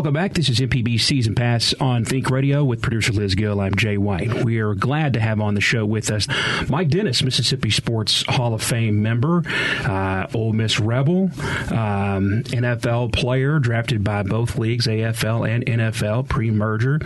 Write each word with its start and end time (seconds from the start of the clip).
Welcome 0.00 0.14
back. 0.14 0.32
This 0.32 0.48
is 0.48 0.58
MPB 0.60 0.98
Season 0.98 1.34
Pass 1.34 1.74
on 1.74 2.06
Think 2.06 2.30
Radio 2.30 2.64
with 2.64 2.80
producer 2.80 3.12
Liz 3.12 3.34
Gill. 3.34 3.60
I'm 3.60 3.74
Jay 3.74 3.98
White. 3.98 4.44
We 4.44 4.58
are 4.60 4.74
glad 4.74 5.12
to 5.12 5.20
have 5.20 5.42
on 5.42 5.52
the 5.52 5.60
show 5.60 5.84
with 5.84 6.10
us 6.10 6.26
Mike 6.70 6.88
Dennis, 6.88 7.22
Mississippi 7.22 7.68
Sports 7.68 8.24
Hall 8.26 8.54
of 8.54 8.62
Fame 8.62 9.02
member, 9.02 9.42
uh, 9.84 10.26
Ole 10.32 10.54
Miss 10.54 10.80
Rebel, 10.80 11.24
um, 11.70 12.44
NFL 12.44 13.12
player 13.12 13.58
drafted 13.58 14.02
by 14.02 14.22
both 14.22 14.56
leagues, 14.56 14.86
AFL 14.86 15.46
and 15.46 15.66
NFL, 15.66 16.30
pre-merger, 16.30 16.98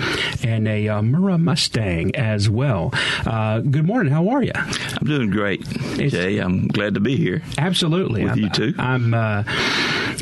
and 0.45 0.68
a 0.68 0.87
uh, 0.87 1.01
Murrah 1.02 1.42
Mustang 1.42 2.15
as 2.15 2.48
well. 2.48 2.90
Uh, 3.26 3.59
good 3.59 3.87
morning. 3.87 4.12
How 4.12 4.29
are 4.29 4.45
you? 4.45 4.52
I'm 4.54 5.04
doing 5.04 5.30
great, 5.30 5.68
Jay. 5.96 6.38
I'm 6.38 6.68
glad 6.68 6.95
to 6.95 7.01
be 7.01 7.16
here. 7.16 7.42
Absolutely, 7.59 8.23
with 8.23 8.34
I'm, 8.34 8.38
you 8.38 8.51
too. 8.51 8.74
I'm, 8.79 9.15
uh, 9.15 9.42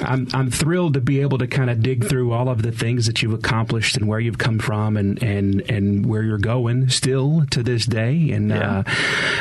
I'm 0.02 0.26
I'm 0.32 0.50
thrilled 0.50 0.94
to 0.94 1.02
be 1.02 1.20
able 1.20 1.36
to 1.36 1.46
kind 1.46 1.68
of 1.68 1.82
dig 1.82 2.08
through 2.08 2.32
all 2.32 2.48
of 2.48 2.61
the 2.62 2.72
things 2.72 3.06
that 3.06 3.22
you've 3.22 3.32
accomplished 3.34 3.96
and 3.96 4.08
where 4.08 4.20
you've 4.20 4.38
come 4.38 4.58
from 4.58 4.96
and 4.96 5.22
and 5.22 5.60
and 5.70 6.06
where 6.06 6.22
you're 6.22 6.38
going 6.38 6.88
still 6.88 7.44
to 7.50 7.62
this 7.62 7.86
day. 7.86 8.30
And 8.30 8.50
Yeah. 8.50 8.82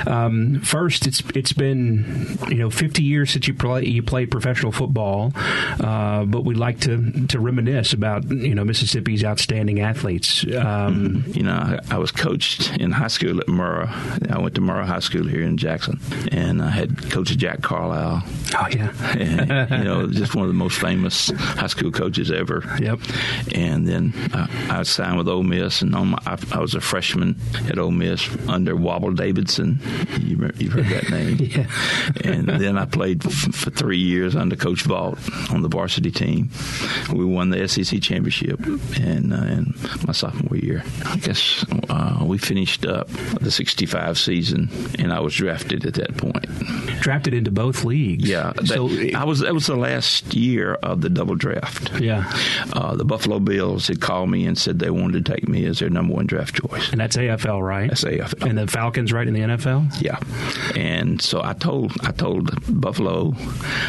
uh, 0.05 0.09
um, 0.09 0.61
first, 0.61 1.07
it's 1.07 1.21
it's 1.35 1.53
been 1.53 2.37
you 2.49 2.55
know 2.57 2.69
50 2.69 3.03
years 3.03 3.31
since 3.31 3.47
you 3.47 3.53
play 3.53 3.85
you 3.85 4.03
played 4.03 4.31
professional 4.31 4.71
football, 4.71 5.31
uh, 5.79 6.25
but 6.25 6.43
we'd 6.45 6.57
like 6.57 6.79
to 6.81 7.25
to 7.27 7.39
reminisce 7.39 7.93
about 7.93 8.29
you 8.29 8.55
know 8.55 8.63
Mississippi's 8.65 9.23
outstanding 9.23 9.79
athletes. 9.79 10.45
Um, 10.57 11.23
You 11.27 11.43
know, 11.43 11.53
I, 11.53 11.79
I 11.95 11.97
was 11.97 12.11
coached 12.11 12.75
in 12.77 12.91
high 12.91 13.07
school 13.09 13.39
at 13.39 13.47
Murrah. 13.47 13.89
I 14.31 14.39
went 14.39 14.55
to 14.55 14.61
Murrah 14.61 14.85
High 14.85 14.99
School 14.99 15.25
here 15.27 15.43
in 15.43 15.57
Jackson, 15.57 15.99
and 16.31 16.61
I 16.61 16.69
had 16.69 17.09
Coach 17.11 17.35
Jack 17.37 17.61
Carlisle. 17.61 18.23
Oh 18.57 18.67
yeah, 18.71 18.91
And, 19.17 19.71
you 19.71 19.83
know, 19.83 20.07
just 20.21 20.35
one 20.35 20.43
of 20.43 20.49
the 20.49 20.57
most 20.57 20.79
famous 20.79 21.29
high 21.31 21.67
school 21.67 21.91
coaches 21.91 22.31
ever. 22.31 22.63
Yep. 22.79 22.99
And 23.55 23.87
then 23.87 24.13
I, 24.33 24.79
I 24.79 24.83
signed 24.83 25.17
with 25.17 25.27
Ole 25.27 25.43
Miss, 25.43 25.81
and 25.81 25.95
on 25.95 26.09
my, 26.09 26.17
I, 26.25 26.37
I 26.53 26.59
was 26.59 26.75
a 26.75 26.81
freshman 26.81 27.35
at 27.67 27.77
Ole 27.77 27.91
Miss 27.91 28.27
under 28.47 28.75
Wobble 28.75 29.11
Davidson. 29.11 29.79
You, 30.19 30.49
you've 30.57 30.73
heard 30.73 30.85
that 30.87 31.09
name. 31.09 31.37
Yeah. 31.51 31.67
and 32.23 32.47
then 32.47 32.77
I 32.77 32.85
played 32.85 33.25
f- 33.25 33.53
for 33.53 33.69
three 33.71 33.97
years 33.97 34.35
under 34.35 34.55
Coach 34.55 34.83
Vaught 34.85 35.51
on 35.51 35.61
the 35.61 35.67
varsity 35.69 36.11
team. 36.11 36.49
We 37.11 37.25
won 37.25 37.49
the 37.49 37.67
SEC 37.67 38.01
championship 38.01 38.59
in, 38.97 39.33
uh, 39.33 39.43
in 39.43 39.73
my 40.05 40.13
sophomore 40.13 40.57
year. 40.57 40.83
I 41.05 41.17
guess 41.17 41.65
uh, 41.89 42.19
we 42.23 42.37
finished 42.37 42.85
up 42.85 43.07
the 43.41 43.51
65 43.51 44.17
season, 44.17 44.69
and 44.99 45.11
I 45.11 45.19
was 45.19 45.35
drafted 45.35 45.85
at 45.85 45.95
that 45.95 46.15
point. 46.17 46.45
drafted 47.01 47.33
into 47.33 47.51
both 47.51 47.83
leagues. 47.83 48.29
Yeah, 48.29 48.53
that, 48.55 48.67
so 48.67 48.89
I 49.15 49.23
was. 49.25 49.39
That 49.39 49.53
was 49.53 49.67
the 49.67 49.75
last 49.75 50.33
year 50.33 50.73
of 50.75 51.01
the 51.01 51.09
double 51.09 51.35
draft. 51.35 51.99
yeah, 51.99 52.31
Uh, 52.73 52.90
the 52.95 53.05
Buffalo 53.05 53.39
Bills 53.39 53.87
had 53.87 54.01
called 54.01 54.29
me 54.29 54.45
and 54.45 54.57
said 54.57 54.79
they 54.79 54.89
wanted 54.89 55.25
to 55.25 55.33
take 55.33 55.47
me 55.47 55.65
as 55.65 55.79
their 55.79 55.89
number 55.89 56.13
one 56.13 56.25
draft 56.25 56.55
choice. 56.55 56.91
and 56.91 56.99
that's 56.99 57.17
AFL, 57.17 57.61
right? 57.61 57.89
That's 57.89 58.03
AFL. 58.03 58.49
And 58.49 58.57
the 58.57 58.67
Falcons, 58.67 59.11
right 59.13 59.27
in 59.27 59.33
the 59.33 59.41
NFL. 59.41 60.01
Yeah, 60.01 60.19
and 60.75 61.21
so 61.21 61.41
I 61.43 61.53
told 61.53 61.93
I 62.03 62.11
told 62.11 62.51
Buffalo, 62.81 63.33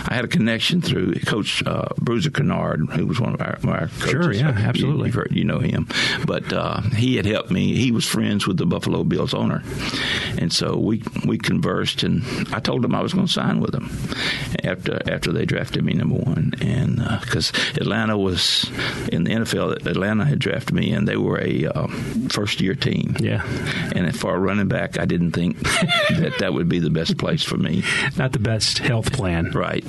I 0.08 0.14
had 0.14 0.24
a 0.24 0.28
connection 0.28 0.80
through 0.82 1.14
Coach 1.26 1.62
uh, 1.66 1.88
Bruiser 1.98 2.30
Kinard, 2.30 2.92
who 2.92 3.06
was 3.06 3.20
one 3.20 3.34
of 3.34 3.40
our, 3.40 3.58
our 3.68 3.88
coaches. 3.88 4.10
Sure, 4.10 4.32
yeah, 4.32 4.48
absolutely. 4.50 5.06
You've 5.08 5.14
heard, 5.14 5.32
you 5.32 5.44
know 5.44 5.58
him, 5.58 5.88
but 6.26 6.52
uh, 6.52 6.80
he 6.80 7.16
had 7.16 7.26
helped 7.26 7.50
me. 7.50 7.74
He 7.74 7.92
was 7.92 8.06
friends 8.06 8.46
with 8.46 8.56
the 8.56 8.66
Buffalo 8.66 9.04
Bills 9.04 9.34
owner, 9.34 9.62
and 10.38 10.52
so 10.52 10.76
we 10.76 11.02
we 11.26 11.38
conversed, 11.38 12.02
and 12.02 12.22
I 12.52 12.60
told 12.60 12.84
him 12.84 12.94
I 12.94 13.02
was 13.02 13.14
going 13.14 13.26
to 13.26 13.32
sign 13.32 13.60
with 13.60 13.72
them 13.72 13.90
after 14.64 15.00
after 15.10 15.32
they 15.32 15.44
drafted 15.44 15.84
me 15.84 15.94
number 15.94 16.16
one, 16.16 16.54
and 16.60 16.96
because 17.20 17.52
Atlanta 17.76 18.16
was 18.16 18.70
in 19.12 19.24
the 19.24 19.32
NFL, 19.32 19.86
Atlanta 19.86 20.24
had 20.24 20.38
drafted 20.38 20.74
me, 20.74 20.92
and 20.92 21.06
they 21.06 21.16
were 21.16 21.40
a 21.40 21.66
uh, 21.66 21.86
first 22.28 22.60
year 22.60 22.74
team. 22.74 23.16
Yeah. 23.20 23.44
And 23.94 24.18
for 24.18 24.34
a 24.34 24.38
running 24.38 24.68
back, 24.68 24.98
I 24.98 25.04
didn't 25.04 25.32
think 25.32 25.58
that 25.62 26.36
that 26.38 26.52
would 26.52 26.68
be 26.68 26.78
the 26.78 26.90
best 26.90 27.18
place 27.18 27.42
for 27.42 27.56
me. 27.56 27.84
Not 28.16 28.32
the 28.32 28.38
best 28.38 28.78
health 28.78 29.12
plan. 29.12 29.50
Right. 29.52 29.84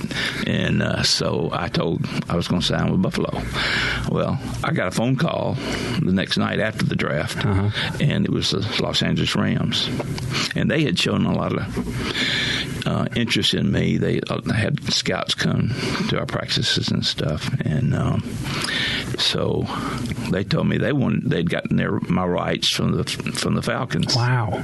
And 0.47 0.81
uh, 0.81 1.03
so 1.03 1.49
I 1.51 1.69
told 1.69 2.05
I 2.29 2.35
was 2.35 2.47
going 2.47 2.61
to 2.61 2.67
sign 2.67 2.91
with 2.91 3.01
Buffalo. 3.01 3.41
Well, 4.09 4.39
I 4.63 4.71
got 4.71 4.87
a 4.87 4.91
phone 4.91 5.15
call 5.15 5.53
the 6.01 6.11
next 6.11 6.37
night 6.37 6.59
after 6.59 6.85
the 6.85 6.95
draft, 6.95 7.45
and 7.45 8.25
it 8.25 8.31
was 8.31 8.51
the 8.51 8.59
Los 8.81 9.01
Angeles 9.01 9.35
Rams. 9.35 9.89
And 10.55 10.69
they 10.69 10.83
had 10.83 10.97
shown 10.99 11.25
a 11.25 11.33
lot 11.33 11.53
of 11.53 12.87
uh, 12.87 13.07
interest 13.15 13.53
in 13.53 13.71
me. 13.71 13.97
They 13.97 14.19
uh, 14.29 14.41
had 14.51 14.83
scouts 14.91 15.33
come 15.35 15.69
to 16.09 16.19
our 16.19 16.25
practices 16.25 16.89
and 16.89 17.05
stuff. 17.05 17.49
And 17.61 17.95
um, 17.95 18.23
so 19.17 19.65
they 20.29 20.43
told 20.43 20.67
me 20.67 20.77
they 20.77 20.93
wanted, 20.93 21.29
they'd 21.29 21.49
gotten 21.49 21.77
their, 21.77 21.99
my 22.01 22.25
rights 22.25 22.69
from 22.69 22.97
the, 22.97 23.03
from 23.03 23.55
the 23.55 23.61
Falcons. 23.61 24.15
Wow. 24.15 24.63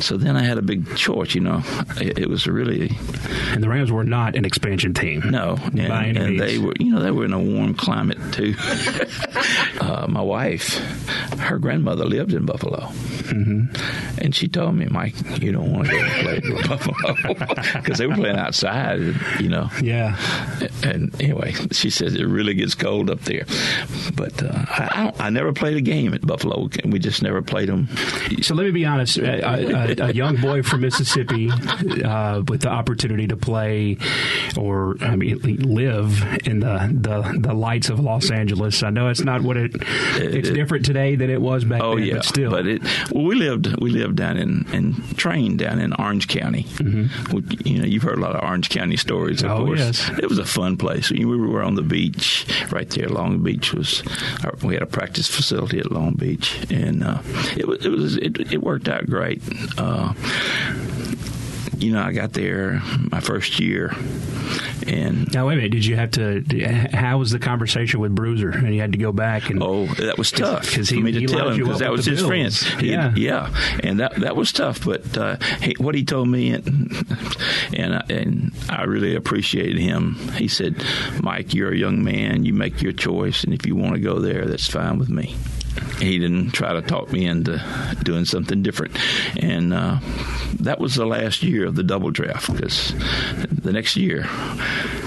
So 0.00 0.16
then 0.16 0.36
I 0.36 0.42
had 0.42 0.58
a 0.58 0.62
big 0.62 0.96
choice, 0.96 1.34
you 1.34 1.40
know. 1.40 1.62
It, 1.96 2.18
it 2.20 2.28
was 2.28 2.46
really 2.46 2.96
And 3.52 3.62
the 3.62 3.68
Rams 3.68 3.90
were 3.90 4.04
not 4.04 4.36
an 4.36 4.44
expansion 4.44 4.94
team. 4.94 5.20
no, 5.30 5.56
and, 5.62 5.88
By 5.88 6.06
any 6.06 6.20
and 6.20 6.40
they 6.40 6.58
were, 6.58 6.74
you 6.78 6.92
know, 6.92 7.00
they 7.00 7.10
were 7.10 7.24
in 7.24 7.32
a 7.32 7.38
warm 7.38 7.74
climate 7.74 8.18
too. 8.32 8.54
uh, 9.80 10.06
my 10.08 10.22
wife, 10.22 10.80
her 11.44 11.58
grandmother 11.58 12.04
lived 12.04 12.32
in 12.32 12.44
Buffalo, 12.44 12.80
mm-hmm. 12.80 14.20
and 14.20 14.34
she 14.34 14.48
told 14.48 14.74
me, 14.74 14.86
"Mike, 14.86 15.14
you 15.40 15.52
don't 15.52 15.72
want 15.72 15.88
to 15.88 15.92
go 15.92 16.08
play 16.22 16.40
for 16.40 16.68
Buffalo 16.68 17.34
because 17.80 17.98
they 17.98 18.06
were 18.06 18.14
playing 18.14 18.36
outside, 18.36 19.00
you 19.40 19.48
know." 19.48 19.68
Yeah. 19.82 20.16
And 20.82 21.14
anyway, 21.20 21.52
she 21.72 21.90
says 21.90 22.14
it 22.14 22.24
really 22.24 22.54
gets 22.54 22.74
cold 22.74 23.10
up 23.10 23.20
there, 23.22 23.44
but 24.14 24.42
uh, 24.42 24.52
I, 24.52 24.88
I, 24.92 25.04
don't, 25.04 25.20
I 25.20 25.30
never 25.30 25.52
played 25.52 25.76
a 25.76 25.80
game 25.80 26.14
at 26.14 26.26
Buffalo. 26.26 26.68
We 26.84 26.98
just 26.98 27.22
never 27.22 27.42
played 27.42 27.68
them. 27.68 27.88
So 28.42 28.54
let 28.54 28.64
me 28.64 28.70
be 28.70 28.84
honest. 28.84 29.18
A, 29.18 30.02
a, 30.02 30.08
a 30.08 30.12
young 30.12 30.36
boy 30.36 30.62
from 30.62 30.82
Mississippi 30.82 31.50
uh, 31.50 32.42
with 32.46 32.62
the 32.62 32.70
opportunity 32.70 33.26
to 33.28 33.36
play 33.36 33.98
or, 34.56 34.96
I 35.00 35.16
mean, 35.16 35.38
live 35.40 36.22
in 36.44 36.60
the, 36.60 36.90
the, 36.92 37.38
the 37.38 37.54
lights 37.54 37.88
of 37.88 38.00
Los 38.00 38.30
Angeles. 38.30 38.82
I 38.82 38.90
know 38.90 39.08
it's 39.08 39.22
not 39.22 39.42
what 39.42 39.56
it, 39.56 39.72
it's 40.16 40.50
different 40.50 40.84
today 40.84 41.16
than 41.16 41.30
it 41.30 41.33
was 41.40 41.64
back 41.64 41.80
Oh 41.82 41.96
then, 41.96 42.04
yeah, 42.06 42.14
but 42.14 42.24
still. 42.24 42.50
but 42.50 42.66
it 42.66 42.82
well, 43.10 43.24
we 43.24 43.34
lived 43.34 43.80
we 43.80 43.90
lived 43.90 44.16
down 44.16 44.36
in 44.36 44.66
and 44.72 45.16
trained 45.18 45.58
down 45.58 45.78
in 45.78 45.92
Orange 45.94 46.28
County. 46.28 46.64
Mm-hmm. 46.64 47.34
We, 47.36 47.42
you 47.70 47.78
know, 47.78 47.84
you've 47.86 48.02
heard 48.02 48.18
a 48.18 48.20
lot 48.20 48.34
of 48.36 48.42
Orange 48.42 48.68
County 48.70 48.96
stories. 48.96 49.42
Of 49.42 49.50
Oh, 49.50 49.64
course, 49.66 49.78
yes. 49.80 50.10
it 50.18 50.28
was 50.28 50.38
a 50.38 50.44
fun 50.44 50.76
place. 50.76 51.10
We 51.10 51.24
were 51.24 51.62
on 51.62 51.74
the 51.74 51.82
beach 51.82 52.46
right 52.70 52.88
there. 52.90 53.08
Long 53.08 53.42
Beach 53.42 53.72
was. 53.72 54.02
Our, 54.44 54.54
we 54.62 54.74
had 54.74 54.82
a 54.82 54.86
practice 54.86 55.28
facility 55.28 55.78
at 55.78 55.90
Long 55.92 56.14
Beach, 56.14 56.64
and 56.70 57.02
uh, 57.04 57.18
it 57.56 57.66
was 57.68 57.84
it 57.84 57.90
was 57.90 58.16
it, 58.16 58.52
it 58.52 58.62
worked 58.62 58.88
out 58.88 59.06
great. 59.06 59.42
Uh, 59.78 60.12
you 61.84 61.92
know, 61.92 62.02
I 62.02 62.12
got 62.12 62.32
there 62.32 62.80
my 63.10 63.20
first 63.20 63.60
year, 63.60 63.92
and 64.86 65.32
now, 65.32 65.46
wait 65.48 65.54
a 65.54 65.56
minute. 65.56 65.70
Did 65.72 65.84
you 65.84 65.96
have 65.96 66.10
to, 66.12 66.42
how 66.92 67.18
was 67.18 67.30
the 67.30 67.38
conversation 67.38 68.00
with 68.00 68.14
Bruiser? 68.14 68.50
And 68.50 68.74
you 68.74 68.80
had 68.80 68.92
to 68.92 68.98
go 68.98 69.12
back 69.12 69.50
and. 69.50 69.62
Oh, 69.62 69.86
that 69.86 70.18
was 70.18 70.30
tough 70.30 70.72
'cause 70.74 70.88
for 70.88 70.94
he- 70.96 71.02
me 71.02 71.12
to 71.12 71.20
he 71.20 71.26
tell 71.26 71.50
him 71.50 71.58
because 71.58 71.78
that 71.80 71.90
was 71.92 72.04
his 72.06 72.20
Bills. 72.20 72.28
friend. 72.62 72.80
He- 72.80 72.90
Yeah. 72.90 73.12
yeah, 73.16 73.54
and 73.82 74.00
that 74.00 74.16
that 74.16 74.36
was 74.36 74.52
tough. 74.52 74.84
But 74.84 75.16
uh, 75.16 75.36
he, 75.60 75.74
what 75.78 75.94
he 75.94 76.04
told 76.04 76.28
me, 76.28 76.50
and 76.50 76.66
and 77.74 77.94
I, 77.94 78.04
and 78.10 78.52
I 78.68 78.84
really 78.84 79.14
appreciated 79.14 79.78
him. 79.78 80.14
He 80.36 80.48
said, 80.48 80.82
"Mike, 81.22 81.54
you're 81.54 81.72
a 81.72 81.76
young 81.76 82.02
man. 82.04 82.44
You 82.44 82.52
make 82.54 82.82
your 82.82 82.92
choice, 82.92 83.44
and 83.44 83.52
if 83.54 83.66
you 83.66 83.74
want 83.76 83.94
to 83.94 84.00
go 84.00 84.18
there, 84.18 84.44
that's 84.46 84.66
fine 84.68 84.98
with 84.98 85.08
me." 85.10 85.34
He 85.98 86.18
didn't 86.18 86.50
try 86.50 86.72
to 86.72 86.82
talk 86.82 87.12
me 87.12 87.24
into 87.26 87.62
doing 88.02 88.24
something 88.24 88.62
different, 88.62 88.96
and 89.40 89.72
uh, 89.72 89.98
that 90.60 90.78
was 90.78 90.94
the 90.94 91.06
last 91.06 91.42
year 91.42 91.66
of 91.66 91.74
the 91.74 91.82
double 91.82 92.10
draft 92.10 92.52
because 92.52 92.94
the 93.50 93.72
next 93.72 93.96
year 93.96 94.26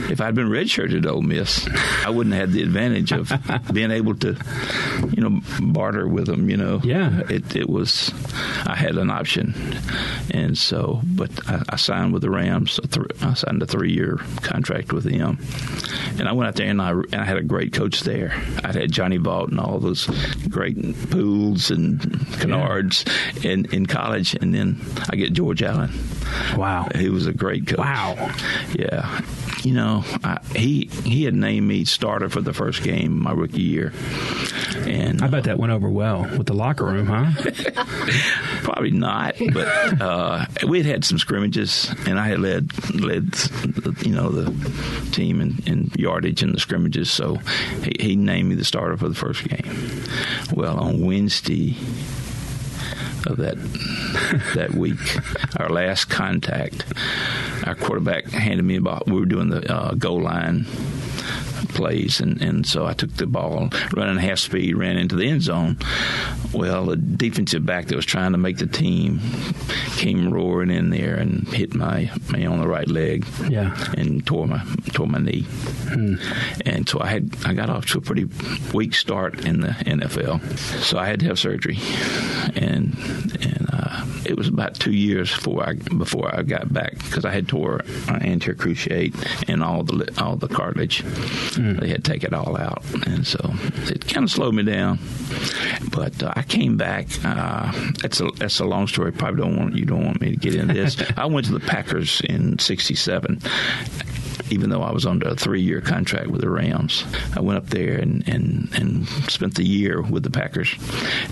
if 0.09 0.21
I'd 0.21 0.35
been 0.35 0.49
redshirted 0.49 0.99
at 0.99 1.05
Ole 1.05 1.21
Miss, 1.21 1.67
I 2.05 2.09
wouldn't 2.09 2.35
have 2.35 2.49
had 2.49 2.51
the 2.53 2.63
advantage 2.63 3.11
of 3.11 3.31
being 3.73 3.91
able 3.91 4.15
to, 4.15 4.35
you 5.11 5.21
know, 5.21 5.41
barter 5.61 6.07
with 6.07 6.27
them. 6.27 6.49
You 6.49 6.57
know, 6.57 6.81
yeah. 6.83 7.21
It 7.29 7.55
it 7.55 7.69
was 7.69 8.11
I 8.65 8.75
had 8.75 8.95
an 8.97 9.09
option, 9.09 9.53
and 10.31 10.57
so 10.57 11.01
but 11.03 11.31
I, 11.49 11.63
I 11.69 11.75
signed 11.75 12.13
with 12.13 12.21
the 12.21 12.29
Rams. 12.29 12.79
I 13.21 13.33
signed 13.33 13.61
a 13.61 13.65
three 13.65 13.93
year 13.93 14.17
contract 14.41 14.93
with 14.93 15.03
them, 15.03 15.39
and 16.19 16.27
I 16.27 16.33
went 16.33 16.47
out 16.47 16.55
there 16.55 16.69
and 16.69 16.81
I 16.81 16.91
and 16.91 17.15
I 17.15 17.25
had 17.25 17.37
a 17.37 17.43
great 17.43 17.73
coach 17.73 18.01
there. 18.01 18.31
I 18.63 18.71
had 18.71 18.91
Johnny 18.91 19.17
Vaught 19.17 19.49
and 19.49 19.59
all 19.59 19.79
those 19.79 20.05
great 20.49 20.77
Pooles 21.09 21.71
and 21.71 21.99
Kinards 22.39 23.05
yeah. 23.43 23.51
in 23.51 23.65
in 23.73 23.85
college, 23.85 24.35
and 24.35 24.53
then 24.53 24.79
I 25.09 25.15
get 25.15 25.33
George 25.33 25.61
Allen. 25.63 25.91
Wow, 26.55 26.87
he 26.95 27.09
was 27.09 27.27
a 27.27 27.33
great 27.33 27.67
coach. 27.67 27.79
Wow, 27.79 28.15
yeah, 28.73 29.21
you 29.63 29.73
know, 29.73 30.03
I, 30.23 30.39
he 30.55 30.85
he 31.03 31.23
had 31.23 31.33
named 31.33 31.67
me 31.67 31.85
starter 31.85 32.29
for 32.29 32.41
the 32.41 32.53
first 32.53 32.83
game 32.83 33.21
my 33.21 33.31
rookie 33.31 33.61
year, 33.61 33.93
and 34.85 35.21
I 35.21 35.27
bet 35.27 35.45
that 35.45 35.57
went 35.57 35.73
over 35.73 35.89
well 35.89 36.21
with 36.37 36.47
the 36.47 36.53
locker 36.53 36.85
room, 36.85 37.07
huh? 37.07 37.31
Probably 38.63 38.91
not, 38.91 39.35
but 39.53 40.01
uh, 40.01 40.45
we 40.67 40.77
had 40.79 40.85
had 40.85 41.05
some 41.05 41.17
scrimmages, 41.17 41.93
and 42.05 42.19
I 42.19 42.27
had 42.27 42.39
led 42.39 42.93
led 42.93 43.35
you 44.05 44.13
know 44.13 44.29
the 44.29 45.11
team 45.11 45.41
in, 45.41 45.57
in 45.65 45.91
yardage 45.95 46.43
in 46.43 46.51
the 46.51 46.59
scrimmages, 46.59 47.09
so 47.09 47.35
he, 47.83 47.95
he 47.99 48.15
named 48.15 48.49
me 48.49 48.55
the 48.55 48.65
starter 48.65 48.97
for 48.97 49.09
the 49.09 49.15
first 49.15 49.43
game. 49.47 50.03
Well, 50.53 50.77
on 50.79 51.05
Wednesday 51.05 51.75
of 53.27 53.37
that 53.37 53.57
that 54.55 54.73
week. 54.73 54.97
Our 55.59 55.69
last 55.69 56.05
contact, 56.05 56.85
our 57.65 57.75
quarterback 57.75 58.25
handed 58.25 58.63
me 58.63 58.77
a 58.77 58.81
ball. 58.81 59.03
We 59.05 59.13
were 59.13 59.25
doing 59.25 59.49
the 59.49 59.71
uh, 59.71 59.93
goal 59.93 60.21
line 60.21 60.65
plays, 61.69 62.19
and, 62.19 62.41
and 62.41 62.65
so 62.65 62.85
I 62.85 62.93
took 62.93 63.13
the 63.13 63.27
ball, 63.27 63.69
running 63.95 64.17
half 64.17 64.39
speed, 64.39 64.75
ran 64.75 64.97
into 64.97 65.15
the 65.15 65.27
end 65.27 65.41
zone. 65.41 65.77
Well, 66.53 66.85
the 66.85 66.97
defensive 66.97 67.65
back 67.65 67.87
that 67.87 67.95
was 67.95 68.05
trying 68.05 68.31
to 68.31 68.37
make 68.37 68.57
the 68.57 68.67
team 68.67 69.19
came 69.97 70.33
roaring 70.33 70.71
in 70.71 70.89
there 70.89 71.15
and 71.15 71.47
hit 71.49 71.73
my 71.73 72.11
me 72.31 72.45
on 72.45 72.59
the 72.59 72.67
right 72.67 72.87
leg, 72.87 73.25
yeah, 73.49 73.77
and 73.97 74.25
tore 74.25 74.47
my 74.47 74.63
tore 74.93 75.07
my 75.07 75.19
knee. 75.19 75.41
Hmm. 75.89 76.15
And 76.65 76.87
so 76.87 76.99
I 77.01 77.07
had 77.07 77.35
I 77.45 77.53
got 77.53 77.69
off 77.69 77.85
to 77.87 77.97
a 77.97 78.01
pretty 78.01 78.27
weak 78.73 78.93
start 78.93 79.45
in 79.45 79.61
the 79.61 79.69
NFL, 79.69 80.57
so 80.81 80.97
I 80.97 81.07
had 81.07 81.19
to 81.21 81.25
have 81.27 81.39
surgery, 81.39 81.77
and 82.55 82.95
and 83.41 83.66
uh, 83.71 84.05
it 84.25 84.37
was 84.37 84.47
about 84.47 84.75
two 84.75 84.93
years 84.93 85.33
before 85.33 85.67
I 85.67 85.73
before 85.73 86.33
I 86.33 86.43
got 86.43 86.71
back 86.71 86.97
because 86.97 87.25
I 87.25 87.31
had 87.31 87.47
tore 87.47 87.81
my 88.07 88.19
anterior 88.19 88.57
cruciate 88.57 89.49
and 89.49 89.63
all 89.63 89.83
the 89.83 90.13
all 90.21 90.35
the 90.35 90.47
cartilage. 90.47 91.03
Mm. 91.03 91.79
They 91.79 91.89
had 91.89 92.03
to 92.03 92.11
take 92.11 92.23
it 92.23 92.33
all 92.33 92.57
out, 92.57 92.83
and 93.05 93.25
so 93.25 93.39
it 93.91 94.07
kind 94.07 94.23
of 94.23 94.31
slowed 94.31 94.55
me 94.55 94.63
down. 94.63 94.99
But 95.91 96.21
uh, 96.23 96.33
I 96.35 96.43
came 96.43 96.77
back. 96.77 97.07
Uh, 97.23 97.71
that's 98.01 98.21
a 98.21 98.27
that's 98.37 98.59
a 98.59 98.65
long 98.65 98.87
story. 98.87 99.11
Probably 99.11 99.41
don't 99.41 99.57
want 99.57 99.75
you 99.75 99.85
don't 99.85 100.05
want 100.05 100.21
me 100.21 100.31
to 100.31 100.37
get 100.37 100.55
into 100.55 100.73
this. 100.73 100.97
I 101.17 101.25
went 101.25 101.47
to 101.47 101.53
the 101.53 101.59
Packers 101.59 102.21
in 102.21 102.59
'67 102.59 103.41
even 104.49 104.69
though 104.69 104.81
I 104.81 104.91
was 104.91 105.05
under 105.05 105.27
a 105.29 105.35
three 105.35 105.61
year 105.61 105.81
contract 105.81 106.27
with 106.27 106.41
the 106.41 106.49
Rams. 106.49 107.03
I 107.35 107.41
went 107.41 107.57
up 107.57 107.67
there 107.67 107.97
and, 107.97 108.27
and, 108.27 108.69
and 108.73 109.07
spent 109.29 109.55
the 109.55 109.65
year 109.65 110.01
with 110.01 110.23
the 110.23 110.31
Packers, 110.31 110.69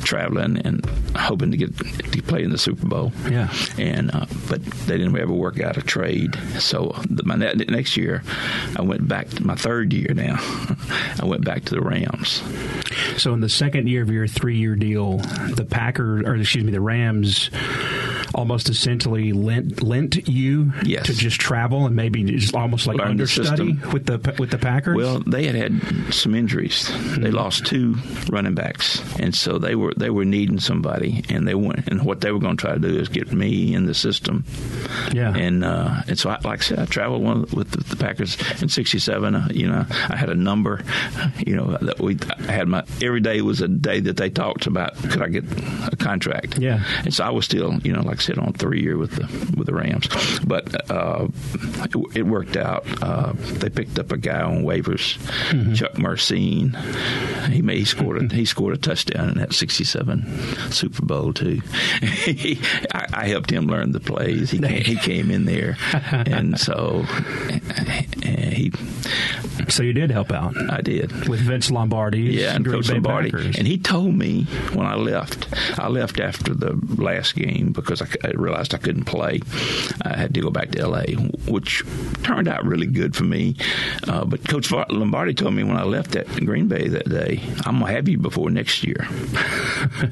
traveling 0.03 0.57
and 0.57 0.85
hoping 1.15 1.51
to 1.51 1.57
get 1.57 1.75
to 1.77 2.21
play 2.23 2.43
in 2.43 2.51
the 2.51 2.57
Super 2.57 2.87
Bowl. 2.87 3.11
Yeah. 3.29 3.53
And 3.77 4.13
uh, 4.13 4.25
but 4.49 4.63
they 4.63 4.97
didn't 4.97 5.17
ever 5.17 5.33
work 5.33 5.59
out 5.59 5.77
a 5.77 5.81
trade. 5.81 6.37
So 6.59 6.95
the, 7.09 7.23
my 7.23 7.35
next 7.35 7.97
year, 7.97 8.23
I 8.77 8.81
went 8.81 9.07
back. 9.07 9.29
To 9.29 9.45
my 9.45 9.55
third 9.55 9.93
year 9.93 10.13
now, 10.13 10.37
I 11.19 11.25
went 11.25 11.43
back 11.43 11.65
to 11.65 11.75
the 11.75 11.81
Rams. 11.81 12.43
So 13.17 13.33
in 13.33 13.41
the 13.41 13.49
second 13.49 13.87
year 13.87 14.01
of 14.01 14.11
your 14.11 14.27
three 14.27 14.57
year 14.57 14.75
deal, 14.75 15.17
the 15.17 15.65
Packers, 15.69 16.23
or 16.25 16.35
excuse 16.35 16.63
me, 16.63 16.71
the 16.71 16.81
Rams 16.81 17.49
almost 18.35 18.69
essentially 18.69 19.31
lent 19.31 19.81
lent 19.81 20.27
you 20.27 20.71
yes. 20.83 21.05
to 21.07 21.13
just 21.13 21.39
travel 21.39 21.85
and 21.85 21.95
maybe 21.95 22.23
just 22.23 22.53
almost 22.53 22.85
like 22.85 22.97
Learn 22.97 23.11
understudy 23.11 23.73
the 23.73 23.89
with 23.89 24.05
the 24.05 24.35
with 24.37 24.51
the 24.51 24.57
Packers? 24.57 24.95
Well, 24.95 25.19
they 25.21 25.45
had 25.45 25.55
had 25.55 26.13
some 26.13 26.35
injuries. 26.35 26.91
They 27.17 27.31
lost 27.31 27.65
two 27.65 27.95
running 28.29 28.53
backs, 28.53 29.01
and 29.19 29.33
so 29.33 29.57
they 29.57 29.75
were 29.75 29.93
they 29.95 30.09
were 30.09 30.25
needing 30.25 30.59
somebody, 30.59 31.23
and 31.29 31.47
they 31.47 31.55
went 31.55 31.87
and 31.87 32.03
what 32.03 32.21
they 32.21 32.31
were 32.31 32.39
going 32.39 32.57
to 32.57 32.61
try 32.61 32.73
to 32.73 32.79
do 32.79 32.99
is 32.99 33.09
get 33.09 33.31
me 33.31 33.73
in 33.73 33.85
the 33.85 33.93
system. 33.93 34.43
Yeah, 35.13 35.33
and 35.35 35.63
uh, 35.63 36.01
and 36.07 36.19
so 36.19 36.29
I, 36.29 36.39
like 36.43 36.59
I 36.59 36.63
said, 36.63 36.79
I 36.79 36.85
traveled 36.85 37.23
one 37.23 37.41
with 37.53 37.71
the, 37.71 37.95
the 37.95 37.95
Packers 37.95 38.37
in 38.61 38.67
'67. 38.69 39.35
Uh, 39.35 39.47
you 39.51 39.67
know, 39.67 39.85
I 40.09 40.15
had 40.15 40.29
a 40.29 40.35
number. 40.35 40.83
You 41.45 41.55
know 41.55 41.77
that 41.77 41.99
we 41.99 42.17
I 42.47 42.51
had 42.51 42.67
my 42.67 42.83
every 43.01 43.21
day 43.21 43.41
was 43.41 43.61
a 43.61 43.67
day 43.67 44.01
that 44.01 44.17
they 44.17 44.29
talked 44.29 44.67
about 44.67 44.95
could 44.97 45.21
I 45.21 45.29
get 45.29 45.45
a 45.91 45.95
contract. 45.95 46.57
Yeah, 46.57 46.83
and 47.03 47.13
so 47.13 47.23
I 47.23 47.29
was 47.29 47.45
still 47.45 47.79
you 47.79 47.93
know 47.93 48.01
like 48.01 48.24
sit 48.25 48.39
on 48.39 48.53
three 48.53 48.81
year 48.81 48.97
with 48.97 49.11
the 49.11 49.55
with 49.55 49.67
the 49.67 49.73
Rams, 49.73 50.07
but 50.39 50.89
uh, 50.89 51.27
it, 51.83 52.17
it, 52.17 52.25
worked 52.25 52.57
out. 52.57 52.85
Uh, 53.01 53.33
they 53.35 53.69
picked 53.69 53.99
up 53.99 54.11
a 54.11 54.17
guy 54.17 54.41
on 54.41 54.63
waivers, 54.63 55.17
mm-hmm. 55.49 55.73
Chuck 55.73 55.97
Mercein. 55.97 56.75
He 57.51 57.61
made 57.61 57.77
he 57.77 57.85
scored 57.85 58.21
a, 58.31 58.35
he 58.35 58.45
scored 58.45 58.73
a 58.73 58.77
touchdown 58.77 59.29
in 59.29 59.37
that 59.37 59.53
'67 59.53 60.71
Super 60.71 61.05
Bowl 61.05 61.33
too. 61.33 61.61
he, 62.01 62.59
I, 62.93 63.07
I, 63.13 63.27
helped 63.27 63.51
him 63.51 63.67
learn 63.67 63.91
the 63.91 63.99
plays. 63.99 64.49
He 64.49 64.59
came, 64.59 64.83
he 64.83 64.95
came 64.95 65.29
in 65.29 65.45
there, 65.45 65.77
and 66.11 66.59
so 66.59 67.05
and 68.23 68.53
he. 68.53 68.71
So 69.69 69.83
you 69.83 69.93
did 69.93 70.11
help 70.11 70.31
out. 70.31 70.55
I 70.69 70.81
did 70.81 71.27
with 71.27 71.39
Vince 71.39 71.71
Lombardi. 71.71 72.21
Yeah, 72.21 72.55
and 72.55 72.63
Green 72.65 72.77
Coach 72.77 72.87
Bay 72.87 72.93
Lombardi, 72.95 73.31
Packers. 73.31 73.57
and 73.57 73.67
he 73.67 73.77
told 73.77 74.13
me 74.15 74.43
when 74.73 74.85
I 74.85 74.95
left. 74.95 75.47
I 75.79 75.87
left 75.87 76.19
after 76.19 76.53
the 76.53 76.79
last 76.97 77.35
game 77.35 77.71
because 77.71 78.01
I, 78.01 78.07
I 78.23 78.29
realized 78.31 78.73
I 78.73 78.77
couldn't 78.77 79.05
play. 79.05 79.41
I 80.01 80.15
had 80.15 80.33
to 80.33 80.41
go 80.41 80.49
back 80.49 80.71
to 80.71 80.79
L.A., 80.79 81.13
which 81.47 81.83
turned 82.23 82.47
out 82.47 82.65
really 82.65 82.87
good 82.87 83.15
for 83.15 83.23
me. 83.23 83.55
Uh, 84.07 84.25
but 84.25 84.47
Coach 84.47 84.71
Lombardi 84.71 85.33
told 85.33 85.53
me 85.53 85.63
when 85.63 85.77
I 85.77 85.83
left 85.83 86.11
that 86.11 86.27
Green 86.45 86.67
Bay 86.67 86.87
that 86.87 87.09
day, 87.09 87.41
I'm 87.65 87.79
gonna 87.79 87.91
have 87.91 88.07
you 88.07 88.17
before 88.17 88.49
next 88.49 88.83
year. 88.83 89.07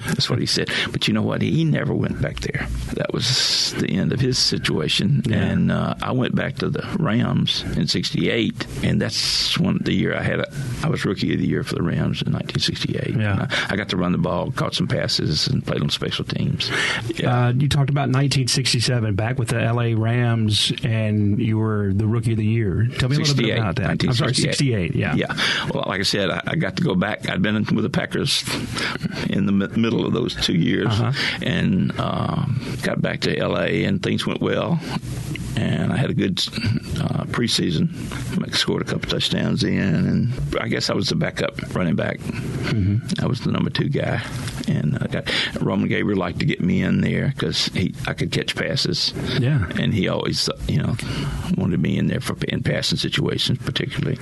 That's 0.07 0.29
what 0.29 0.39
he 0.39 0.45
said. 0.45 0.69
But 0.91 1.07
you 1.07 1.13
know 1.13 1.21
what? 1.21 1.41
He 1.41 1.63
never 1.63 1.93
went 1.93 2.21
back 2.21 2.39
there. 2.41 2.67
That 2.93 3.13
was 3.13 3.73
the 3.73 3.89
end 3.89 4.13
of 4.13 4.19
his 4.19 4.37
situation. 4.37 5.23
Yeah. 5.25 5.37
And 5.37 5.71
uh, 5.71 5.95
I 6.01 6.11
went 6.11 6.35
back 6.35 6.55
to 6.57 6.69
the 6.69 6.87
Rams 6.99 7.63
in 7.75 7.87
'68, 7.87 8.83
and 8.83 9.01
that's 9.01 9.57
one 9.59 9.79
the 9.83 9.93
year 9.93 10.15
I 10.15 10.21
had. 10.21 10.39
A, 10.39 10.53
I 10.83 10.89
was 10.89 11.05
rookie 11.05 11.33
of 11.33 11.39
the 11.39 11.47
year 11.47 11.63
for 11.63 11.75
the 11.75 11.81
Rams 11.81 12.21
in 12.21 12.33
1968. 12.33 13.15
Yeah. 13.15 13.47
I, 13.49 13.73
I, 13.73 13.75
got 13.75 13.89
to 13.89 13.97
run 13.97 14.11
the 14.11 14.17
ball, 14.17 14.51
caught 14.51 14.75
some 14.75 14.87
passes, 14.87 15.47
and 15.47 15.65
played 15.65 15.81
on 15.81 15.89
special 15.89 16.25
teams. 16.25 16.69
Yeah. 17.15 17.47
Uh, 17.47 17.51
you 17.53 17.69
talked 17.69 17.89
about 17.93 18.09
1967, 18.09 19.15
back 19.15 19.37
with 19.37 19.49
the 19.49 19.61
LA 19.61 19.93
Rams, 19.95 20.71
and 20.83 21.39
you 21.39 21.57
were 21.59 21.93
the 21.93 22.07
rookie 22.07 22.31
of 22.31 22.37
the 22.37 22.45
year. 22.45 22.87
Tell 22.97 23.07
me 23.07 23.17
a 23.17 23.19
little 23.19 23.35
bit 23.35 23.57
about 23.57 23.75
that. 23.77 24.03
I'm 24.03 24.13
sorry, 24.13 24.33
68. 24.33 24.95
Yeah. 24.95 25.15
Yeah. 25.15 25.27
Well, 25.73 25.85
like 25.87 25.99
I 25.99 26.03
said, 26.03 26.29
I, 26.29 26.41
I, 26.45 26.55
got 26.55 26.75
to 26.77 26.83
go 26.83 26.95
back. 26.95 27.29
I'd 27.29 27.41
been 27.41 27.55
with 27.55 27.83
the 27.83 27.89
Packers 27.89 28.43
in 29.29 29.45
the 29.45 29.51
middle 29.51 30.05
of 30.05 30.13
those 30.13 30.35
two 30.35 30.55
years, 30.55 30.87
uh-huh. 30.87 31.37
and 31.41 31.93
uh, 31.99 32.45
got 32.81 33.01
back 33.01 33.21
to 33.21 33.47
LA, 33.47 33.85
and 33.85 34.01
things 34.01 34.25
went 34.25 34.41
well 34.41 34.79
and 35.55 35.93
I 35.93 35.97
had 35.97 36.09
a 36.09 36.13
good 36.13 36.39
uh, 36.99 37.25
preseason. 37.25 37.89
I 38.43 38.49
scored 38.55 38.81
a 38.81 38.85
couple 38.85 39.09
touchdowns 39.09 39.63
in, 39.63 39.79
and 39.79 40.57
I 40.59 40.67
guess 40.67 40.89
I 40.89 40.93
was 40.93 41.09
the 41.09 41.15
backup 41.15 41.75
running 41.75 41.95
back. 41.95 42.19
Mm-hmm. 42.19 43.23
I 43.23 43.27
was 43.27 43.41
the 43.41 43.51
number 43.51 43.69
two 43.69 43.89
guy, 43.89 44.21
and 44.67 44.97
I 44.99 45.07
got 45.07 45.61
Roman 45.61 45.87
Gabriel 45.89 46.19
liked 46.19 46.39
to 46.39 46.45
get 46.45 46.61
me 46.61 46.81
in 46.81 47.01
there 47.01 47.33
because 47.35 47.67
he 47.67 47.82
I 48.07 48.13
could 48.13 48.31
catch 48.31 48.55
passes. 48.55 49.13
Yeah, 49.39 49.69
and 49.79 49.93
he 49.93 50.07
always 50.07 50.49
you 50.67 50.77
know 50.77 50.95
wanted 51.57 51.79
me 51.79 51.97
in 51.97 52.07
there 52.07 52.19
for 52.19 52.35
in 52.47 52.63
passing 52.63 52.97
situations, 52.97 53.59
particularly. 53.59 54.17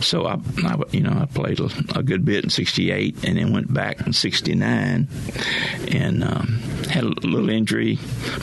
So 0.00 0.26
I, 0.26 0.38
I 0.64 0.76
you 0.92 1.00
know 1.00 1.12
I 1.12 1.26
played 1.26 1.60
a, 1.60 1.70
a, 1.94 2.02
good 2.02 2.24
bit 2.24 2.44
in 2.44 2.50
'68, 2.50 3.24
and 3.24 3.38
then 3.38 3.52
went 3.52 3.72
back 3.72 4.06
in 4.06 4.12
'69, 4.12 5.08
and 5.88 6.24
um, 6.24 6.46
had 6.88 7.04
a 7.04 7.08
little 7.08 7.50
injury, 7.50 7.96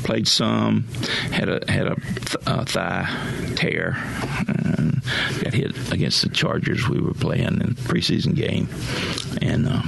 played 0.03 0.27
some, 0.27 0.83
had 1.31 1.49
a 1.49 1.71
had 1.71 1.87
a 1.87 1.95
th- 1.95 2.47
uh, 2.47 2.65
thigh 2.65 3.53
tear, 3.55 3.97
and 4.47 5.01
got 5.43 5.53
hit 5.53 5.91
against 5.91 6.21
the 6.21 6.29
Chargers. 6.29 6.87
We 6.87 6.99
were 6.99 7.13
playing 7.13 7.47
in 7.47 7.61
a 7.61 7.73
preseason 7.75 8.35
game, 8.35 8.69
and. 9.41 9.67
Uh, 9.67 9.81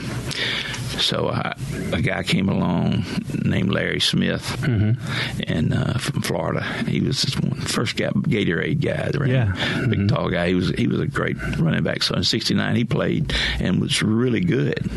So 1.00 1.29
I, 1.29 1.56
a 1.94 2.01
guy 2.01 2.24
came 2.24 2.50
along 2.50 3.06
named 3.44 3.72
Larry 3.72 4.00
Smith, 4.00 4.44
mm-hmm. 4.62 5.41
and 5.48 5.74
uh, 5.74 5.98
from 5.98 6.22
Florida. 6.22 6.63
He 6.88 7.01
was 7.01 7.22
this 7.22 7.34
first 7.72 7.96
Gatorade 7.96 8.82
guy, 8.82 9.10
the 9.12 9.29
yeah. 9.29 9.46
big 9.88 10.00
mm-hmm. 10.00 10.08
tall 10.08 10.29
guy. 10.29 10.50
He 10.50 10.56
was 10.56 10.70
he 10.70 10.88
was 10.88 11.00
a 11.00 11.08
great 11.08 11.38
running 11.58 11.84
back. 11.84 12.03
So 12.03 12.15
in 12.15 12.24
'69 12.24 12.75
he 12.75 12.84
played 12.84 13.34
and 13.60 13.82
was 13.82 14.01
really 14.01 14.41
good. 14.41 14.89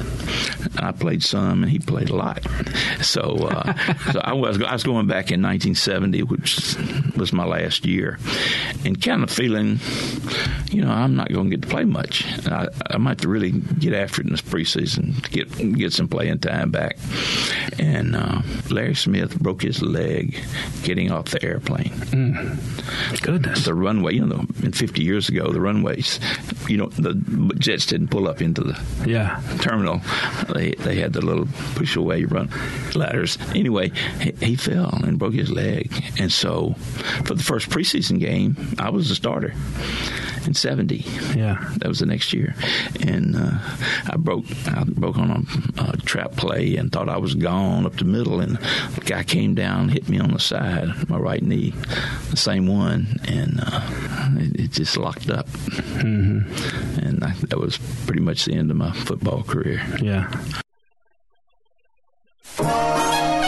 I 0.76 0.92
played 0.92 1.22
some, 1.22 1.62
and 1.62 1.70
he 1.70 1.78
played 1.78 2.10
a 2.10 2.16
lot. 2.16 2.46
So, 3.00 3.20
uh, 3.20 3.94
so 4.12 4.20
I 4.20 4.32
was 4.32 4.60
I 4.60 4.72
was 4.72 4.82
going 4.82 5.06
back 5.06 5.30
in 5.30 5.42
1970, 5.42 6.22
which 6.24 6.76
was 7.16 7.32
my 7.32 7.44
last 7.44 7.86
year, 7.86 8.18
and 8.84 9.00
kind 9.00 9.22
of 9.22 9.30
feeling, 9.30 9.78
you 10.72 10.82
know, 10.82 10.90
I'm 10.90 11.14
not 11.14 11.30
going 11.30 11.50
to 11.50 11.56
get 11.56 11.62
to 11.62 11.68
play 11.68 11.84
much. 11.84 12.26
I, 12.46 12.66
I 12.90 12.96
might 12.96 13.10
have 13.10 13.18
to 13.18 13.28
really 13.28 13.50
get 13.50 13.92
after 13.92 14.22
it 14.22 14.26
in 14.26 14.32
this 14.32 14.40
preseason 14.40 15.22
to 15.22 15.30
get 15.30 15.78
get 15.78 15.92
some 15.92 16.08
playing 16.08 16.38
time 16.38 16.70
back. 16.70 16.96
And 17.78 18.16
uh, 18.16 18.42
Larry 18.70 18.94
Smith 18.94 19.38
broke 19.38 19.62
his 19.62 19.82
leg 19.82 20.42
getting 20.82 21.10
off 21.10 21.26
the 21.26 21.44
airplane. 21.44 21.90
Mm. 21.90 23.22
Goodness. 23.22 23.64
The 23.64 23.74
runway, 23.74 24.14
you 24.14 24.24
know, 24.24 24.46
50 24.72 25.02
years 25.02 25.28
ago, 25.28 25.52
the 25.52 25.60
runways, 25.60 26.18
you 26.68 26.78
know, 26.78 26.86
the 26.86 27.14
jets 27.58 27.86
didn't 27.86 28.08
pull 28.08 28.26
up 28.26 28.40
into 28.40 28.62
the 28.62 28.80
yeah 29.06 29.42
terminal. 29.60 30.00
They 30.54 30.72
they 30.72 30.96
had 30.96 31.12
the 31.12 31.20
little 31.20 31.46
push 31.74 31.96
away 31.96 32.24
run 32.24 32.50
ladders. 32.94 33.36
Anyway, 33.54 33.90
he, 34.20 34.32
he 34.40 34.56
fell 34.56 35.00
and 35.04 35.18
broke 35.18 35.34
his 35.34 35.50
leg, 35.50 35.92
and 36.18 36.32
so 36.32 36.74
for 37.24 37.34
the 37.34 37.42
first 37.42 37.68
preseason 37.68 38.18
game, 38.18 38.56
I 38.78 38.88
was 38.88 39.10
the 39.10 39.14
starter 39.14 39.54
in 40.46 40.54
'70. 40.54 40.96
Yeah, 41.36 41.64
that 41.78 41.88
was 41.88 42.00
the 42.00 42.06
next 42.06 42.32
year, 42.32 42.54
and 43.00 43.36
uh, 43.36 43.58
I 44.08 44.16
broke 44.16 44.44
I 44.66 44.84
broke 44.84 45.18
on 45.18 45.30
a, 45.30 45.82
a, 45.82 45.96
trap 45.98 46.32
play 46.32 46.76
and 46.76 46.90
thought 46.90 47.08
I 47.08 47.18
was 47.18 47.34
gone 47.34 47.86
up 47.86 47.96
the 47.96 48.04
middle, 48.04 48.40
and 48.40 48.56
the 48.56 49.02
guy 49.04 49.22
came 49.22 49.54
down, 49.54 49.88
hit 49.88 50.08
me 50.08 50.18
on 50.18 50.32
the 50.32 50.40
side, 50.40 51.08
my 51.08 51.18
right 51.18 51.42
knee, 51.42 51.70
the 52.30 52.36
same 52.36 52.66
one, 52.66 53.20
and 53.26 53.60
uh, 53.62 53.88
it, 54.36 54.60
it, 54.60 54.72
just 54.72 54.96
locked 54.96 55.30
up, 55.30 55.48
mm-hmm. 55.48 56.98
and 56.98 57.24
I, 57.24 57.32
that 57.48 57.58
was 57.58 57.78
pretty 58.06 58.22
much 58.22 58.44
the 58.44 58.54
end 58.54 58.70
of 58.70 58.76
my 58.76 58.92
football 58.92 59.42
career. 59.42 59.82
Yeah. 60.00 60.30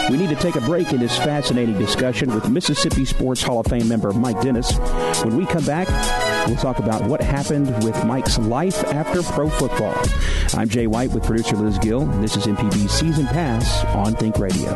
We 0.09 0.17
need 0.17 0.29
to 0.29 0.35
take 0.35 0.55
a 0.55 0.61
break 0.61 0.93
in 0.93 0.99
this 0.99 1.17
fascinating 1.17 1.79
discussion 1.79 2.33
with 2.33 2.47
Mississippi 2.49 3.05
Sports 3.05 3.41
Hall 3.41 3.59
of 3.59 3.65
Fame 3.65 3.87
member 3.87 4.13
Mike 4.13 4.39
Dennis. 4.39 4.77
When 5.23 5.35
we 5.35 5.47
come 5.47 5.65
back, 5.65 5.87
we'll 6.47 6.57
talk 6.57 6.77
about 6.77 7.03
what 7.05 7.21
happened 7.21 7.83
with 7.83 8.05
Mike's 8.05 8.37
life 8.37 8.83
after 8.85 9.23
pro 9.23 9.49
football. 9.49 9.95
I'm 10.53 10.69
Jay 10.69 10.85
White 10.85 11.09
with 11.11 11.23
producer 11.23 11.55
Liz 11.55 11.79
Gill. 11.79 12.05
This 12.21 12.37
is 12.37 12.45
MPB 12.45 12.87
Season 12.87 13.25
Pass 13.25 13.83
on 13.95 14.13
Think 14.15 14.37
Radio. 14.37 14.73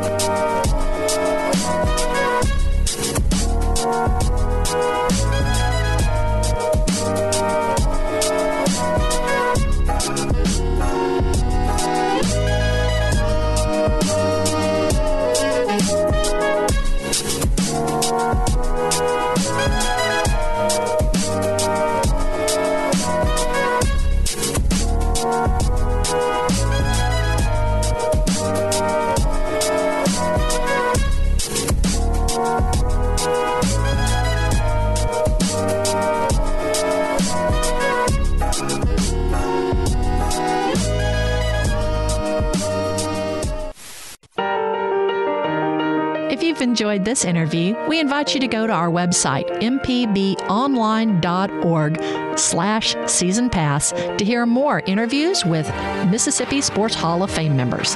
This 47.20 47.28
interview, 47.28 47.76
we 47.88 47.98
invite 48.00 48.34
you 48.34 48.40
to 48.40 48.48
go 48.48 48.66
to 48.66 48.72
our 48.72 48.88
website, 48.88 49.46
mpbonline.org 49.60 52.38
slash 52.38 52.96
season 53.06 53.50
pass 53.50 53.92
to 53.92 54.24
hear 54.24 54.46
more 54.46 54.80
interviews 54.80 55.44
with 55.44 55.68
Mississippi 56.10 56.62
Sports 56.62 56.94
Hall 56.94 57.22
of 57.22 57.30
Fame 57.30 57.54
members. 57.56 57.94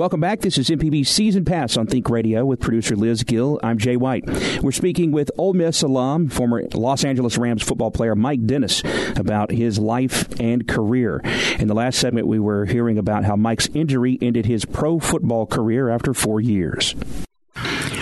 Welcome 0.00 0.20
back. 0.20 0.40
This 0.40 0.56
is 0.56 0.70
MPB 0.70 1.06
Season 1.06 1.44
Pass 1.44 1.76
on 1.76 1.86
Think 1.86 2.08
Radio 2.08 2.46
with 2.46 2.58
producer 2.58 2.96
Liz 2.96 3.22
Gill. 3.22 3.60
I'm 3.62 3.76
Jay 3.76 3.98
White. 3.98 4.24
We're 4.62 4.72
speaking 4.72 5.12
with 5.12 5.30
Ole 5.36 5.52
Miss 5.52 5.82
alum, 5.82 6.30
former 6.30 6.62
Los 6.72 7.04
Angeles 7.04 7.36
Rams 7.36 7.62
football 7.62 7.90
player 7.90 8.16
Mike 8.16 8.46
Dennis 8.46 8.82
about 9.16 9.50
his 9.50 9.78
life 9.78 10.26
and 10.40 10.66
career. 10.66 11.20
In 11.58 11.68
the 11.68 11.74
last 11.74 11.98
segment, 11.98 12.26
we 12.26 12.38
were 12.38 12.64
hearing 12.64 12.96
about 12.96 13.24
how 13.24 13.36
Mike's 13.36 13.68
injury 13.74 14.16
ended 14.22 14.46
his 14.46 14.64
pro 14.64 15.00
football 15.00 15.44
career 15.44 15.90
after 15.90 16.14
four 16.14 16.40
years 16.40 16.94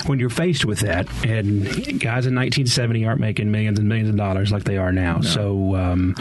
when 0.06 0.18
you're 0.18 0.30
faced 0.30 0.64
with 0.64 0.80
that, 0.80 1.06
and 1.24 1.64
guys 2.00 2.26
in 2.26 2.34
1970 2.34 3.04
aren't 3.04 3.20
making 3.20 3.50
millions 3.50 3.78
and 3.78 3.88
millions 3.88 4.08
of 4.08 4.16
dollars 4.16 4.50
like 4.50 4.64
they 4.64 4.78
are 4.78 4.92
now. 4.92 5.16
No. 5.16 5.22
So 5.22 5.74
um, 5.74 6.14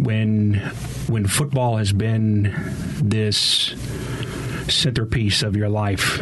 when 0.00 0.54
when 1.06 1.26
football 1.26 1.76
has 1.76 1.92
been 1.92 2.54
this 3.02 3.74
centerpiece 4.72 5.42
of 5.42 5.56
your 5.56 5.68
life. 5.68 6.20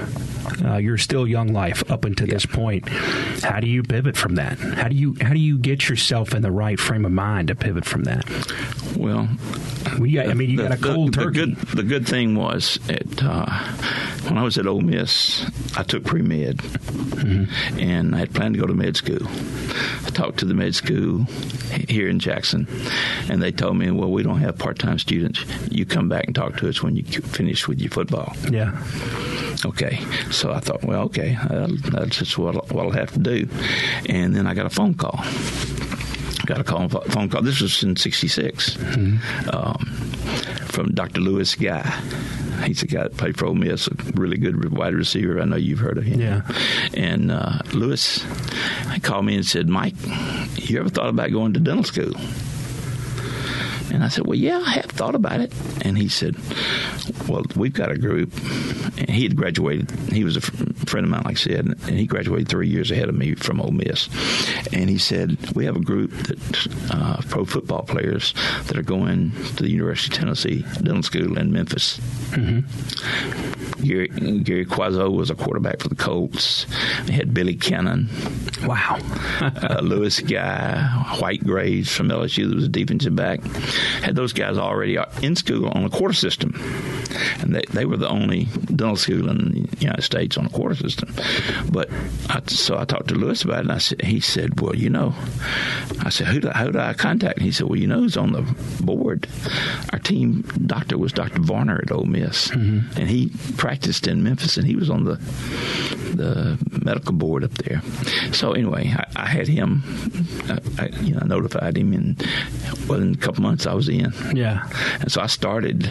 Uh, 0.64 0.76
your 0.76 0.98
still 0.98 1.26
young 1.26 1.48
life 1.52 1.88
up 1.90 2.04
until 2.04 2.26
this 2.26 2.46
point. 2.46 2.88
How 2.88 3.60
do 3.60 3.68
you 3.68 3.82
pivot 3.82 4.16
from 4.16 4.34
that? 4.34 4.58
How 4.58 4.88
do 4.88 4.96
you 4.96 5.14
how 5.20 5.32
do 5.32 5.38
you 5.38 5.58
get 5.58 5.88
yourself 5.88 6.34
in 6.34 6.42
the 6.42 6.50
right 6.50 6.78
frame 6.78 7.04
of 7.04 7.12
mind 7.12 7.48
to 7.48 7.54
pivot 7.54 7.84
from 7.84 8.04
that? 8.04 8.24
Well, 8.96 9.28
we 9.98 10.12
got, 10.12 10.28
I 10.28 10.34
mean, 10.34 10.50
you 10.50 10.56
the, 10.56 10.62
got 10.64 10.78
a 10.78 10.82
cold 10.82 11.14
the, 11.14 11.22
turkey. 11.22 11.40
The 11.40 11.46
good, 11.46 11.56
the 11.76 11.82
good 11.82 12.06
thing 12.06 12.34
was 12.34 12.78
it, 12.88 13.22
uh, 13.22 13.46
when 14.24 14.38
I 14.38 14.42
was 14.42 14.58
at 14.58 14.66
Ole 14.66 14.80
Miss, 14.80 15.44
I 15.76 15.82
took 15.82 16.04
pre 16.04 16.22
med, 16.22 16.58
mm-hmm. 16.58 17.78
and 17.78 18.14
I 18.14 18.18
had 18.18 18.34
planned 18.34 18.54
to 18.54 18.60
go 18.60 18.66
to 18.66 18.74
med 18.74 18.96
school. 18.96 19.26
I 20.06 20.10
talked 20.10 20.38
to 20.40 20.44
the 20.44 20.54
med 20.54 20.74
school 20.74 21.24
here 21.88 22.08
in 22.08 22.18
Jackson, 22.18 22.66
and 23.28 23.42
they 23.42 23.52
told 23.52 23.76
me, 23.76 23.90
"Well, 23.90 24.10
we 24.10 24.22
don't 24.22 24.40
have 24.40 24.58
part 24.58 24.78
time 24.78 24.98
students. 24.98 25.44
You 25.70 25.86
come 25.86 26.08
back 26.08 26.26
and 26.26 26.34
talk 26.34 26.56
to 26.58 26.68
us 26.68 26.82
when 26.82 26.96
you 26.96 27.04
finish 27.04 27.66
with 27.66 27.80
your 27.80 27.90
football." 27.90 28.34
Yeah. 28.50 28.76
Okay. 29.64 30.00
So 30.30 30.52
I 30.52 30.60
thought, 30.60 30.82
well, 30.84 31.02
okay, 31.02 31.36
that's 31.90 32.18
just 32.18 32.38
what, 32.38 32.54
what 32.72 32.86
I'll 32.86 32.92
have 32.92 33.12
to 33.12 33.18
do. 33.18 33.48
And 34.08 34.34
then 34.34 34.46
I 34.46 34.54
got 34.54 34.66
a 34.66 34.70
phone 34.70 34.94
call 34.94 35.22
got 36.50 36.60
a 36.60 36.64
call, 36.64 36.88
phone 36.88 37.28
call. 37.28 37.42
This 37.42 37.60
was 37.60 37.82
in 37.82 37.96
'66 37.96 38.74
mm-hmm. 38.74 39.50
um, 39.50 39.86
from 40.66 40.92
Dr. 40.94 41.20
Louis 41.20 41.54
Guy. 41.54 41.82
He's 42.64 42.82
a 42.82 42.86
guy 42.86 43.04
that 43.04 43.16
played 43.16 43.38
for 43.38 43.46
Ole 43.46 43.54
Miss, 43.54 43.86
a 43.86 43.94
really 44.14 44.36
good 44.36 44.70
wide 44.76 44.94
receiver. 44.94 45.40
I 45.40 45.44
know 45.44 45.56
you've 45.56 45.78
heard 45.78 45.96
of 45.96 46.04
him. 46.04 46.20
Yeah. 46.20 46.42
And 46.92 47.30
uh, 47.30 47.60
Louis 47.72 48.24
called 49.02 49.24
me 49.24 49.36
and 49.36 49.46
said, 49.46 49.68
Mike, 49.68 49.94
you 50.56 50.78
ever 50.78 50.90
thought 50.90 51.08
about 51.08 51.30
going 51.30 51.54
to 51.54 51.60
dental 51.60 51.84
school? 51.84 52.12
And 53.92 54.04
I 54.04 54.08
said, 54.08 54.26
Well, 54.26 54.38
yeah, 54.38 54.58
I 54.58 54.70
have 54.70 54.86
thought 54.86 55.14
about 55.14 55.40
it. 55.40 55.52
And 55.82 55.98
he 55.98 56.08
said, 56.08 56.36
Well, 57.28 57.44
we've 57.56 57.72
got 57.72 57.90
a 57.90 57.98
group. 57.98 58.32
And 58.98 59.10
he 59.10 59.24
had 59.24 59.36
graduated. 59.36 59.90
He 60.12 60.24
was 60.24 60.36
a 60.36 60.40
friend 60.40 61.04
of 61.04 61.10
mine, 61.10 61.22
like 61.24 61.36
I 61.36 61.40
said, 61.40 61.66
and 61.66 61.98
he 61.98 62.06
graduated 62.06 62.48
three 62.48 62.68
years 62.68 62.90
ahead 62.90 63.08
of 63.08 63.14
me 63.14 63.34
from 63.34 63.60
Ole 63.60 63.70
Miss. 63.70 64.08
And 64.72 64.88
he 64.88 64.98
said, 64.98 65.36
We 65.54 65.64
have 65.64 65.76
a 65.76 65.80
group 65.80 66.10
that 66.10 66.68
uh, 66.90 67.20
pro 67.28 67.44
football 67.44 67.82
players 67.82 68.34
that 68.66 68.76
are 68.76 68.82
going 68.82 69.32
to 69.56 69.62
the 69.62 69.70
University 69.70 70.14
of 70.14 70.20
Tennessee 70.20 70.64
Dental 70.82 71.02
School 71.02 71.38
in 71.38 71.52
Memphis. 71.52 71.98
Mm-hmm. 72.30 73.82
Gary, 73.82 74.08
Gary 74.08 74.66
Cuozzo 74.66 75.10
was 75.10 75.30
a 75.30 75.34
quarterback 75.34 75.80
for 75.80 75.88
the 75.88 75.94
Colts. 75.94 76.66
They 77.04 77.14
had 77.14 77.32
Billy 77.32 77.54
Cannon. 77.56 78.08
Wow. 78.64 78.98
uh, 79.40 79.80
Louis 79.82 80.20
Guy, 80.20 80.82
White 81.18 81.44
Graves 81.44 81.90
from 81.90 82.08
LSU 82.08 82.48
that 82.48 82.54
was 82.54 82.64
a 82.64 82.68
defensive 82.68 83.16
back 83.16 83.40
had 84.02 84.14
those 84.14 84.32
guys 84.32 84.58
already 84.58 84.98
in 85.22 85.36
school 85.36 85.68
on 85.68 85.84
a 85.84 85.90
quarter 85.90 86.14
system. 86.14 86.52
And 87.40 87.54
they, 87.54 87.62
they 87.70 87.84
were 87.84 87.96
the 87.96 88.08
only 88.08 88.44
dental 88.66 88.96
school 88.96 89.28
in 89.28 89.66
the 89.70 89.76
United 89.80 90.02
States 90.02 90.36
on 90.36 90.46
a 90.46 90.50
quarter 90.50 90.74
system. 90.74 91.14
But 91.70 91.90
I, 92.28 92.40
so 92.46 92.78
I 92.78 92.84
talked 92.84 93.08
to 93.08 93.14
Louis 93.14 93.42
about 93.42 93.58
it, 93.58 93.60
and 93.62 93.72
I 93.72 93.78
said, 93.78 94.02
he 94.02 94.20
said, 94.20 94.60
"Well, 94.60 94.74
you 94.74 94.90
know," 94.90 95.14
I 96.00 96.10
said, 96.10 96.28
"Who 96.28 96.40
do, 96.40 96.48
who 96.48 96.72
do 96.72 96.78
I 96.78 96.94
contact?" 96.94 97.38
And 97.38 97.46
he 97.46 97.52
said, 97.52 97.68
"Well, 97.68 97.78
you 97.78 97.86
know 97.86 98.00
who's 98.00 98.16
on 98.16 98.32
the 98.32 98.42
board? 98.82 99.28
Our 99.92 99.98
team 99.98 100.42
doctor 100.66 100.98
was 100.98 101.12
Dr. 101.12 101.40
Varner 101.40 101.80
at 101.82 101.92
Ole 101.92 102.04
Miss, 102.04 102.48
mm-hmm. 102.48 102.98
and 102.98 103.08
he 103.08 103.32
practiced 103.56 104.06
in 104.06 104.22
Memphis, 104.22 104.56
and 104.56 104.66
he 104.66 104.76
was 104.76 104.90
on 104.90 105.04
the 105.04 105.16
the 106.14 106.58
medical 106.84 107.12
board 107.12 107.44
up 107.44 107.52
there. 107.54 107.82
So 108.32 108.52
anyway, 108.52 108.94
I, 108.96 109.06
I 109.16 109.26
had 109.26 109.48
him. 109.48 109.82
I, 110.48 110.58
I, 110.82 110.86
you 111.00 111.14
know, 111.14 111.26
notified 111.26 111.76
him, 111.76 111.92
and 111.92 112.18
within 112.88 113.14
a 113.14 113.16
couple 113.16 113.42
months, 113.42 113.66
I 113.66 113.74
was 113.74 113.88
in. 113.88 114.12
Yeah, 114.34 114.68
and 115.00 115.10
so 115.10 115.20
I 115.20 115.26
started 115.26 115.90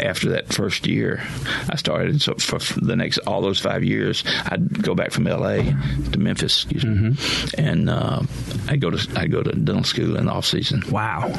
after 0.00 0.30
that 0.32 0.52
first 0.52 0.86
year. 0.86 1.22
I 1.68 1.76
started 1.76 2.20
so 2.20 2.34
for 2.34 2.58
the 2.80 2.96
next 2.96 3.18
all 3.18 3.40
those 3.40 3.60
five 3.60 3.84
years, 3.84 4.24
I'd 4.46 4.82
go 4.82 4.94
back 4.94 5.12
from 5.12 5.26
L.A. 5.26 5.62
to 6.12 6.18
Memphis, 6.18 6.64
mm-hmm. 6.64 7.60
and 7.60 7.88
uh, 7.88 8.22
I 8.68 8.76
go 8.76 8.90
to 8.90 9.20
I 9.20 9.26
go 9.26 9.42
to 9.42 9.52
dental 9.52 9.84
school 9.84 10.16
in 10.16 10.26
the 10.26 10.32
off 10.32 10.46
season. 10.46 10.82
Wow, 10.90 11.32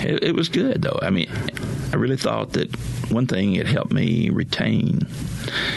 it, 0.00 0.22
it 0.22 0.34
was 0.34 0.48
good 0.48 0.82
though. 0.82 0.98
I 1.02 1.10
mean, 1.10 1.30
I 1.92 1.96
really 1.96 2.16
thought 2.16 2.52
that 2.52 2.70
one 3.14 3.26
thing 3.26 3.54
it 3.54 3.66
helped 3.66 3.92
me 3.92 4.30
retain 4.30 5.06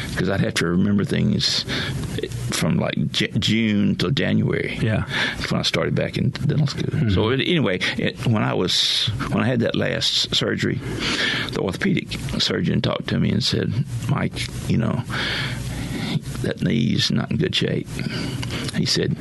because 0.10 0.30
I'd 0.30 0.42
have 0.42 0.56
to 0.56 0.68
remember 0.68 1.06
things 1.06 1.66
from 2.52 2.78
like 2.78 3.12
J- 3.12 3.32
June 3.38 3.96
till 3.96 4.12
January. 4.12 4.78
Yeah, 4.82 5.06
when 5.50 5.60
I 5.60 5.64
started 5.64 5.96
back 5.96 6.18
in 6.18 6.32
dental 6.32 6.68
school. 6.68 6.90
Mm-hmm. 6.90 7.10
So 7.10 7.30
it, 7.30 7.42
anyway, 7.42 7.80
it, 7.98 8.26
when 8.26 8.44
I 8.44 8.54
was 8.54 9.08
when 9.32 9.44
I 9.44 9.46
had 9.46 9.60
that 9.62 9.76
last 9.76 10.36
surgery, 10.36 10.80
the 11.52 11.60
orthopedic 11.62 12.12
surgeon 12.42 12.82
talked 12.82 13.08
to 13.10 13.20
me 13.20 13.32
and 13.32 13.44
said, 13.44 13.72
"Mike, 14.10 14.48
you 14.70 14.78
know." 14.78 15.04
That 16.42 16.62
knee's 16.62 17.12
not 17.12 17.32
in 17.32 17.38
good 17.38 17.56
shape. 17.56 17.88
He 18.76 18.86
said, 18.86 19.16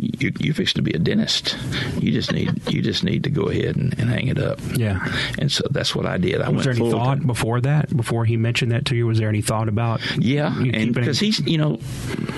you, 0.00 0.32
"You're 0.38 0.54
fixing 0.54 0.76
to 0.76 0.82
be 0.82 0.92
a 0.92 0.98
dentist. 0.98 1.56
You 2.00 2.12
just 2.12 2.32
need 2.32 2.52
you 2.72 2.82
just 2.82 3.04
need 3.04 3.24
to 3.24 3.30
go 3.30 3.44
ahead 3.44 3.76
and, 3.76 3.98
and 3.98 4.08
hang 4.08 4.28
it 4.28 4.38
up." 4.38 4.58
Yeah, 4.74 5.04
and 5.38 5.50
so 5.50 5.64
that's 5.70 5.94
what 5.94 6.06
I 6.06 6.18
did. 6.18 6.40
I 6.40 6.48
was 6.48 6.66
went 6.66 6.78
there 6.78 6.86
any 6.86 6.90
thought 6.90 7.26
before 7.26 7.60
that? 7.62 7.94
Before 7.96 8.24
he 8.24 8.36
mentioned 8.36 8.72
that 8.72 8.86
to 8.86 8.96
you, 8.96 9.06
was 9.06 9.18
there 9.18 9.28
any 9.28 9.42
thought 9.42 9.68
about? 9.68 10.00
Yeah, 10.18 10.56
and 10.56 10.94
because 10.94 11.18
he's 11.18 11.40
you 11.40 11.58
know 11.58 11.76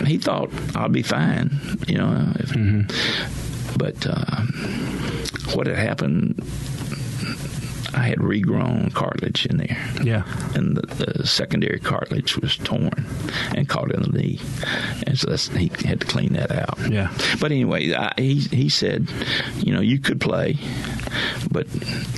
he 0.04 0.18
thought 0.18 0.50
I'll 0.74 0.88
be 0.88 1.02
fine, 1.02 1.50
you 1.86 1.98
know, 1.98 2.32
if, 2.36 2.50
mm-hmm. 2.50 3.78
but 3.78 4.06
uh, 4.06 5.54
what 5.54 5.66
had 5.66 5.76
happened 5.76 6.42
I 7.96 8.08
had 8.08 8.18
regrown 8.18 8.92
cartilage 8.92 9.46
in 9.46 9.56
there. 9.56 9.76
Yeah. 10.02 10.24
And 10.54 10.76
the, 10.76 11.04
the, 11.04 11.26
secondary 11.26 11.80
cartilage 11.80 12.36
was 12.36 12.56
torn 12.56 13.06
and 13.54 13.68
caught 13.68 13.92
in 13.92 14.02
the 14.02 14.08
knee. 14.08 14.40
And 15.06 15.18
so 15.18 15.34
he 15.56 15.70
had 15.84 16.00
to 16.00 16.06
clean 16.06 16.34
that 16.34 16.52
out. 16.52 16.78
Yeah. 16.90 17.12
But 17.40 17.52
anyway, 17.52 17.92
I, 17.94 18.12
he, 18.16 18.40
he 18.40 18.68
said, 18.68 19.08
you 19.56 19.72
know, 19.72 19.80
you 19.80 19.98
could 19.98 20.20
play, 20.20 20.56
but, 21.50 21.66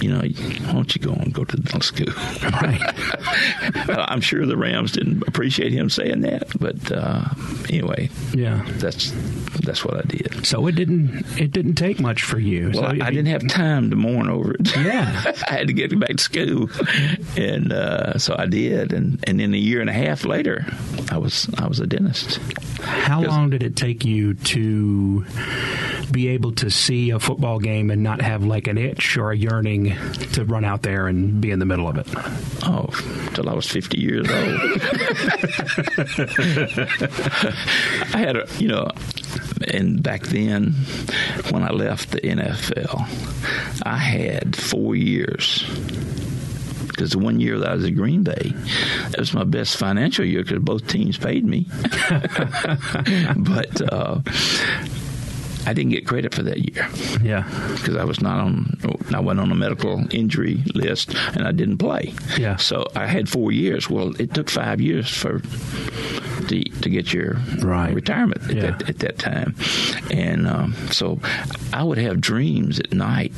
you 0.02 0.10
know, 0.10 0.20
why 0.20 0.72
don't 0.72 0.94
you 0.94 1.00
go 1.00 1.12
and 1.12 1.32
go 1.32 1.44
to 1.44 1.56
dental 1.56 1.80
school? 1.80 2.12
Right. 2.42 2.80
I'm 3.88 4.20
sure 4.20 4.44
the 4.46 4.56
Rams 4.56 4.92
didn't 4.92 5.26
appreciate 5.26 5.72
him 5.72 5.90
saying 5.90 6.22
that, 6.22 6.58
but 6.58 6.90
uh, 6.92 7.24
anyway, 7.68 8.10
yeah, 8.34 8.64
that's 8.76 9.12
that's 9.64 9.84
what 9.84 9.96
I 9.96 10.02
did. 10.02 10.46
So 10.46 10.66
it 10.66 10.74
didn't 10.74 11.24
it 11.38 11.52
didn't 11.52 11.74
take 11.74 12.00
much 12.00 12.22
for 12.22 12.38
you. 12.38 12.70
Well, 12.72 12.82
so 12.82 12.86
I, 12.86 13.06
I 13.06 13.10
didn't 13.10 13.26
have 13.26 13.46
time 13.48 13.90
to 13.90 13.96
mourn 13.96 14.28
over 14.28 14.54
it. 14.54 14.76
Yeah, 14.76 15.32
I 15.48 15.54
had 15.54 15.67
to 15.68 15.72
get 15.72 15.90
me 15.90 15.98
back 15.98 16.16
to 16.16 16.22
school, 16.22 16.68
and 17.36 17.72
uh, 17.72 18.18
so 18.18 18.34
I 18.38 18.46
did. 18.46 18.92
And 18.92 19.22
and 19.26 19.38
then 19.40 19.54
a 19.54 19.58
year 19.58 19.80
and 19.80 19.88
a 19.88 19.92
half 19.92 20.24
later, 20.24 20.66
I 21.10 21.18
was 21.18 21.48
I 21.56 21.66
was 21.66 21.80
a 21.80 21.86
dentist. 21.86 22.38
How 22.82 23.22
long 23.22 23.50
did 23.50 23.62
it 23.62 23.76
take 23.76 24.04
you 24.04 24.34
to 24.34 25.24
be 26.10 26.28
able 26.28 26.52
to 26.52 26.70
see 26.70 27.10
a 27.10 27.18
football 27.18 27.58
game 27.58 27.90
and 27.90 28.02
not 28.02 28.20
have 28.22 28.44
like 28.44 28.66
an 28.66 28.78
itch 28.78 29.16
or 29.16 29.30
a 29.30 29.36
yearning 29.36 29.96
to 30.32 30.44
run 30.44 30.64
out 30.64 30.82
there 30.82 31.06
and 31.06 31.40
be 31.40 31.50
in 31.50 31.58
the 31.58 31.64
middle 31.66 31.88
of 31.88 31.98
it? 31.98 32.06
Oh, 32.64 32.88
till 33.34 33.48
I 33.48 33.54
was 33.54 33.66
50 33.68 34.00
years 34.00 34.28
old. 34.28 34.38
I 38.14 38.18
had 38.18 38.36
a, 38.36 38.46
you 38.58 38.68
know, 38.68 38.90
and 39.68 40.02
back 40.02 40.22
then 40.22 40.72
when 41.50 41.62
I 41.62 41.70
left 41.70 42.10
the 42.10 42.20
NFL, 42.20 43.82
I 43.84 43.96
had 43.96 44.56
four 44.56 44.94
years 44.94 45.64
because 46.98 47.12
the 47.12 47.18
one 47.18 47.38
year 47.38 47.58
that 47.60 47.68
I 47.68 47.74
was 47.76 47.84
at 47.84 47.94
Green 47.94 48.24
Bay, 48.24 48.52
that 49.10 49.18
was 49.18 49.32
my 49.32 49.44
best 49.44 49.76
financial 49.76 50.24
year 50.24 50.42
because 50.42 50.58
both 50.58 50.86
teams 50.88 51.16
paid 51.16 51.44
me. 51.44 51.66
but 53.36 53.92
uh, 53.92 54.20
I 55.66 55.72
didn't 55.72 55.90
get 55.90 56.06
credit 56.06 56.34
for 56.34 56.42
that 56.42 56.58
year. 56.58 56.88
Yeah, 57.22 57.44
because 57.74 57.96
I 57.96 58.04
was 58.04 58.20
not 58.20 58.40
on. 58.40 58.78
I 59.14 59.20
went 59.20 59.40
on 59.40 59.50
a 59.50 59.54
medical 59.54 60.04
injury 60.14 60.62
list, 60.74 61.14
and 61.14 61.46
I 61.46 61.52
didn't 61.52 61.78
play. 61.78 62.14
Yeah. 62.38 62.56
So 62.56 62.86
I 62.94 63.06
had 63.06 63.28
four 63.28 63.52
years. 63.52 63.90
Well, 63.90 64.18
it 64.20 64.34
took 64.34 64.50
five 64.50 64.80
years 64.80 65.08
for 65.08 65.40
to, 66.48 66.62
to 66.62 66.90
get 66.90 67.12
your 67.12 67.34
right. 67.62 67.94
retirement 67.94 68.42
at, 68.44 68.56
yeah. 68.56 68.70
that, 68.70 68.88
at, 68.88 68.98
that, 69.00 69.18
time, 69.18 69.54
and 70.10 70.46
um, 70.46 70.74
so 70.90 71.20
I 71.72 71.82
would 71.82 71.98
have 71.98 72.20
dreams 72.20 72.78
at 72.80 72.92
night 72.92 73.32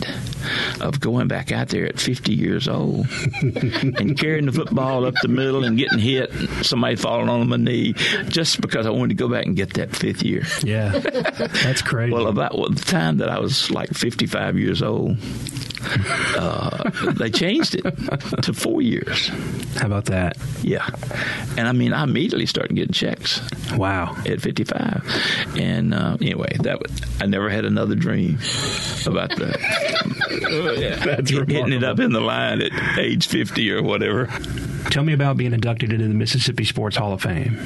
of 0.81 1.01
going 1.01 1.29
back 1.29 1.53
out 1.53 1.69
there 1.69 1.87
at 1.87 1.99
50 1.99 2.33
years 2.33 2.69
old 2.69 3.07
and 3.43 4.19
carrying 4.19 4.47
the 4.47 4.53
football 4.53 5.05
up 5.05 5.15
the 5.23 5.29
middle 5.29 5.65
and 5.65 5.77
getting 5.77 5.99
hit, 5.99 6.33
somebody 6.63 6.97
falling 6.97 7.29
on 7.29 7.49
my 7.49 7.57
knee, 7.57 7.93
just 8.29 8.61
because 8.61 8.87
I 8.87 8.91
wanted 8.91 9.11
to 9.11 9.15
go 9.15 9.29
back 9.29 9.47
and 9.47 9.57
get 9.57 9.75
that 9.75 9.95
fifth 9.95 10.23
year. 10.23 10.45
Yeah, 10.63 10.91
that's 10.91 11.83
crazy. 11.83 12.10
Well, 12.11 12.27
about 12.27 12.53
the 12.53 12.83
time 12.85 13.19
that 13.19 13.29
I 13.29 13.39
was 13.39 13.71
like 13.71 13.91
55 13.91 14.59
years 14.59 14.83
old, 14.83 15.17
uh, 16.37 16.91
they 17.13 17.31
changed 17.31 17.75
it 17.75 17.83
to 18.43 18.53
four 18.53 18.83
years. 18.83 19.29
How 19.77 19.87
about 19.87 20.07
that? 20.07 20.37
Yeah, 20.63 20.87
and 21.57 21.67
I 21.69 21.73
mean, 21.73 21.93
I 21.93 22.03
immediately 22.05 22.47
started 22.47 22.75
getting 22.75 22.93
checks. 22.93 23.41
Wow, 23.73 24.17
at 24.27 24.41
55, 24.41 25.57
and 25.59 25.95
uh, 25.95 26.17
anyway, 26.21 26.57
that 26.61 26.81
was, 26.81 26.91
I 27.21 27.27
never 27.27 27.49
had 27.49 27.65
another 27.65 27.95
dream 27.95 28.39
about 29.07 29.31
the 29.37 29.57
That's 31.05 31.31
hitting 31.31 31.73
it 31.73 31.85
up 31.85 31.99
in 31.99 32.13
the 32.13 32.21
line 32.21 32.63
at 32.63 32.99
age 32.99 33.27
50 33.27 33.73
or 33.73 33.83
whatever. 33.83 34.27
Tell 34.91 35.05
me 35.05 35.13
about 35.13 35.37
being 35.37 35.53
inducted 35.53 35.93
into 35.93 36.09
the 36.09 36.15
Mississippi 36.15 36.65
Sports 36.65 36.97
Hall 36.97 37.13
of 37.13 37.23
Fame. 37.23 37.59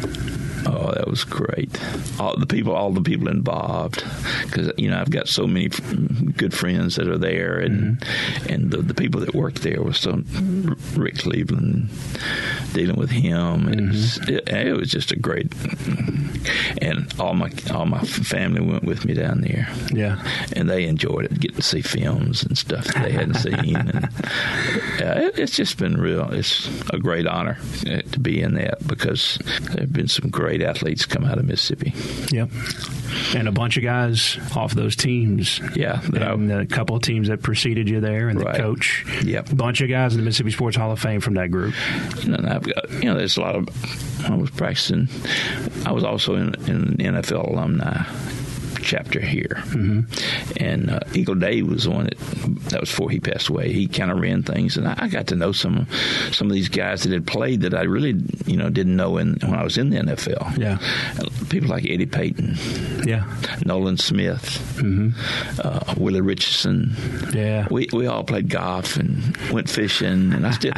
Oh, 0.67 0.93
that 0.93 1.09
was 1.09 1.25
great. 1.25 1.71
All 2.19 2.37
the 2.37 2.47
people, 2.47 2.75
all 2.75 2.91
the 2.91 3.03
people 3.03 3.29
involved, 3.29 4.03
because 4.45 4.73
you 4.77 4.91
know 4.91 5.01
I've 5.01 5.11
got 5.11 5.29
so 5.29 5.47
many 5.47 5.69
good 6.37 6.55
friends 6.55 6.97
that 6.97 7.09
are 7.09 7.19
there, 7.19 7.59
and 7.59 7.99
mm-hmm. 7.99 8.53
and 8.53 8.71
the, 8.71 8.79
the 8.79 8.95
people 8.95 9.21
that 9.21 9.35
worked 9.35 9.63
there 9.63 9.83
was 9.83 9.99
so 9.99 10.23
Rick 10.97 11.19
Cleveland, 11.19 11.91
dealing 12.73 12.97
with 12.97 13.11
him, 13.11 13.67
mm-hmm. 13.67 13.73
it, 13.73 13.89
was, 13.89 14.29
it, 14.29 14.49
it, 14.49 14.77
was 14.77 14.91
just 14.91 15.13
a 15.13 15.17
great. 15.17 15.53
And 16.81 17.13
all 17.19 17.35
my 17.35 17.51
all 17.73 17.87
my 17.87 18.01
family 18.03 18.61
went 18.61 18.85
with 18.85 19.05
me 19.05 19.15
down 19.15 19.41
there. 19.41 19.69
Yeah, 19.93 20.23
and 20.55 20.69
they 20.69 20.85
enjoyed 20.85 21.27
it, 21.27 21.41
getting 21.41 21.57
to 21.57 21.63
see 21.63 21.83
films 21.83 22.43
and 22.43 22.57
stuff 22.57 22.85
that 22.87 23.03
they 23.05 23.13
hadn't 23.13 23.35
seen. 23.35 23.77
And, 23.77 24.09
yeah, 24.99 25.19
it, 25.27 25.39
it's 25.39 25.57
just 25.57 25.79
been 25.79 26.01
real. 26.01 26.31
It's 26.33 26.69
a 26.91 26.99
great 26.99 27.27
honor 27.27 27.59
uh, 27.87 28.03
to 28.03 28.21
be 28.21 28.41
in 28.41 28.55
that 28.55 28.87
because 28.87 29.39
there've 29.73 29.93
been 29.93 30.09
some 30.09 30.31
great 30.31 30.54
great 30.57 30.69
athletes 30.69 31.05
come 31.05 31.25
out 31.25 31.39
of 31.39 31.45
Mississippi. 31.45 31.93
Yep. 32.31 32.51
And 33.35 33.49
a 33.49 33.53
bunch 33.53 33.77
of 33.77 33.83
guys 33.83 34.39
off 34.55 34.73
those 34.73 34.95
teams. 34.95 35.61
Yeah. 35.75 36.01
And 36.03 36.53
I, 36.53 36.57
uh, 36.57 36.61
a 36.61 36.67
couple 36.67 36.95
of 36.97 37.03
teams 37.03 37.29
that 37.29 37.43
preceded 37.43 37.89
you 37.89 38.01
there 38.01 38.29
and 38.29 38.41
right. 38.41 38.55
the 38.55 38.63
coach. 38.63 39.05
Yep. 39.25 39.51
A 39.51 39.55
bunch 39.55 39.81
of 39.81 39.89
guys 39.89 40.15
in 40.15 40.21
the 40.21 40.25
Mississippi 40.25 40.53
Sports 40.53 40.77
Hall 40.77 40.93
of 40.93 41.01
Fame 41.01 41.21
from 41.21 41.35
that 41.35 41.51
group. 41.51 41.75
And 42.23 42.47
I've 42.47 42.63
got, 42.63 42.91
you 42.93 43.05
know, 43.05 43.17
there's 43.17 43.37
a 43.37 43.41
lot 43.41 43.57
of, 43.57 43.69
I 44.25 44.35
was 44.37 44.51
practicing, 44.51 45.09
I 45.85 45.93
was 45.93 46.05
also 46.05 46.37
in, 46.37 46.55
in 46.69 46.97
NFL 46.99 47.51
alumni 47.51 48.05
chapter 48.85 49.21
here. 49.21 49.55
Mm-hmm. 49.57 50.63
And 50.65 50.91
uh, 50.91 51.01
Eagle 51.15 51.35
Day 51.35 51.63
was 51.63 51.85
the 51.85 51.91
one 51.91 52.05
that 52.05 52.19
that 52.71 52.81
was 52.81 52.91
before 52.91 53.11
he 53.11 53.19
passed 53.19 53.49
away. 53.49 53.73
He 53.73 53.89
kind 53.89 54.11
of 54.11 54.21
ran 54.21 54.43
things, 54.43 54.77
and 54.77 54.87
I, 54.87 54.95
I, 54.99 55.09
got 55.09 55.27
to 55.29 55.37
know 55.37 55.53
some 55.53 55.87
some 56.31 56.49
of 56.49 56.53
these 56.53 56.69
guys 56.69 57.03
that 57.03 57.13
had 57.13 57.27
played 57.27 57.63
that 57.63 57.75
I 57.75 57.83
really 57.83 58.21
you 58.47 58.57
know 58.57 58.71
didn't 58.71 58.97
know 58.97 59.17
in, 59.19 59.39
when 59.41 59.55
I 59.55 59.65
was 59.65 59.79
in 59.79 59.91
the 59.91 59.99
NFL. 59.99 60.59
Yeah, 60.59 60.79
people 61.49 61.71
like 61.71 61.85
Eddie 61.85 62.07
Payton. 62.07 62.57
Yeah, 63.05 63.25
Nolan 63.65 63.97
Smith, 63.97 64.43
mm-hmm. 64.77 65.11
uh, 65.63 65.95
Willie 65.97 66.21
Richardson. 66.21 66.95
Yeah, 67.33 67.67
we 67.71 67.89
we 67.93 68.07
all 68.07 68.25
played 68.25 68.49
golf 68.49 68.97
and 68.97 69.37
went 69.51 69.69
fishing, 69.69 70.33
and 70.33 70.47
I 70.47 70.51
still 70.53 70.73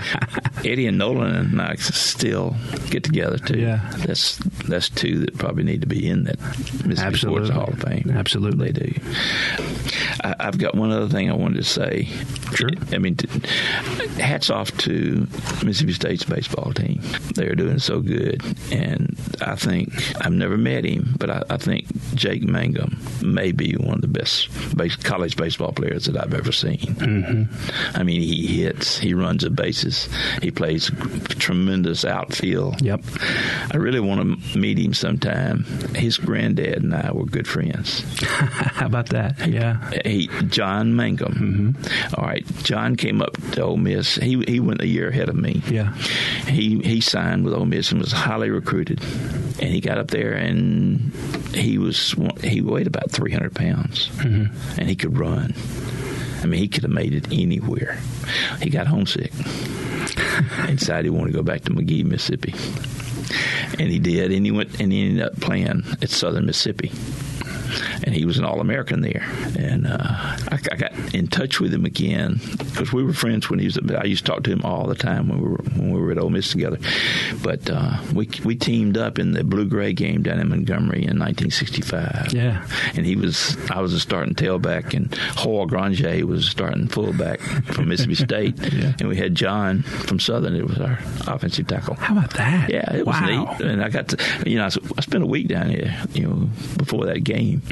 Eddie 0.65 0.87
and 0.87 0.99
Nolan 0.99 1.35
and 1.35 1.61
I 1.61 1.75
still 1.77 2.57
get 2.91 3.05
together 3.05 3.39
too. 3.39 3.59
Yeah, 3.59 3.91
that's 3.99 4.37
that's 4.67 4.89
two 4.89 5.21
that 5.21 5.39
probably 5.39 5.65
need 5.65 5.83
to 5.83 5.87
be 5.87 6.09
in 6.09 6.25
that 6.25 6.41
Mississippi 6.41 7.01
Absolutely. 7.01 7.47
Sports 7.47 7.51
Hall 7.51 7.69
of 7.73 7.83
Fame. 7.83 8.11
Absolutely, 8.15 8.73
they 8.73 8.91
do. 8.91 9.01
I, 10.23 10.45
have 10.45 10.59
got 10.59 10.75
one 10.75 10.91
other 10.91 11.09
thing 11.09 11.31
I 11.31 11.35
wanted 11.35 11.57
to 11.57 11.65
say. 11.65 12.09
Sure. 12.55 12.71
I 12.93 12.99
mean, 12.99 13.17
hats 14.19 14.51
off 14.51 14.77
to 14.79 15.27
Mississippi 15.65 15.93
State's 15.93 16.25
baseball 16.25 16.73
team. 16.73 17.01
They're 17.35 17.55
doing 17.55 17.79
so 17.79 18.01
good, 18.01 18.43
and 18.73 19.17
I 19.41 19.57
think 19.57 19.93
I've 20.25 20.33
never 20.33 20.57
met 20.57 20.85
him, 20.85 21.15
but 21.19 21.31
I, 21.31 21.43
I 21.51 21.57
think 21.57 21.87
Jake 22.15 22.43
Mangum 22.43 22.99
may 23.23 23.53
be 23.53 23.73
one 23.75 23.97
of 23.97 24.01
the 24.01 24.09
best 24.09 24.49
base, 24.77 24.97
college 24.97 25.37
baseball 25.37 25.73
players 25.73 26.07
that 26.07 26.21
I've 26.23 26.35
ever 26.35 26.53
seen. 26.53 26.79
Mm-hmm. 26.79 27.97
I 27.97 28.03
mean, 28.03 28.21
he 28.21 28.63
hits, 28.63 28.99
he 28.99 29.15
runs 29.15 29.43
the 29.43 29.51
bases, 29.51 30.09
he 30.47 30.53
plays 30.53 30.93
tremendous 31.41 32.05
outfield. 32.05 32.81
Yep. 32.81 33.03
I 33.73 33.77
really 33.79 33.99
want 33.99 34.21
to 34.21 34.57
meet 34.57 34.79
him 34.79 34.95
sometime. 34.95 35.65
His 35.97 36.19
granddad 36.19 36.85
and 36.85 36.95
I 36.95 37.11
were 37.11 37.25
good 37.25 37.49
friends. 37.49 38.05
How 38.23 38.87
about 38.87 39.09
that? 39.09 39.45
Yeah. 39.49 39.91
He, 40.05 40.29
John 40.47 40.95
Mangum. 40.95 41.35
Mm-hmm. 41.35 42.15
All 42.15 42.25
right. 42.25 42.47
John 42.63 42.95
came 42.95 43.21
up 43.21 43.35
to 43.53 43.63
Ole 43.63 43.77
Miss. 43.77 44.15
He 44.15 44.41
he 44.47 44.61
went 44.61 44.83
a 44.83 44.87
year 44.87 45.09
ahead 45.09 45.29
of 45.29 45.35
me. 45.35 45.63
Yeah. 45.69 45.93
He 46.47 46.79
he 46.79 47.01
signed 47.01 47.45
with 47.45 47.53
Ole 47.53 47.67
Miss 47.67 47.91
and 47.91 48.01
was 48.01 48.13
highly 48.13 48.51
recruited. 48.51 49.03
And 49.59 49.71
he 49.71 49.81
got 49.81 49.99
up 49.99 50.13
there 50.13 50.35
and 50.35 51.13
he 51.57 51.77
was 51.77 52.15
he 52.45 52.61
weighed 52.61 52.87
about 52.87 53.11
300 53.11 53.53
pounds, 53.53 54.11
mm-hmm. 54.11 54.81
and 54.81 54.89
he 54.89 54.95
could 54.95 55.19
run. 55.19 55.55
I 56.41 56.47
mean, 56.47 56.61
he 56.61 56.69
could 56.69 56.85
have 56.85 56.93
made 56.93 57.15
it 57.15 57.33
anywhere. 57.33 57.99
He 58.61 58.71
got 58.71 58.87
homesick 58.87 59.33
and 60.59 60.79
decided 60.79 61.05
he 61.05 61.11
wanted 61.11 61.33
to 61.33 61.39
go 61.39 61.43
back 61.43 61.63
to 61.63 61.73
Magee, 61.73 62.05
Mississippi. 62.05 62.55
And 63.79 63.91
he 63.91 63.99
did, 63.99 64.33
and 64.33 64.47
he 64.47 64.53
went 64.53 64.81
and 64.81 64.93
he 64.93 65.09
ended 65.09 65.25
up 65.25 65.41
playing 65.41 65.85
at 66.01 66.11
Southern 66.11 66.47
Mississippi 66.47 66.91
and 68.07 68.15
he 68.15 68.25
was 68.25 68.39
an 68.39 68.45
All 68.45 68.61
American 68.61 69.01
there. 69.01 69.27
And 69.59 69.87
uh, 69.87 69.99
I, 69.99 70.59
I, 70.73 70.77
got 70.77 71.15
in 71.15 71.27
touch 71.27 71.61
with 71.61 71.75
him 71.75 71.85
again 71.85 72.41
because 72.59 72.93
we 72.93 73.03
were 73.03 73.13
friends 73.13 73.51
when 73.51 73.59
he 73.59 73.67
was. 73.67 73.79
I 73.79 74.05
used 74.05 74.25
to 74.25 74.33
talk 74.33 74.45
to 74.45 74.51
him 74.51 74.63
all 74.65 74.87
the 74.87 74.95
time 74.95 75.29
when 75.29 75.41
we 75.41 75.49
were 75.49 75.63
when 75.75 75.93
we 75.93 76.01
were 76.01 76.13
at 76.13 76.19
Ole 76.19 76.31
Miss 76.31 76.51
together. 76.53 76.79
But 77.43 77.69
uh, 77.69 77.99
we 78.15 78.31
we 78.45 78.55
teamed 78.55 78.97
up 78.97 79.19
in 79.19 79.33
the 79.33 79.43
blue 79.43 79.67
gray 79.67 79.93
game 79.93 80.23
down 80.23 80.39
in 80.39 80.49
Montgomery 80.49 81.01
in 81.01 81.19
1965. 81.19 82.33
Yeah, 82.33 82.67
and 82.95 83.05
he 83.05 83.17
was 83.17 83.57
I 83.71 83.81
was 83.81 83.93
a 83.93 84.01
starting 84.01 84.35
tailback, 84.35 84.95
and 84.95 85.13
Hoyle 85.15 85.67
Granger 85.67 86.25
was 86.27 86.49
starting 86.49 86.87
fullback 86.87 87.41
from 87.41 87.89
Mississippi 87.89 88.15
State, 88.27 88.73
yeah. 88.73 88.95
and 89.01 89.09
we 89.09 89.17
had 89.17 89.35
John 89.35 89.83
from 89.83 90.21
Southern. 90.21 90.55
It 90.55 90.67
was 90.67 90.79
our 90.79 90.99
offensive 91.27 91.67
tackle. 91.67 91.95
How 91.95 92.17
about 92.17 92.35
that? 92.35 92.71
Yeah, 92.71 92.95
it 92.95 93.05
was 93.05 93.21
neat. 93.23 93.67
And 93.67 93.83
I 93.83 93.89
got 93.89 94.09
to, 94.09 94.49
you 94.49 94.59
know, 94.59 94.65
I 94.65 95.01
spent 95.01 95.25
a 95.25 95.27
week 95.27 95.49
down 95.49 95.71
here, 95.71 95.97
you 96.13 96.23
know, 96.23 96.49
before 96.77 97.07
that 97.07 97.25
game, 97.25 97.63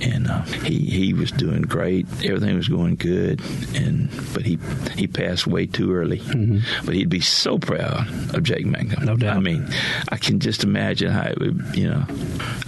and 0.00 0.28
uh, 0.28 0.42
he 0.42 0.78
he 0.78 1.12
was 1.12 1.32
doing 1.32 1.62
great. 1.62 2.06
Everything 2.24 2.56
was 2.56 2.68
going 2.68 2.96
good, 2.96 3.40
and 3.74 4.10
but 4.32 4.44
he 4.44 4.58
he 4.96 5.06
passed 5.06 5.46
way 5.46 5.66
too 5.66 5.94
early. 5.94 6.18
Mm-hmm. 6.18 6.86
But 6.86 6.94
he'd 6.94 7.10
be 7.10 7.20
so 7.20 7.58
proud 7.58 8.08
of 8.34 8.42
Jake 8.42 8.66
Mangum. 8.66 9.04
No 9.04 9.16
doubt. 9.16 9.36
I 9.36 9.40
mean, 9.40 9.66
I 10.10 10.16
can 10.16 10.40
just 10.40 10.64
imagine 10.64 11.10
how 11.10 11.28
it 11.28 11.38
would. 11.38 11.64
You 11.74 11.90
know, 11.90 12.06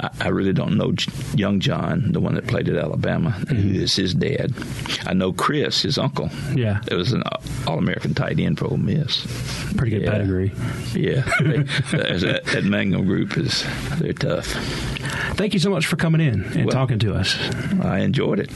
I, 0.00 0.10
I 0.20 0.28
really 0.28 0.52
don't 0.52 0.76
know 0.76 0.94
young 1.34 1.60
John, 1.60 2.12
the 2.12 2.20
one 2.20 2.34
that 2.34 2.46
played 2.46 2.68
at 2.68 2.76
Alabama, 2.76 3.30
mm-hmm. 3.30 3.54
who 3.54 3.80
is 3.80 3.94
his 3.96 4.14
dad. 4.14 4.52
I 5.06 5.14
know 5.14 5.32
Chris, 5.32 5.82
his 5.82 5.98
uncle. 5.98 6.30
Yeah, 6.54 6.80
it 6.90 6.94
was 6.94 7.12
an 7.12 7.22
All 7.66 7.78
American 7.78 8.14
tight 8.14 8.38
end 8.38 8.58
for 8.58 8.66
Ole 8.66 8.76
Miss. 8.76 9.26
Pretty 9.76 9.90
good 9.90 10.02
yeah. 10.02 10.10
pedigree. 10.10 10.52
Yeah, 10.94 11.22
they, 11.40 11.62
that, 11.92 12.42
that 12.52 12.64
Mangum 12.64 13.04
group 13.06 13.36
is 13.36 13.64
they're 13.98 14.12
tough. 14.12 14.46
Thank 15.34 15.54
you 15.54 15.60
so 15.60 15.70
much 15.70 15.86
for 15.86 15.96
coming 15.96 16.20
in 16.20 16.44
and 16.44 16.66
well, 16.66 16.74
talking 16.80 16.98
to 16.98 17.14
us. 17.14 17.36
I 17.82 17.98
enjoyed 17.98 18.38
it. 18.38 18.50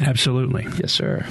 Absolutely. 0.00 0.66
Yes, 0.80 0.90
sir. 0.90 1.24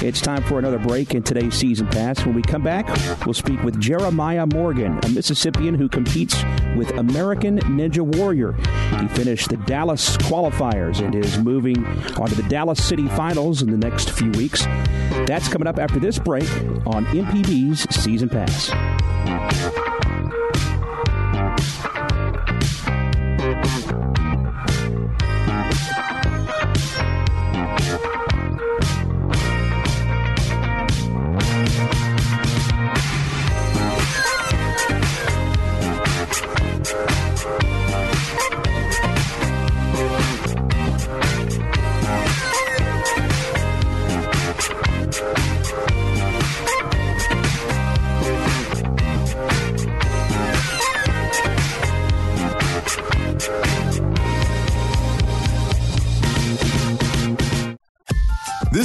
It's 0.00 0.20
time 0.20 0.44
for 0.44 0.60
another 0.60 0.78
break 0.78 1.16
in 1.16 1.24
today's 1.24 1.54
season 1.54 1.88
pass. 1.88 2.24
When 2.24 2.36
we 2.36 2.42
come 2.42 2.62
back, 2.62 2.86
we'll 3.26 3.34
speak 3.34 3.60
with 3.64 3.80
Jeremiah 3.80 4.46
Morgan, 4.46 5.00
a 5.02 5.08
Mississippian 5.08 5.74
who 5.74 5.88
competes 5.88 6.44
with 6.76 6.96
American 6.96 7.58
Ninja 7.62 8.06
Warrior. 8.16 8.52
He 8.52 9.08
finished 9.08 9.48
the 9.48 9.56
Dallas 9.56 10.16
qualifiers 10.18 11.04
and 11.04 11.12
is 11.12 11.38
moving 11.38 11.84
on 12.20 12.28
to 12.28 12.36
the 12.36 12.48
Dallas 12.48 12.84
City 12.84 13.08
Finals 13.08 13.62
in 13.62 13.72
the 13.72 13.76
next 13.76 14.12
few 14.12 14.30
weeks. 14.30 14.64
That's 15.26 15.48
coming 15.48 15.66
up 15.66 15.80
after 15.80 15.98
this 15.98 16.20
break 16.20 16.48
on 16.86 17.04
MPB's 17.06 17.92
Season 18.00 18.28
Pass. 18.28 18.70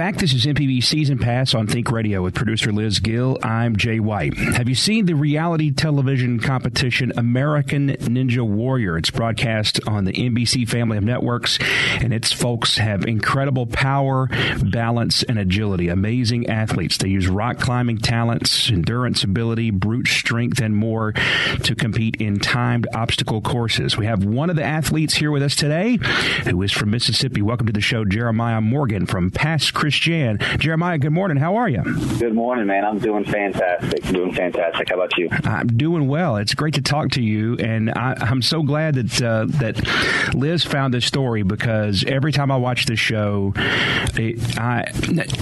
Back. 0.00 0.16
This 0.16 0.32
is 0.32 0.46
MPB 0.46 0.82
Season 0.82 1.18
Pass 1.18 1.54
on 1.54 1.66
Think 1.66 1.90
Radio 1.90 2.22
with 2.22 2.34
producer 2.34 2.72
Liz 2.72 3.00
Gill. 3.00 3.36
I'm 3.42 3.76
Jay 3.76 4.00
White. 4.00 4.34
Have 4.34 4.66
you 4.66 4.74
seen 4.74 5.04
the 5.04 5.12
reality 5.12 5.70
television 5.70 6.40
competition 6.40 7.12
American 7.18 7.90
Ninja 7.90 8.40
Warrior? 8.40 8.96
It's 8.96 9.10
broadcast 9.10 9.78
on 9.86 10.06
the 10.06 10.12
NBC 10.14 10.66
family 10.66 10.96
of 10.96 11.04
networks, 11.04 11.58
and 12.00 12.14
its 12.14 12.32
folks 12.32 12.78
have 12.78 13.04
incredible 13.04 13.66
power, 13.66 14.30
balance, 14.62 15.22
and 15.22 15.38
agility. 15.38 15.88
Amazing 15.88 16.48
athletes. 16.48 16.96
They 16.96 17.08
use 17.08 17.28
rock 17.28 17.58
climbing 17.58 17.98
talents, 17.98 18.70
endurance 18.70 19.22
ability, 19.22 19.70
brute 19.70 20.08
strength, 20.08 20.62
and 20.62 20.74
more 20.74 21.12
to 21.12 21.74
compete 21.74 22.16
in 22.16 22.38
timed 22.38 22.88
obstacle 22.94 23.42
courses. 23.42 23.98
We 23.98 24.06
have 24.06 24.24
one 24.24 24.48
of 24.48 24.56
the 24.56 24.64
athletes 24.64 25.12
here 25.12 25.30
with 25.30 25.42
us 25.42 25.54
today 25.54 25.98
who 26.44 26.62
is 26.62 26.72
from 26.72 26.90
Mississippi. 26.90 27.42
Welcome 27.42 27.66
to 27.66 27.72
the 27.74 27.82
show, 27.82 28.06
Jeremiah 28.06 28.62
Morgan 28.62 29.04
from 29.04 29.30
Pass 29.30 29.70
Christian. 29.70 29.89
Jeremiah, 29.90 30.98
good 30.98 31.12
morning. 31.12 31.36
How 31.36 31.56
are 31.56 31.68
you? 31.68 31.82
Good 32.18 32.34
morning, 32.34 32.66
man. 32.66 32.84
I'm 32.84 32.98
doing 32.98 33.24
fantastic. 33.24 34.02
doing 34.04 34.32
fantastic. 34.32 34.88
How 34.88 34.94
about 34.94 35.16
you? 35.16 35.28
I'm 35.44 35.66
doing 35.66 36.06
well. 36.06 36.36
It's 36.36 36.54
great 36.54 36.74
to 36.74 36.82
talk 36.82 37.12
to 37.12 37.22
you, 37.22 37.56
and 37.56 37.90
I, 37.90 38.14
am 38.30 38.42
so 38.42 38.62
glad 38.62 38.94
that 38.94 39.22
uh, 39.22 39.46
that 39.58 40.34
Liz 40.34 40.64
found 40.64 40.94
this 40.94 41.06
story 41.06 41.42
because 41.42 42.04
every 42.06 42.32
time 42.32 42.50
I 42.50 42.56
watch 42.56 42.86
the 42.86 42.96
show, 42.96 43.52
it, 43.56 44.58
I, 44.58 44.92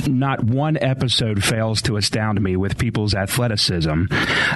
not 0.09 0.45
one 0.45 0.79
episode 0.81 1.45
fails 1.45 1.83
to 1.83 1.97
astound 1.97 2.41
me 2.41 2.57
with 2.57 2.79
people's 2.79 3.15
athleticism. 3.15 4.05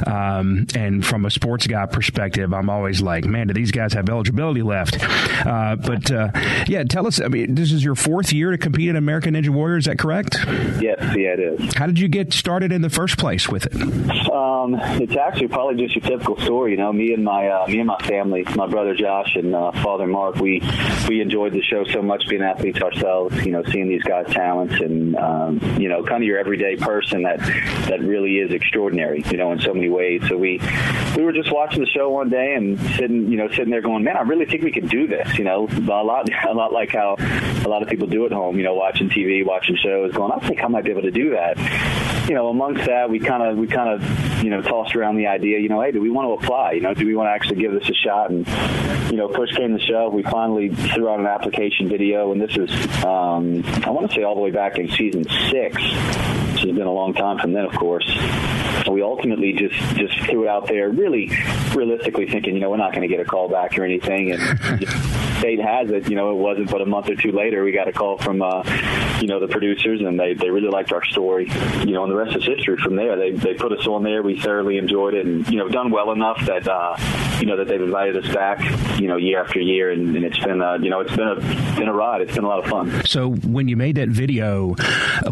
Um, 0.07 0.67
and 0.75 1.05
from 1.05 1.25
a 1.25 1.31
sports 1.31 1.67
guy 1.67 1.87
perspective, 1.87 2.55
I'm 2.55 2.71
always 2.71 3.03
like, 3.03 3.25
man, 3.25 3.49
do 3.49 3.55
these 3.55 3.73
guys 3.73 3.93
have 3.93 4.09
eligibility 4.09 4.63
left? 4.63 4.97
Uh, 5.45 5.77
but 5.77 6.11
uh, 6.11 6.31
yeah, 6.67 6.85
tell 6.85 7.07
us. 7.07 7.21
I 7.21 7.29
mean, 7.29 7.55
this 7.55 7.73
is 7.73 7.85
your 7.85 7.95
fourth 7.95 8.33
year 8.33 8.53
to 8.53 8.59
compete 8.59 8.89
in 8.89 8.97
American 8.97 9.35
Ninja 9.35 9.51
Warrior. 9.51 9.82
Is 9.83 9.87
that 9.87 9.99
correct? 9.99 10.37
Yes, 10.81 11.01
yeah, 11.17 11.35
it 11.35 11.41
is. 11.41 11.75
How 11.75 11.89
did 11.89 11.99
you 11.99 12.07
get 12.07 12.33
started 12.33 12.71
in 12.71 12.83
the 12.83 12.89
first 12.89 13.19
place 13.19 13.49
with 13.49 13.67
it? 13.67 13.75
Um, 14.31 14.77
it's 15.03 15.17
actually 15.17 15.49
probably 15.49 15.83
just 15.83 15.97
your 15.97 16.09
typical 16.09 16.39
story. 16.41 16.71
You 16.71 16.77
know, 16.77 16.93
me 16.93 17.13
and 17.13 17.25
my 17.25 17.49
uh, 17.49 17.67
me 17.67 17.81
and 17.81 17.89
my 17.89 17.99
family, 17.99 18.45
my 18.55 18.69
brother 18.69 18.95
Josh 18.95 19.35
and 19.35 19.53
uh, 19.57 19.73
father 19.73 20.07
Mark, 20.07 20.37
we 20.37 20.63
we 21.09 21.21
enjoyed 21.21 21.53
the 21.53 21.63
show 21.63 21.85
so 21.85 22.01
much 22.01 22.29
being 22.29 22.43
athletes 22.43 22.81
ourselves. 22.81 23.45
You 23.45 23.51
know, 23.51 23.65
seeing 23.65 23.89
these 23.89 24.05
guys' 24.05 24.33
talents 24.33 24.75
and 24.75 25.17
um, 25.17 25.61
you 25.81 25.89
know, 25.89 26.05
kind 26.05 26.23
of 26.23 26.29
your 26.29 26.39
everyday 26.39 26.77
person 26.77 27.23
that 27.25 27.41
that 27.89 28.01
really 28.03 28.39
is 28.39 28.53
extraordinary. 28.53 29.25
You 29.33 29.37
know, 29.37 29.51
in 29.51 29.59
so 29.59 29.75
many 29.75 29.89
ways. 29.89 30.23
So 30.29 30.37
we 30.37 30.61
we 31.17 31.25
were 31.25 31.33
just 31.33 31.53
watching 31.53 31.81
the 31.81 31.89
show 31.89 32.09
one 32.09 32.29
day 32.29 32.55
and 32.55 32.79
sitting, 32.95 33.31
you 33.31 33.37
know, 33.37 33.49
sitting 33.49 33.71
there 33.71 33.83
going, 33.83 34.05
man, 34.05 34.17
I 34.17 34.23
really 34.23 34.47
think 34.47 34.63
we 34.63 34.71
could 34.71 34.89
do 34.89 35.09
this. 35.09 35.37
You 35.39 35.45
know, 35.45 35.67
a 35.69 36.05
lot 36.05 36.29
a 36.49 36.55
lot 36.55 36.73
like 36.73 36.93
how 36.93 37.17
a 37.19 37.69
lot 37.69 37.83
of 37.83 37.89
people 37.89 38.07
do 38.07 38.27
at 38.27 38.33
home. 38.33 38.57
You 38.59 38.63
know, 38.63 38.75
watching 38.75 39.11
TV, 39.11 39.45
watching 39.45 39.72
shows, 39.77 40.13
going, 40.13 40.33
I 40.33 40.47
think 40.47 40.63
I 40.63 40.69
might 40.69 40.85
be 40.85 40.91
able 40.91 41.03
to 41.03 41.11
do 41.11 41.31
that. 41.31 41.59
You 42.29 42.35
know, 42.35 42.49
amongst 42.49 42.87
that, 42.87 43.11
we 43.11 43.19
kind 43.19 43.43
of 43.43 43.59
we 43.59 43.67
kind 43.67 43.89
of 43.91 44.45
you 44.45 44.51
know 44.51 44.63
tossed 44.63 44.95
around 44.95 45.17
the 45.17 45.27
idea. 45.27 45.59
You 45.59 45.69
know, 45.69 45.81
hey, 45.81 45.93
do 45.93 46.01
we 46.01 46.11
want 46.11 46.29
to 46.29 46.45
apply? 46.45 46.73
You 46.73 46.81
know, 46.81 46.95
do 46.95 47.07
we 47.07 47.15
want 47.15 47.29
to 47.29 47.33
actually 47.33 47.61
give 47.61 47.73
this 47.73 47.89
a 47.89 47.95
shot? 47.95 48.31
And 48.31 48.47
you 49.11 49.17
know, 49.17 49.29
push 49.29 49.51
came 49.57 49.77
to 49.77 49.85
shove. 49.85 50.13
We 50.13 50.23
finally 50.23 50.69
threw 50.71 51.09
out 51.09 51.21
an 51.21 51.27
application 51.27 51.89
video, 51.89 52.33
and 52.33 52.41
this 52.41 52.57
is 52.57 52.71
um, 53.05 53.63
I 53.85 53.91
want 53.91 54.09
to 54.09 54.15
say 54.15 54.23
all 54.23 54.35
the 54.35 54.41
way 54.41 54.51
back 54.51 54.79
in 54.79 54.89
season 54.91 55.25
six, 55.51 55.77
which 55.83 56.63
has 56.63 56.73
been 56.73 56.83
a 56.83 56.93
long 56.93 57.15
time 57.15 57.39
from 57.39 57.53
then, 57.53 57.65
of 57.65 57.73
course. 57.73 58.07
So 58.85 58.93
we 58.93 59.03
ultimately 59.03 59.53
just 59.53 59.75
just 59.97 60.19
threw 60.21 60.45
it 60.45 60.49
out 60.49 60.67
there, 60.67 60.91
really 60.91 61.31
realistically 61.75 62.27
thinking, 62.27 62.55
you 62.55 62.61
know, 62.61 62.71
we're 62.71 62.77
not 62.77 62.93
going 62.93 63.03
to 63.03 63.09
get 63.09 63.21
a 63.21 63.25
call 63.25 63.49
back 63.49 63.79
or 63.79 63.85
anything. 63.85 64.33
And 64.33 64.41
fate 65.43 65.61
has 65.61 65.91
it, 65.91 66.09
you 66.09 66.15
know, 66.15 66.31
it 66.31 66.37
wasn't 66.37 66.71
but 66.71 66.81
a 66.81 66.87
month 66.87 67.11
or 67.11 67.17
two 67.17 67.33
later 67.33 67.65
we 67.65 67.73
got 67.73 67.89
a 67.89 67.93
call 67.93 68.17
from, 68.17 68.41
uh, 68.41 68.63
you 69.21 69.27
know, 69.27 69.41
the 69.41 69.49
producers, 69.49 70.01
and 70.01 70.19
they 70.19 70.35
they 70.35 70.51
really 70.51 70.69
liked 70.69 70.93
our 70.93 71.05
story, 71.05 71.49
you 71.81 71.93
know, 71.93 72.05
and 72.05 72.13
the 72.13 72.17
rest 72.17 72.37
is 72.37 72.45
history. 72.45 72.77
From 72.77 72.97
there, 72.97 73.17
they 73.17 73.33
they 73.33 73.55
put 73.55 73.73
us 73.73 73.87
on 73.87 74.03
there. 74.03 74.23
We 74.23 74.41
thoroughly 74.41 74.79
enjoyed 74.79 75.15
it, 75.15 75.27
and 75.27 75.47
you 75.49 75.59
know, 75.59 75.69
done 75.69 75.91
well 75.91 76.13
enough 76.13 76.45
that 76.47 76.67
uh, 76.69 76.97
you 77.41 77.47
know 77.47 77.57
that 77.57 77.69
they've 77.69 77.83
invited 77.83 78.25
us 78.25 78.33
back, 78.33 78.61
you 79.01 79.09
know, 79.09 79.17
year 79.17 79.43
after 79.43 79.61
year, 79.61 79.91
and, 79.91 80.15
and 80.17 80.25
it's 80.25 80.39
been, 80.39 80.63
uh, 80.63 80.79
you 80.81 80.91
know, 80.91 81.01
it's 81.01 81.15
been 81.15 81.29
a 81.29 81.37
been 81.77 81.89
a 81.89 81.93
ride. 81.93 82.21
It's 82.23 82.35
been 82.35 82.45
a 82.45 82.49
lot 82.49 82.65
of 82.65 82.71
fun. 82.71 83.05
So 83.05 83.31
when 83.31 83.69
you 83.69 83.77
made 83.77 83.97
that 83.97 84.09
video, 84.09 84.75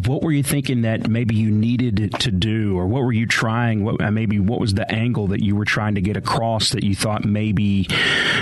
what 0.06 0.22
were 0.22 0.32
you 0.32 0.42
thinking 0.42 0.82
that 0.82 1.08
maybe 1.08 1.36
you 1.36 1.50
needed 1.50 2.14
to 2.20 2.30
do, 2.30 2.76
or 2.78 2.86
what 2.86 3.02
were 3.02 3.12
you 3.12 3.26
trying? 3.26 3.84
What 3.84 4.02
uh, 4.02 4.10
maybe 4.10 4.38
what 4.38 4.60
was 4.60 4.74
the 4.74 4.90
angle 4.92 5.28
that 5.28 5.42
you 5.42 5.54
were 5.56 5.64
trying 5.64 5.94
to 5.94 6.00
get 6.00 6.16
across 6.16 6.70
that 6.70 6.82
you 6.82 6.94
thought 6.94 7.24
maybe 7.24 7.86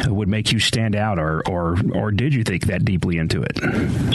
would 0.07 0.29
make 0.29 0.53
you 0.53 0.59
stand 0.59 0.97
out, 0.97 1.19
or 1.19 1.43
or 1.49 1.58
or 1.95 2.11
did 2.11 2.35
you 2.35 2.45
think 2.45 2.67
that 2.67 2.85
deeply 2.85 3.19
into 3.19 3.43
it? 3.43 3.59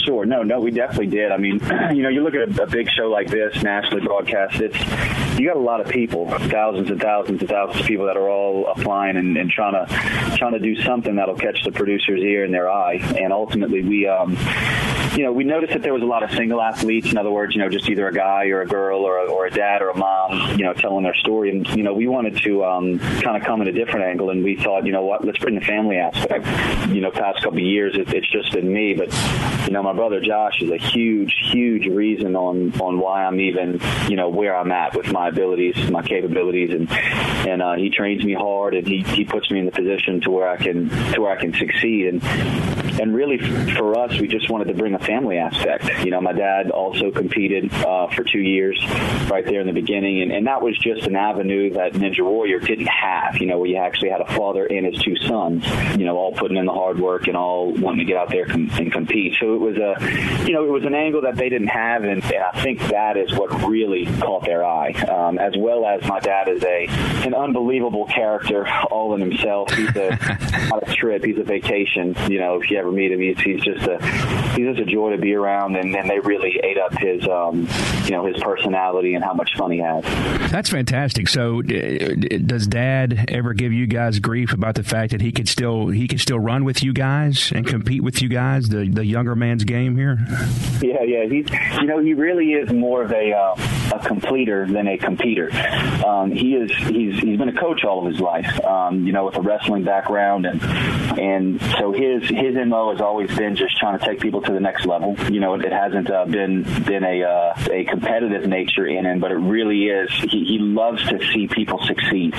Sure. 0.06 0.26
No, 0.26 0.44
no, 0.44 0.60
we 0.60 0.72
definitely 0.72 1.08
did. 1.08 1.32
I 1.32 1.38
mean, 1.38 1.60
you 1.94 2.04
know, 2.04 2.10
you 2.10 2.24
look 2.24 2.36
at 2.36 2.58
a, 2.58 2.64
a 2.64 2.68
big 2.68 2.90
show 2.92 3.10
like 3.10 3.28
this, 3.28 3.62
nationally 3.64 4.06
broadcast. 4.06 4.62
It's 4.62 5.40
you 5.40 5.48
got 5.48 5.58
a 5.58 5.60
lot 5.60 5.82
of 5.82 5.88
people, 5.88 6.30
thousands 6.30 6.90
and 6.90 7.02
thousands 7.02 7.42
and 7.42 7.50
thousands 7.50 7.82
of 7.82 7.88
people 7.88 8.06
that 8.06 8.18
are 8.18 8.30
all 8.30 8.68
applying 8.68 9.18
and, 9.18 9.36
and 9.38 9.50
trying 9.50 9.74
to 9.74 10.38
trying 10.38 10.54
to 10.54 10.60
do 10.60 10.76
something 10.84 11.16
that'll 11.16 11.36
catch 11.36 11.64
the 11.64 11.72
producer's 11.72 12.22
ear 12.22 12.44
and 12.44 12.54
their 12.54 12.70
eye. 12.70 12.96
And 13.20 13.34
ultimately, 13.34 13.82
we, 13.82 14.08
um, 14.08 14.36
you 15.16 15.24
know, 15.24 15.32
we 15.32 15.44
noticed 15.44 15.74
that 15.74 15.84
there 15.84 15.94
was 15.94 16.02
a 16.02 16.08
lot 16.08 16.24
of 16.24 16.32
single 16.32 16.62
athletes. 16.62 17.12
In 17.12 17.18
other 17.18 17.30
words, 17.30 17.54
you 17.56 17.62
know, 17.62 17.70
just 17.70 17.88
either 17.90 18.08
a 18.08 18.14
guy 18.14 18.48
or 18.48 18.62
a 18.62 18.68
girl 18.68 19.02
or 19.02 19.18
a, 19.18 19.32
or 19.32 19.46
a 19.46 19.52
dad 19.52 19.82
or 19.82 19.90
a 19.90 19.98
mom, 19.98 20.58
you 20.58 20.66
know, 20.66 20.74
telling 20.74 21.04
their 21.04 21.16
story. 21.16 21.52
And 21.52 21.68
you 21.76 21.84
know, 21.84 21.94
we 21.94 22.08
wanted 22.08 22.38
to 22.38 22.66
um, 22.66 23.00
kind 23.00 23.38
of 23.38 23.44
come 23.44 23.62
at 23.62 23.68
a 23.68 23.72
different 23.72 24.06
angle, 24.06 24.30
and 24.32 24.44
we 24.44 24.56
thought, 24.56 24.86
you 24.86 24.92
know 24.92 25.04
what, 25.06 25.24
let's 25.24 25.38
bring 25.38 25.56
the 25.56 25.62
family 25.62 25.98
aspect. 25.98 26.46
You 26.90 27.02
know, 27.02 27.12
past 27.12 27.44
couple 27.44 27.60
of 27.60 27.64
years, 27.64 27.96
it, 27.96 28.14
it's 28.14 28.30
just 28.32 28.52
been 28.54 28.72
me, 28.72 28.94
but 28.96 29.14
you 29.68 29.74
know, 29.74 29.84
my 29.84 29.94
brother 29.94 30.20
Josh 30.20 30.62
is 30.62 30.72
a 30.72 30.78
huge, 30.78 31.36
huge 31.52 31.86
reason 31.86 32.36
on 32.36 32.80
on 32.82 33.00
why 33.00 33.26
I'm 33.26 33.40
even, 33.40 33.80
you 34.10 34.16
know, 34.16 34.30
where 34.30 34.56
I'm 34.56 34.72
at 34.72 34.96
with 34.96 35.12
my 35.12 35.30
abilities, 35.30 35.92
my 35.92 36.02
capabilities, 36.02 36.72
and 36.72 36.92
and 36.92 37.62
uh, 37.62 37.76
he 37.76 37.90
trains 37.90 38.24
me 38.24 38.34
hard, 38.34 38.74
and 38.74 38.88
he 38.88 39.04
he 39.04 39.26
puts 39.26 39.52
me 39.52 39.60
in 39.60 39.66
the 39.66 39.72
position 39.72 40.22
to 40.22 40.32
where 40.32 40.48
I 40.48 40.58
can 40.58 40.90
to 41.14 41.22
where 41.22 41.32
I 41.32 41.40
can 41.40 41.54
succeed, 41.54 42.08
and 42.08 42.24
and 43.00 43.16
really 43.16 43.38
for 43.74 43.98
us, 43.98 44.20
we 44.20 44.28
just 44.28 44.50
wanted 44.50 44.66
to 44.66 44.74
bring 44.74 44.94
a 44.94 45.00
family 45.00 45.38
aspect. 45.38 46.06
You 46.06 46.12
know, 46.12 46.22
my 46.22 46.34
dad 46.34 46.72
also 46.72 47.12
competed 47.12 47.74
uh, 47.74 48.08
for 48.08 48.24
two 48.24 48.40
years, 48.40 48.84
right 49.30 49.46
there 49.46 49.62
in 49.62 49.68
the 49.68 49.74
beginning, 49.74 50.22
and, 50.22 50.32
and 50.32 50.48
that 50.48 50.62
was 50.62 50.78
just 50.78 51.06
an 51.08 51.16
avenue 51.16 51.74
that 51.74 51.94
Ninja 51.94 52.24
Warrior 52.24 52.60
didn't 52.60 52.88
have. 52.88 53.38
You 53.42 53.48
know, 53.48 53.58
where 53.60 53.70
you 53.70 53.78
actually 53.78 54.10
had 54.10 54.22
a 54.22 54.28
father 54.34 54.66
and 54.66 54.86
his 54.86 55.02
two 55.02 55.16
sons, 55.18 55.66
you 55.98 56.06
know, 56.06 56.18
all 56.18 56.32
putting 56.32 56.58
in 56.58 56.66
the 56.66 56.74
hard 56.74 57.00
work 57.00 57.28
and 57.28 57.36
all 57.36 57.72
wanting 57.72 58.00
to 58.00 58.06
get 58.06 58.18
out 58.18 58.30
there 58.30 58.46
com- 58.46 58.70
and 58.74 58.92
compete. 58.92 59.36
So 59.40 59.56
it 59.56 59.60
was 59.60 59.78
a, 59.78 60.46
you 60.46 60.54
know, 60.54 60.66
it 60.66 60.72
was 60.72 60.86
an 60.86 60.96
angle 60.96 61.22
that 61.22 61.36
they 61.36 61.50
didn't 61.50 61.68
have, 61.68 62.04
and, 62.04 62.24
and 62.24 62.44
I 62.44 62.62
think 62.62 62.80
that 62.88 63.18
is 63.18 63.34
what 63.34 63.52
really 63.68 64.06
caught 64.20 64.46
their 64.46 64.66
eye, 64.66 64.92
um, 64.92 65.40
as 65.40 65.54
well 65.58 65.86
as 65.86 66.04
my 66.08 66.20
dad 66.20 66.48
is 66.50 66.64
a 66.64 66.88
an 67.26 67.34
unbelievable 67.34 68.06
character 68.06 68.68
all 68.92 69.14
in 69.16 69.22
himself. 69.22 69.72
He's 69.72 69.96
a, 69.96 70.10
not 70.70 70.88
a 70.88 70.94
trip, 70.94 71.24
he's 71.24 71.38
a 71.38 71.44
vacation. 71.44 72.16
You 72.30 72.40
know, 72.40 72.62
if 72.62 72.70
you 72.70 72.78
ever 72.84 72.92
meet 72.92 73.12
him, 73.12 73.20
he's, 73.20 73.40
he's 73.40 73.64
just 73.64 73.86
a 73.88 73.98
he's 74.56 74.68
just 74.68 74.80
a 74.80 74.86
joy 74.86 75.12
to 75.12 75.18
be 75.18 75.34
around, 75.34 75.76
and, 75.76 75.96
and 75.96 76.10
they 76.10 76.20
really 76.20 76.60
ate 76.64 76.78
up 76.78 76.94
his 76.98 77.28
um, 77.28 77.68
you 78.06 78.12
know 78.12 78.26
his 78.26 78.42
personality 78.42 79.16
and 79.16 79.24
how 79.24 79.34
much 79.34 79.56
fun 79.58 79.72
he 79.72 79.80
has. 79.80 80.04
That's 80.52 80.70
fantastic. 80.70 81.28
So, 81.28 81.60
uh, 81.60 82.16
does 82.46 82.68
Dad 82.68 83.26
ever 83.30 83.54
give 83.54 83.74
you 83.74 83.88
guys 83.88 84.20
grief 84.20 84.54
about 84.54 84.76
the 84.76 84.84
fact 84.84 85.12
that 85.12 85.22
he 85.22 85.32
could 85.32 85.48
still 85.48 85.88
he 85.88 86.08
could 86.08 86.20
still 86.20 86.40
run 86.40 86.66
with 86.66 86.84
you 86.84 86.94
guys 86.94 87.52
and 87.54 87.66
compete 87.66 88.04
with 88.04 88.22
you 88.22 88.30
guys, 88.30 88.70
the 88.70 88.90
the 88.90 89.06
younger 89.06 89.36
man's 89.36 89.64
game 89.64 89.96
here? 89.96 90.18
Yeah, 90.82 91.04
yeah. 91.04 91.26
He's 91.26 91.50
you 91.80 91.88
know 91.88 92.00
he 92.00 92.14
really 92.14 92.54
is 92.54 92.72
more 92.72 93.04
of 93.04 93.12
a 93.12 93.34
uh, 93.34 93.56
a 93.96 94.08
completer 94.08 94.66
than 94.66 94.88
a 94.88 94.98
competitor. 94.98 95.50
Um, 96.06 96.32
he 96.32 96.56
is 96.56 96.72
he's 96.72 97.20
he's 97.20 97.38
been 97.38 97.50
a 97.50 97.60
coach 97.60 97.84
all 97.84 98.06
of 98.06 98.12
his 98.12 98.20
life. 98.20 98.64
Um, 98.66 99.06
you 99.06 99.14
know, 99.14 99.26
with 99.26 99.36
a 99.36 99.42
wrestling 99.42 99.84
background, 99.84 100.46
and 100.46 100.62
and 101.20 101.62
so 101.78 101.92
his 101.92 102.24
his 102.30 102.56
mo 102.66 102.92
has 102.92 103.02
always 103.02 103.36
been 103.36 103.56
just 103.56 103.78
trying 103.78 103.98
to 104.00 104.06
take 104.06 104.20
people 104.20 104.42
to 104.42 104.52
the 104.52 104.60
next 104.60 104.86
level. 104.86 105.16
You 105.32 105.40
know, 105.40 105.56
it 105.56 105.72
hasn't 105.72 106.10
uh, 106.10 106.26
been 106.26 106.64
been 106.84 107.04
a 107.04 107.24
uh, 107.24 107.54
a 107.72 107.84
competitive 107.86 108.48
nature 108.48 108.88
in 108.88 109.06
him, 109.06 109.20
but 109.20 109.32
it 109.32 109.36
really 109.36 109.86
is. 109.86 110.10
He, 110.30 110.46
he 110.46 110.60
loves 110.60 111.04
to 111.10 111.20
see 111.34 111.48
people 111.48 111.80
succeed. 111.86 112.34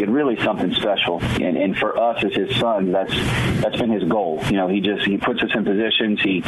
It 0.00 0.08
really 0.08 0.40
something 0.42 0.72
special, 0.74 1.20
and 1.22 1.56
and 1.56 1.76
for 1.76 1.98
us 1.98 2.22
as 2.24 2.34
his 2.34 2.56
son, 2.56 2.92
that's 2.92 3.14
that's 3.60 3.76
been 3.76 3.90
his 3.90 4.04
goal. 4.04 4.40
You 4.46 4.56
know, 4.56 4.68
he 4.68 4.80
just 4.80 5.04
he 5.06 5.16
puts 5.16 5.42
us 5.42 5.50
in 5.54 5.64
positions. 5.64 6.20
He 6.22 6.42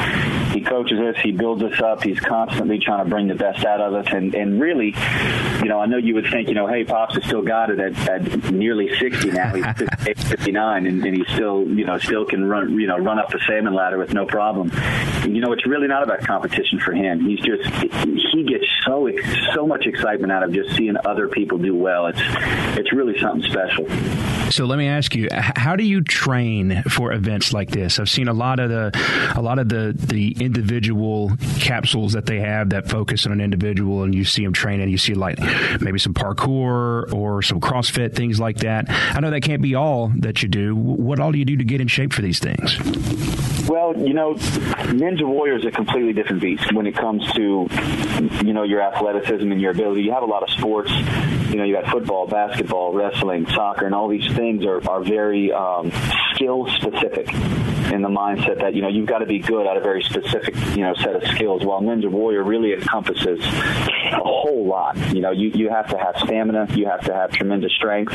he 0.53 0.61
coaches 0.61 0.99
us. 1.01 1.21
He 1.23 1.33
builds 1.33 1.63
us 1.63 1.81
up. 1.81 2.03
He's 2.03 2.21
constantly 2.21 2.79
trying 2.79 3.05
to 3.05 3.11
bring 3.11 3.29
the 3.29 3.35
best 3.35 3.65
out 3.65 3.81
of 3.81 3.95
us, 3.95 4.07
and 4.13 4.35
and 4.35 4.50
really, 4.59 4.95
you 5.63 5.69
know, 5.69 5.81
I 5.81 5.87
know 5.87 5.99
you 5.99 6.15
would 6.15 6.31
think, 6.31 6.49
you 6.49 6.55
know, 6.55 6.67
hey, 6.67 6.85
pops 6.85 7.15
has 7.15 7.25
still 7.25 7.43
got 7.43 7.71
it 7.71 7.79
at, 7.79 8.09
at 8.09 8.51
nearly 8.51 8.95
60 8.97 9.31
now. 9.31 9.55
He's 9.55 9.67
59, 10.29 10.87
and, 10.87 11.05
and 11.05 11.17
he 11.17 11.25
still, 11.35 11.69
you 11.69 11.85
know, 11.85 11.99
still 11.99 12.25
can 12.25 12.45
run, 12.45 12.79
you 12.79 12.87
know, 12.87 12.97
run 12.97 13.19
up 13.19 13.31
the 13.31 13.41
salmon 13.47 13.75
ladder 13.75 13.99
with 13.99 14.15
no 14.15 14.27
problem. 14.27 14.71
And, 14.73 15.35
you 15.37 15.43
know, 15.43 15.53
it's 15.53 15.67
really 15.67 15.89
not 15.89 16.03
about 16.03 16.21
competition 16.21 16.81
for 16.81 16.93
him. 16.93 17.21
He's 17.21 17.41
just 17.41 17.69
he 18.33 18.45
gets 18.45 18.65
so 18.87 19.11
so 19.55 19.67
much 19.67 19.87
excitement 19.87 20.33
out 20.33 20.43
of 20.43 20.53
just 20.53 20.77
seeing 20.77 20.97
other 21.05 21.29
people 21.29 21.59
do 21.59 21.77
well. 21.77 22.07
It's 22.07 22.21
it's 22.79 22.93
really 22.93 23.19
something 23.19 23.49
special. 23.51 23.87
So 24.51 24.65
let 24.65 24.79
me 24.79 24.89
ask 24.89 25.15
you, 25.15 25.29
how 25.31 25.77
do 25.77 25.85
you 25.85 26.01
train 26.01 26.83
for 26.83 27.13
events 27.13 27.53
like 27.53 27.71
this? 27.71 28.01
I've 28.01 28.09
seen 28.09 28.27
a 28.27 28.33
lot 28.33 28.59
of 28.59 28.69
the 28.69 29.33
a 29.37 29.41
lot 29.41 29.61
of 29.61 29.69
the 29.69 29.95
the 29.97 30.33
individual 30.41 31.31
capsules 31.61 32.15
that 32.15 32.27
they 32.27 32.41
have 32.41 32.71
that 32.71 32.89
focus 32.89 33.27
on 33.27 33.33
an 33.33 33.41
individual, 33.41 34.03
and 34.03 34.13
you 34.15 34.25
see 34.25 34.40
them 34.45 34.53
training. 34.53 34.89
You 34.89 34.99
see 34.99 35.15
like 35.15 35.39
maybe 35.81 35.99
some 35.99 36.15
parkour 36.15 37.13
or 37.13 37.43
some 37.43 37.61
CrossFit 37.61 38.15
things 38.15 38.41
like 38.41 38.59
that. 38.59 38.87
I 38.89 39.21
know 39.21 39.31
that 39.31 39.43
can't 39.43 39.63
be 39.63 39.75
all 39.75 40.13
that 40.19 40.43
you 40.43 40.49
do. 40.49 40.75
What 40.75 41.21
all 41.21 41.33
do 41.33 41.39
you 41.39 41.45
do 41.45 41.57
to 41.57 41.65
get 41.65 41.81
in 41.81 41.89
shape 41.89 42.13
for 42.13 42.23
these 42.23 42.39
things? 42.39 42.79
Well, 43.69 43.97
you 43.97 44.15
know, 44.15 44.35
Ninja 44.35 45.25
Warrior 45.25 45.59
is 45.59 45.65
a 45.65 45.71
completely 45.71 46.13
different 46.13 46.43
beast 46.43 46.73
when 46.73 46.87
it 46.87 46.97
comes 46.97 47.31
to, 47.35 47.69
you 48.45 48.53
know, 48.53 48.65
your 48.65 48.83
athleticism 48.83 49.51
and 49.53 49.61
your 49.61 49.71
ability. 49.71 50.03
You 50.03 50.13
have 50.13 50.25
a 50.25 50.27
lot 50.27 50.43
of 50.43 50.51
sports. 50.51 50.91
You 50.91 51.57
know, 51.57 51.65
you 51.65 51.75
got 51.75 51.89
football, 51.91 52.27
basketball, 52.27 52.93
wrestling, 52.93 53.47
soccer, 53.47 53.87
and 53.87 53.95
all 53.95 54.09
these 54.09 54.27
things 54.33 54.65
are, 54.65 54.89
are 54.89 55.03
very 55.03 55.53
um, 55.53 55.93
skill 56.41 56.67
specific 56.69 57.29
in 57.93 58.03
the 58.03 58.09
mindset 58.09 58.61
that, 58.61 58.75
you 58.75 58.81
know, 58.81 58.89
you've 58.89 59.07
got 59.07 59.19
to 59.19 59.27
be 59.27 59.41
good 59.41 59.67
at 59.67 59.77
a 59.77 59.81
very 59.81 60.03
specific, 60.03 60.55
you 60.77 60.83
know, 60.83 60.95
set 60.95 61.15
of 61.15 61.27
skills. 61.29 61.65
While 61.65 61.83
Ninja 61.83 62.11
Warrior 62.11 62.45
really 62.45 62.73
encompasses 62.73 63.41
a 64.13 64.23
whole 64.23 64.67
lot. 64.67 64.97
You 65.15 65.21
know, 65.21 65.33
you, 65.33 65.49
you 65.51 65.71
have 65.71 65.89
to 65.89 65.99
have 65.99 66.17
stamina. 66.19 66.69
You 66.75 66.87
have 66.87 67.01
to 67.03 67.15
have 67.15 67.33
tremendous 67.33 67.73
strength. 67.73 68.13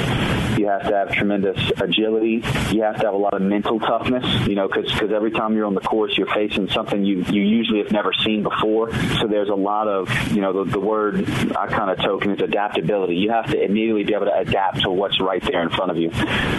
You 0.57 0.67
have 0.67 0.87
to 0.87 0.95
have 0.95 1.11
tremendous 1.11 1.57
agility. 1.81 2.41
You 2.71 2.83
have 2.83 2.95
to 3.01 3.05
have 3.05 3.13
a 3.13 3.17
lot 3.17 3.33
of 3.33 3.41
mental 3.41 3.79
toughness, 3.79 4.25
you 4.47 4.55
know, 4.55 4.67
because 4.67 4.91
cuz 4.97 5.11
every 5.11 5.31
time 5.31 5.53
you're 5.55 5.65
on 5.65 5.73
the 5.73 5.81
course, 5.81 6.17
you're 6.17 6.33
facing 6.33 6.69
something 6.69 7.03
you, 7.03 7.23
you 7.29 7.41
usually 7.41 7.79
have 7.79 7.91
never 7.91 8.13
seen 8.13 8.43
before. 8.43 8.93
So 9.19 9.27
there's 9.27 9.49
a 9.49 9.55
lot 9.55 9.87
of, 9.87 10.09
you 10.31 10.41
know, 10.41 10.63
the, 10.63 10.71
the 10.71 10.79
word 10.79 11.29
I 11.55 11.67
kind 11.67 11.91
of 11.91 11.97
token 11.97 12.31
is 12.31 12.41
adaptability. 12.41 13.15
You 13.15 13.31
have 13.31 13.47
to 13.51 13.61
immediately 13.61 14.03
be 14.03 14.13
able 14.13 14.27
to 14.27 14.37
adapt 14.37 14.81
to 14.81 14.89
what's 14.89 15.19
right 15.19 15.43
there 15.43 15.61
in 15.61 15.69
front 15.69 15.91
of 15.91 15.97
you, 15.97 16.09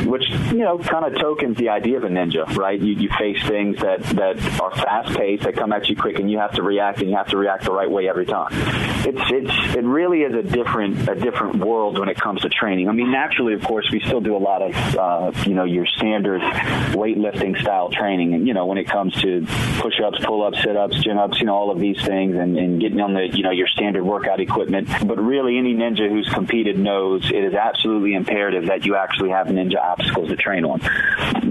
which, 0.09 0.29
you 0.51 0.59
know, 0.59 0.79
kind 0.79 1.07
of 1.07 1.19
the 1.57 1.69
idea 1.71 1.97
of 1.97 2.05
a 2.05 2.09
ninja, 2.09 2.47
right? 2.57 2.81
You, 2.81 2.95
you 2.95 3.09
face 3.19 3.43
things 3.47 3.79
that 3.81 4.03
that 4.03 4.61
are 4.61 4.71
fast 4.71 5.17
paced, 5.17 5.45
that 5.45 5.55
come 5.55 5.73
at 5.73 5.89
you 5.89 5.97
quick, 5.97 6.19
and 6.19 6.31
you 6.31 6.39
have 6.39 6.53
to 6.53 6.63
react, 6.63 7.01
and 7.01 7.11
you 7.11 7.17
have 7.17 7.29
to 7.29 7.37
react 7.37 7.65
the 7.65 7.73
right 7.73 7.91
way 7.91 8.09
every 8.09 8.27
time. 8.27 8.96
It's 9.07 9.21
it's 9.31 9.77
it 9.77 9.85
really 9.85 10.23
is 10.23 10.35
a 10.35 10.43
different 10.43 11.09
a 11.09 11.15
different 11.15 11.57
world 11.65 11.97
when 11.97 12.09
it 12.09 12.17
comes 12.17 12.41
to 12.43 12.49
training. 12.49 12.89
I 12.89 12.93
mean, 12.93 13.13
naturally, 13.13 13.55
of 13.55 13.63
course, 13.63 13.89
we 13.93 14.01
still 14.01 14.21
do 14.21 14.37
a 14.37 14.39
lot 14.39 14.63
of 14.63 14.97
uh, 14.97 15.33
you 15.47 15.55
know 15.55 15.63
your 15.63 15.87
standard 15.87 16.43
weightlifting 16.43 17.57
style 17.61 17.89
training, 17.89 18.35
and 18.35 18.49
you 18.49 18.55
know 18.55 18.67
when 18.67 18.79
it 18.79 18.89
comes 18.89 19.15
to 19.23 19.47
push 19.79 20.01
ups, 20.05 20.19
pull 20.25 20.43
ups, 20.43 20.61
sit 20.61 20.77
ups, 20.77 21.01
chin 21.05 21.19
ups, 21.19 21.39
you 21.39 21.47
know 21.47 21.55
all 21.55 21.71
of 21.71 21.79
these 21.79 22.05
things, 22.05 22.35
and, 22.35 22.59
and 22.59 22.81
getting 22.81 23.01
on 23.01 23.15
the 23.15 23.29
you 23.33 23.45
know 23.45 23.53
your 23.53 23.69
standard 23.69 24.03
workout 24.03 24.41
equipment. 24.41 24.89
But 25.07 25.19
really, 25.19 25.57
any 25.57 25.75
ninja 25.75 26.09
who's 26.09 26.29
competed 26.29 26.77
knows 26.77 27.31
it 27.31 27.45
is 27.45 27.55
absolutely 27.55 28.15
imperative 28.15 28.67
that 28.67 28.85
you 28.87 28.97
actually 28.97 29.31
have 29.31 29.47
ninja 29.47 29.79
obstacles 29.79 30.31
to 30.31 30.37
train 30.37 30.65
on. 30.65 30.81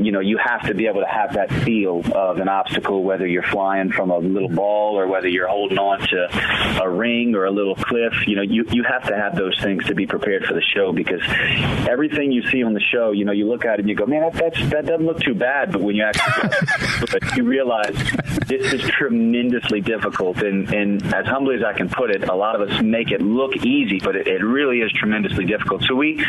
You 0.03 0.11
know, 0.11 0.19
you 0.19 0.37
have 0.37 0.67
to 0.67 0.73
be 0.73 0.87
able 0.87 1.01
to 1.01 1.07
have 1.07 1.35
that 1.35 1.51
feel 1.51 2.03
of 2.13 2.39
an 2.39 2.49
obstacle, 2.49 3.01
whether 3.03 3.25
you're 3.25 3.43
flying 3.43 3.93
from 3.93 4.11
a 4.11 4.17
little 4.17 4.49
ball 4.49 4.99
or 4.99 5.07
whether 5.07 5.29
you're 5.29 5.47
holding 5.47 5.77
on 5.77 5.99
to 5.99 6.81
a 6.83 6.89
ring 6.89 7.33
or 7.33 7.44
a 7.45 7.51
little 7.51 7.75
cliff. 7.75 8.13
You 8.27 8.35
know, 8.37 8.41
you 8.41 8.65
you 8.71 8.83
have 8.83 9.07
to 9.07 9.15
have 9.15 9.35
those 9.35 9.59
things 9.61 9.85
to 9.85 9.95
be 9.95 10.05
prepared 10.05 10.45
for 10.45 10.53
the 10.53 10.61
show 10.61 10.91
because 10.91 11.21
everything 11.87 12.31
you 12.31 12.43
see 12.49 12.63
on 12.63 12.73
the 12.73 12.79
show, 12.79 13.11
you 13.11 13.25
know, 13.25 13.31
you 13.31 13.47
look 13.47 13.65
at 13.65 13.75
it 13.75 13.79
and 13.81 13.89
you 13.89 13.95
go, 13.95 14.05
man, 14.05 14.29
that 14.33 14.53
that 14.55 14.85
doesn't 14.85 15.05
look 15.05 15.19
too 15.19 15.35
bad. 15.35 15.71
But 15.71 15.81
when 15.81 15.95
you 15.95 16.03
actually, 16.03 16.49
you 17.35 17.43
realize 17.43 17.95
this 18.47 18.73
is 18.73 18.81
tremendously 18.81 19.81
difficult. 19.81 20.41
And 20.41 20.73
and 20.73 21.13
as 21.13 21.25
humbly 21.25 21.55
as 21.55 21.63
I 21.63 21.73
can 21.73 21.89
put 21.89 22.11
it, 22.11 22.27
a 22.27 22.35
lot 22.35 22.59
of 22.59 22.69
us 22.69 22.81
make 22.81 23.11
it 23.11 23.21
look 23.21 23.55
easy, 23.57 23.99
but 23.99 24.15
it, 24.15 24.27
it 24.27 24.43
really 24.43 24.79
is 24.79 24.91
tremendously 24.91 25.45
difficult. 25.45 25.83
So 25.83 25.95
we 25.95 26.23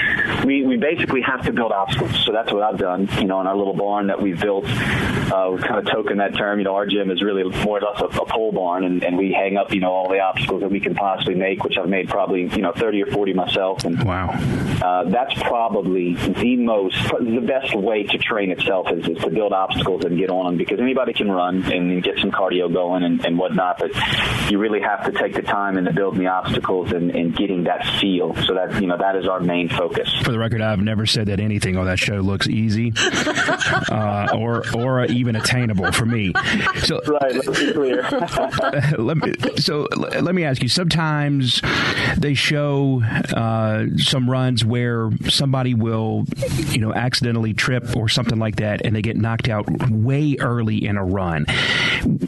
we 0.44 0.64
we 0.64 0.76
basically 0.76 1.22
have 1.22 1.44
to 1.46 1.52
build 1.52 1.72
obstacles. 1.72 2.24
So 2.24 2.32
that's 2.32 2.52
what 2.52 2.62
I've 2.62 2.78
done. 2.78 3.08
You 3.18 3.24
know, 3.24 3.40
in 3.40 3.46
our 3.46 3.56
little 3.56 3.74
barn 3.74 4.08
that 4.08 4.20
we've 4.20 4.40
built, 4.40 4.64
uh, 4.66 5.50
we 5.52 5.60
kind 5.62 5.78
of 5.78 5.86
token 5.86 6.18
that 6.18 6.36
term. 6.36 6.58
You 6.58 6.64
know, 6.64 6.74
our 6.74 6.86
gym 6.86 7.10
is 7.10 7.22
really 7.22 7.44
more 7.64 7.78
or 7.78 7.80
less 7.80 8.00
a, 8.00 8.06
a 8.20 8.26
pole 8.26 8.52
barn, 8.52 8.84
and, 8.84 9.02
and 9.02 9.16
we 9.16 9.32
hang 9.32 9.56
up 9.56 9.72
you 9.72 9.80
know 9.80 9.92
all 9.92 10.08
the 10.08 10.20
obstacles 10.20 10.62
that 10.62 10.70
we 10.70 10.80
can 10.80 10.94
possibly 11.06 11.36
make, 11.36 11.62
which 11.62 11.78
I've 11.78 11.88
made 11.88 12.08
probably 12.08 12.48
you 12.48 12.62
know 12.62 12.72
30 12.72 13.04
or 13.04 13.06
40 13.06 13.32
myself. 13.34 13.84
And 13.84 14.02
wow, 14.02 14.30
uh, 14.82 15.04
that's 15.04 15.34
probably 15.42 16.14
the 16.14 16.56
most 16.56 16.96
the 17.20 17.44
best 17.46 17.74
way 17.76 18.02
to 18.02 18.18
train 18.18 18.50
itself 18.50 18.90
is, 18.90 19.06
is 19.06 19.18
to 19.18 19.30
build 19.30 19.52
obstacles 19.52 20.04
and 20.04 20.18
get 20.18 20.30
on 20.30 20.46
them 20.46 20.56
because 20.56 20.80
anybody 20.80 21.12
can 21.12 21.30
run 21.30 21.62
and 21.72 22.02
get 22.02 22.18
some 22.18 22.32
cardio 22.32 22.72
going 22.72 23.04
and, 23.04 23.24
and 23.24 23.38
whatnot, 23.38 23.78
but 23.78 23.92
you 24.50 24.58
really 24.58 24.80
have 24.80 25.04
to 25.04 25.12
take 25.12 25.34
the 25.34 25.42
time 25.42 25.78
into 25.78 25.92
build 25.92 26.16
the 26.16 26.26
obstacles 26.26 26.90
and, 26.90 27.14
and 27.14 27.36
getting 27.36 27.64
that 27.64 27.86
feel. 28.00 28.34
So 28.42 28.54
that 28.54 28.80
you 28.80 28.88
know 28.88 28.98
that 28.98 29.14
is 29.14 29.28
our 29.28 29.38
main 29.40 29.68
focus. 29.68 30.12
For 30.24 30.32
the 30.32 30.38
record, 30.40 30.60
I've 30.60 30.80
never 30.80 31.06
said 31.06 31.28
that 31.28 31.38
anything 31.38 31.76
on 31.76 31.86
that 31.86 32.00
show 32.00 32.16
looks 32.16 32.48
easy 32.48 32.92
uh, 33.90 34.28
or 34.34 34.64
or 34.74 35.04
even 35.04 35.36
attainable 35.36 35.92
for 35.92 36.04
me. 36.04 36.32
So 36.78 37.00
right, 37.06 37.32
let's 37.32 37.60
be 37.60 37.72
clear. 37.72 38.02
let 38.98 39.16
me, 39.18 39.34
so 39.58 39.86
let 39.94 40.34
me 40.34 40.42
ask 40.42 40.62
you. 40.62 40.68
Sometimes 40.86 41.60
they 42.16 42.34
show 42.34 43.02
uh, 43.02 43.86
some 43.96 44.30
runs 44.30 44.64
where 44.64 45.10
somebody 45.28 45.74
will, 45.74 46.26
you 46.68 46.78
know, 46.78 46.94
accidentally 46.94 47.54
trip 47.54 47.96
or 47.96 48.08
something 48.08 48.38
like 48.38 48.56
that, 48.56 48.86
and 48.86 48.94
they 48.94 49.02
get 49.02 49.16
knocked 49.16 49.48
out 49.48 49.66
way 49.90 50.36
early 50.38 50.86
in 50.86 50.96
a 50.96 51.04
run. 51.04 51.44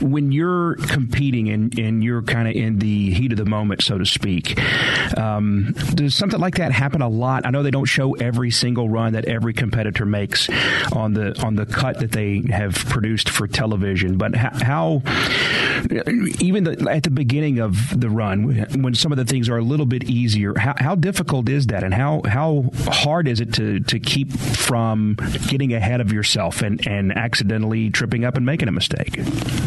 When 0.01 0.33
you're 0.33 0.75
competing 0.75 1.49
and, 1.51 1.79
and 1.79 2.03
you're 2.03 2.23
kind 2.23 2.49
of 2.49 2.57
in 2.57 2.81
the 2.81 3.13
heat 3.15 3.31
of 3.31 3.39
the 3.39 3.45
moment, 3.45 3.85
so 3.85 3.97
to 3.97 4.05
speak, 4.05 4.61
um, 5.17 5.73
does 5.95 6.17
something 6.17 6.41
like 6.41 6.57
that 6.57 6.73
happen 6.73 7.01
a 7.01 7.09
lot? 7.09 7.47
I 7.47 7.51
know 7.51 7.63
they 7.63 7.71
don't 7.71 7.85
show 7.85 8.15
every 8.15 8.51
single 8.51 8.89
run 8.89 9.13
that 9.13 9.27
every 9.27 9.53
competitor 9.53 10.05
makes 10.05 10.49
on 10.93 11.15
the 11.15 11.41
on 11.45 11.55
the 11.55 11.65
cut 11.65 12.01
that 12.01 12.11
they 12.11 12.43
have 12.51 12.75
produced 12.75 13.29
for 13.29 13.47
television, 13.47 14.19
but 14.19 14.35
how, 14.35 15.03
even 16.41 16.65
the, 16.65 16.89
at 16.91 17.05
the 17.05 17.11
beginning 17.11 17.61
of 17.61 18.01
the 18.01 18.11
run, 18.11 18.48
when 18.49 18.95
some 18.95 19.13
of 19.13 19.19
the 19.19 19.25
things 19.25 19.49
are 19.49 19.59
a 19.59 19.63
little 19.63 19.87
bit 19.87 20.05
easier, 20.05 20.55
how, 20.59 20.75
how 20.77 20.95
difficult 20.95 21.49
is 21.49 21.67
that, 21.69 21.83
and 21.83 21.93
how 21.93 22.23
how 22.27 22.71
hard 22.87 23.29
is 23.29 23.41
it 23.41 23.53
to 23.55 23.81
to 23.81 23.99
keep 23.99 24.33
from 24.33 25.17
getting 25.49 25.73
ahead 25.73 26.01
of 26.01 26.13
yourself 26.13 26.63
and 26.63 26.87
and 26.87 27.13
accidentally 27.13 27.91
tripping 27.91 28.25
up 28.25 28.37
and 28.37 28.47
making 28.47 28.69
a 28.69 28.73
mistake? 28.73 29.17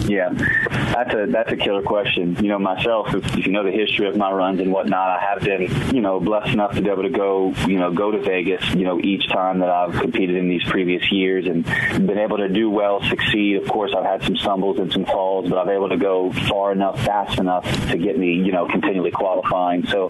Yeah, 0.07 0.29
that's 0.31 1.13
a 1.13 1.27
that's 1.29 1.51
a 1.51 1.57
killer 1.57 1.83
question. 1.83 2.35
You 2.37 2.49
know, 2.49 2.59
myself, 2.59 3.13
if, 3.13 3.37
if 3.37 3.45
you 3.45 3.51
know 3.51 3.63
the 3.63 3.71
history 3.71 4.07
of 4.07 4.15
my 4.15 4.31
runs 4.31 4.59
and 4.59 4.71
whatnot, 4.71 5.09
I 5.09 5.19
have 5.19 5.43
been 5.43 5.95
you 5.95 6.01
know 6.01 6.19
blessed 6.19 6.53
enough 6.53 6.75
to 6.75 6.81
be 6.81 6.89
able 6.89 7.03
to 7.03 7.09
go 7.09 7.53
you 7.67 7.79
know 7.79 7.93
go 7.93 8.11
to 8.11 8.19
Vegas 8.19 8.63
you 8.73 8.83
know 8.83 8.99
each 8.99 9.27
time 9.29 9.59
that 9.59 9.69
I've 9.69 9.93
competed 9.93 10.35
in 10.35 10.49
these 10.49 10.63
previous 10.63 11.11
years 11.11 11.45
and 11.45 11.63
been 12.07 12.19
able 12.19 12.37
to 12.37 12.49
do 12.49 12.69
well, 12.69 13.01
succeed. 13.03 13.57
Of 13.57 13.67
course, 13.67 13.93
I've 13.95 14.05
had 14.05 14.23
some 14.23 14.35
stumbles 14.35 14.79
and 14.79 14.91
some 14.91 15.05
falls, 15.05 15.49
but 15.49 15.57
I've 15.57 15.65
been 15.65 15.75
able 15.75 15.89
to 15.89 15.97
go 15.97 16.31
far 16.31 16.71
enough, 16.71 17.03
fast 17.05 17.39
enough 17.39 17.65
to 17.89 17.97
get 17.97 18.17
me 18.17 18.33
you 18.33 18.51
know 18.51 18.67
continually 18.71 19.11
qualifying. 19.11 19.85
So 19.87 20.09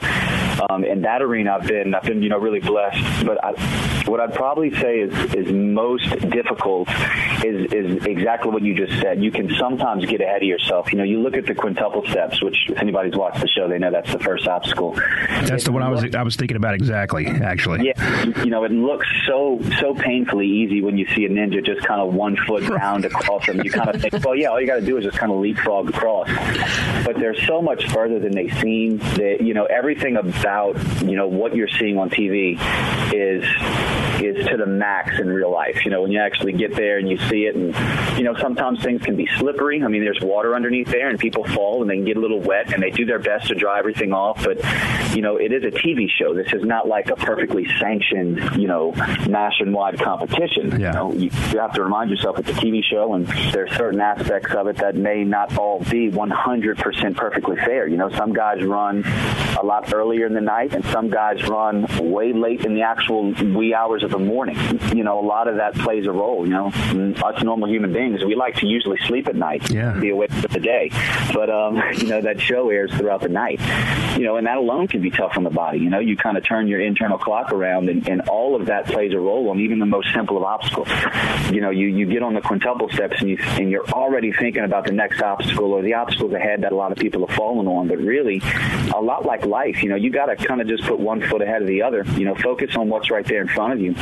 um, 0.70 0.84
in 0.84 1.02
that 1.02 1.22
arena, 1.22 1.58
I've 1.60 1.68
been 1.68 1.94
I've 1.96 2.04
been 2.04 2.22
you 2.22 2.30
know 2.30 2.38
really 2.38 2.60
blessed. 2.60 3.26
But 3.26 3.44
I, 3.44 3.54
what 4.06 4.20
I'd 4.20 4.34
probably 4.34 4.74
say 4.76 5.00
is 5.00 5.34
is 5.34 5.52
most 5.52 6.10
difficult 6.30 6.90
is 7.44 7.72
is 7.72 8.06
exactly 8.06 8.52
what 8.52 8.62
you 8.62 8.76
just 8.76 9.00
said. 9.02 9.24
You 9.24 9.32
can 9.32 9.50
sometimes 9.56 10.06
get 10.06 10.22
ahead 10.22 10.42
of 10.42 10.48
yourself. 10.48 10.92
You 10.92 11.00
know, 11.00 11.04
you 11.04 11.22
look 11.22 11.36
at 11.36 11.46
the 11.46 11.56
quintuple 11.56 12.06
steps, 12.08 12.42
which 12.42 12.70
if 12.70 12.78
anybody's 12.78 13.16
watched 13.16 13.42
the 13.42 13.48
show, 13.48 13.68
they 13.68 13.80
know 13.80 13.92
that's 13.92 14.12
the 14.12 14.20
first 14.20 14.48
obstacle. 14.48 14.94
That's 15.46 15.64
the 15.64 15.72
one 15.72 15.84
I 15.84 15.90
was 15.90 16.16
I 16.16 16.24
was 16.24 16.36
thinking 16.36 16.58
about 16.58 16.76
exactly. 16.76 17.28
Actually, 17.28 17.88
yeah. 17.88 18.44
You 18.44 18.50
know, 18.50 18.64
it 18.64 18.72
looks 18.72 19.08
so 19.28 19.60
so 19.80 19.94
painfully 19.94 20.48
easy 20.48 20.82
when 20.82 20.98
you 20.98 21.06
see 21.08 21.26
a 21.26 21.30
ninja 21.30 21.66
just 21.66 21.86
kind 21.86 22.02
of 22.02 22.14
one 22.14 22.36
foot 22.48 22.68
down 22.68 23.04
across 23.06 23.46
them. 23.46 23.62
You 23.64 23.72
kind 23.72 23.90
of 23.94 24.02
think, 24.02 24.26
well, 24.26 24.36
yeah, 24.36 24.48
all 24.48 24.60
you 24.60 24.68
got 24.68 24.76
to 24.76 24.86
do 24.86 24.98
is 24.98 25.04
just 25.04 25.18
kind 25.18 25.32
of 25.32 25.40
leapfrog 25.40 25.90
across. 25.90 26.28
But 27.06 27.18
they're 27.18 27.36
so 27.46 27.62
much 27.62 27.90
further 27.92 28.20
than 28.20 28.32
they 28.32 28.48
seem. 28.60 28.98
That 28.98 29.42
you 29.42 29.54
know, 29.54 29.66
everything 29.66 30.18
about 30.18 30.78
you 31.04 31.16
know 31.16 31.28
what 31.28 31.56
you're 31.56 31.68
seeing 31.68 31.98
on 31.98 32.10
TV 32.10 32.58
is 33.14 33.44
is 34.26 34.46
to 34.48 34.58
the 34.58 34.66
max 34.66 35.20
in 35.20 35.28
real 35.28 35.52
life. 35.52 35.84
You 35.86 35.92
know, 35.92 36.02
when 36.02 36.12
you 36.12 36.20
actually 36.20 36.54
get 36.54 36.76
there 36.76 36.98
and 36.98 37.10
you 37.10 37.18
see 37.18 37.46
it, 37.46 37.56
and 37.56 37.76
you 38.18 38.24
know, 38.24 38.36
sometimes 38.36 38.82
things 38.84 39.02
can 39.02 39.16
be 39.16 39.28
slippery. 39.38 39.84
I 39.84 39.88
mean, 39.88 40.04
there's 40.04 40.22
water 40.22 40.56
underneath 40.56 40.88
there, 40.88 41.10
and 41.10 41.20
people 41.20 41.44
fall 41.46 41.82
and 41.82 41.90
they 41.90 41.96
can 41.96 42.06
get 42.06 42.18
a 42.18 42.20
little 42.20 42.40
wet, 42.40 42.74
and 42.74 42.82
they 42.82 42.92
do 42.92 43.06
their 43.06 43.20
best 43.20 43.48
to 43.48 43.56
dry 43.56 43.80
everything 43.80 44.14
off. 44.14 44.44
But 44.44 44.60
you 45.16 45.22
know, 45.22 45.38
it 45.38 45.52
is 45.52 45.64
a 45.64 45.72
TV 45.72 46.10
show. 46.10 46.34
This 46.34 46.52
is 46.54 46.64
not 46.64 46.88
like 46.88 47.10
a 47.10 47.16
perfectly 47.16 47.68
sanctioned, 47.80 48.58
you 48.62 48.68
know, 48.68 48.92
nationwide 49.28 50.00
competition. 50.00 50.80
Yeah. 50.80 50.88
You, 50.88 50.92
know, 50.94 51.14
you, 51.14 51.30
you 51.52 51.60
have 51.60 51.74
to 51.74 51.84
remind 51.84 52.10
yourself 52.10 52.40
it's 52.40 52.50
a 52.50 52.54
TV 52.54 52.84
show, 52.84 53.14
and 53.14 53.28
there 53.52 53.66
are 53.66 53.76
certain 53.76 54.02
aspects 54.02 54.54
of 54.54 54.68
it 54.68 54.78
that 54.78 54.96
may 54.96 55.24
not 55.24 55.58
all 55.58 55.80
be 55.80 56.10
100% 56.10 57.16
perfectly 57.16 57.56
fair. 57.58 57.88
You 57.88 57.98
know, 57.98 58.10
some 58.10 58.34
guys 58.34 58.64
run 58.64 59.04
a 59.60 59.66
lot 59.66 59.94
earlier 59.94 60.26
in 60.26 60.34
the 60.34 60.42
night, 60.42 60.74
and 60.74 60.84
some 60.86 61.10
guys 61.10 61.48
run 61.48 61.86
way 62.00 62.34
late 62.34 62.66
in 62.66 62.74
the 62.74 62.82
actual 62.82 63.32
wee 63.34 63.74
hours 63.74 64.04
of 64.04 64.11
the 64.12 64.20
morning. 64.20 64.58
You 64.96 65.04
know, 65.04 65.20
a 65.20 65.26
lot 65.26 65.48
of 65.48 65.56
that 65.56 65.74
plays 65.76 66.06
a 66.06 66.12
role. 66.12 66.46
You 66.46 66.54
know, 66.54 66.68
us 67.24 67.44
normal 67.44 67.70
human 67.70 67.94
beings, 67.94 68.24
we 68.24 68.36
like 68.36 68.56
to 68.58 68.68
usually 68.68 68.98
sleep 69.08 69.28
at 69.28 69.36
night, 69.36 69.70
yeah. 69.72 69.98
be 70.00 70.10
awake 70.10 70.32
for 70.32 70.48
the 70.48 70.60
day, 70.60 70.92
but 71.34 71.50
um, 71.50 71.82
you 71.98 72.08
know 72.08 72.22
that 72.22 72.40
show 72.40 72.70
airs 72.70 72.92
throughout 72.94 73.22
the 73.22 73.30
night. 73.30 73.60
You 74.22 74.28
know, 74.28 74.36
and 74.36 74.46
that 74.46 74.58
alone 74.58 74.88
can 74.88 75.02
be 75.02 75.10
tough 75.10 75.36
on 75.36 75.44
the 75.44 75.50
body. 75.50 75.80
You 75.80 75.90
know, 75.90 75.98
you 75.98 76.16
kind 76.16 76.38
of 76.38 76.46
turn 76.46 76.68
your 76.68 76.80
internal 76.80 77.18
clock 77.18 77.52
around, 77.52 77.90
and, 77.90 78.08
and 78.08 78.22
all 78.30 78.56
of 78.56 78.68
that 78.68 78.86
plays 78.86 79.14
a 79.14 79.20
role 79.20 79.50
on 79.50 79.60
even 79.60 79.80
the 79.80 79.88
most 79.88 80.14
simple 80.14 80.38
of 80.38 80.44
obstacles. 80.44 80.90
You 81.52 81.60
know, 81.60 81.72
you 81.72 81.88
you 81.88 82.06
get 82.06 82.22
on 82.22 82.36
the 82.36 82.42
quintuple 82.42 82.88
steps, 82.90 83.20
and 83.20 83.32
you 83.32 83.38
and 83.42 83.72
you're 83.72 83.90
already 83.90 84.32
thinking 84.32 84.64
about 84.64 84.86
the 84.86 84.92
next 84.92 85.20
obstacle 85.24 85.74
or 85.74 85.82
the 85.82 85.96
obstacles 85.96 86.34
ahead 86.34 86.62
that 86.62 86.72
a 86.72 86.76
lot 86.76 86.92
of 86.92 87.00
people 87.00 87.26
have 87.26 87.36
fallen 87.36 87.66
on. 87.66 87.88
But 87.88 87.98
really, 87.98 88.44
a 88.96 89.02
lot 89.02 89.26
like 89.26 89.44
life, 89.48 89.82
you 89.82 89.90
know, 89.90 89.96
you 89.96 90.12
got 90.12 90.28
to 90.28 90.36
kind 90.36 90.62
of 90.62 90.68
just 90.68 90.84
put 90.84 91.00
one 91.00 91.24
foot 91.24 91.42
ahead 91.42 91.64
of 91.64 91.68
the 91.68 91.82
other. 91.82 92.06
You 92.16 92.26
know, 92.26 92.36
focus 92.36 92.76
on 92.76 92.90
what's 92.90 93.10
right 93.10 93.26
there 93.26 93.42
in 93.42 93.48
front 93.48 93.74
of 93.74 93.82
you. 93.82 93.96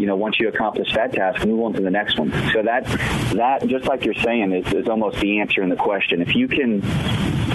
You 0.00 0.06
know, 0.06 0.16
once 0.16 0.40
you 0.40 0.48
accomplish 0.48 0.90
that 0.94 1.12
task, 1.12 1.44
move 1.44 1.60
on 1.60 1.74
to 1.74 1.82
the 1.82 1.90
next 1.90 2.18
one. 2.18 2.32
So 2.54 2.62
that 2.62 2.86
that 3.34 3.66
just 3.66 3.84
like 3.84 4.06
you're 4.06 4.14
saying 4.14 4.52
is, 4.52 4.72
is 4.72 4.88
almost 4.88 5.20
the 5.20 5.40
answer 5.40 5.62
in 5.62 5.68
the 5.68 5.76
question. 5.76 6.22
If 6.22 6.34
you 6.34 6.48
can 6.48 6.80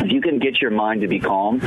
if 0.04 0.12
you 0.12 0.22
can 0.22 0.40
get 0.40 0.62
your 0.62 0.72
mind 0.72 1.02
to 1.02 1.08
be 1.08 1.20
calm, 1.20 1.60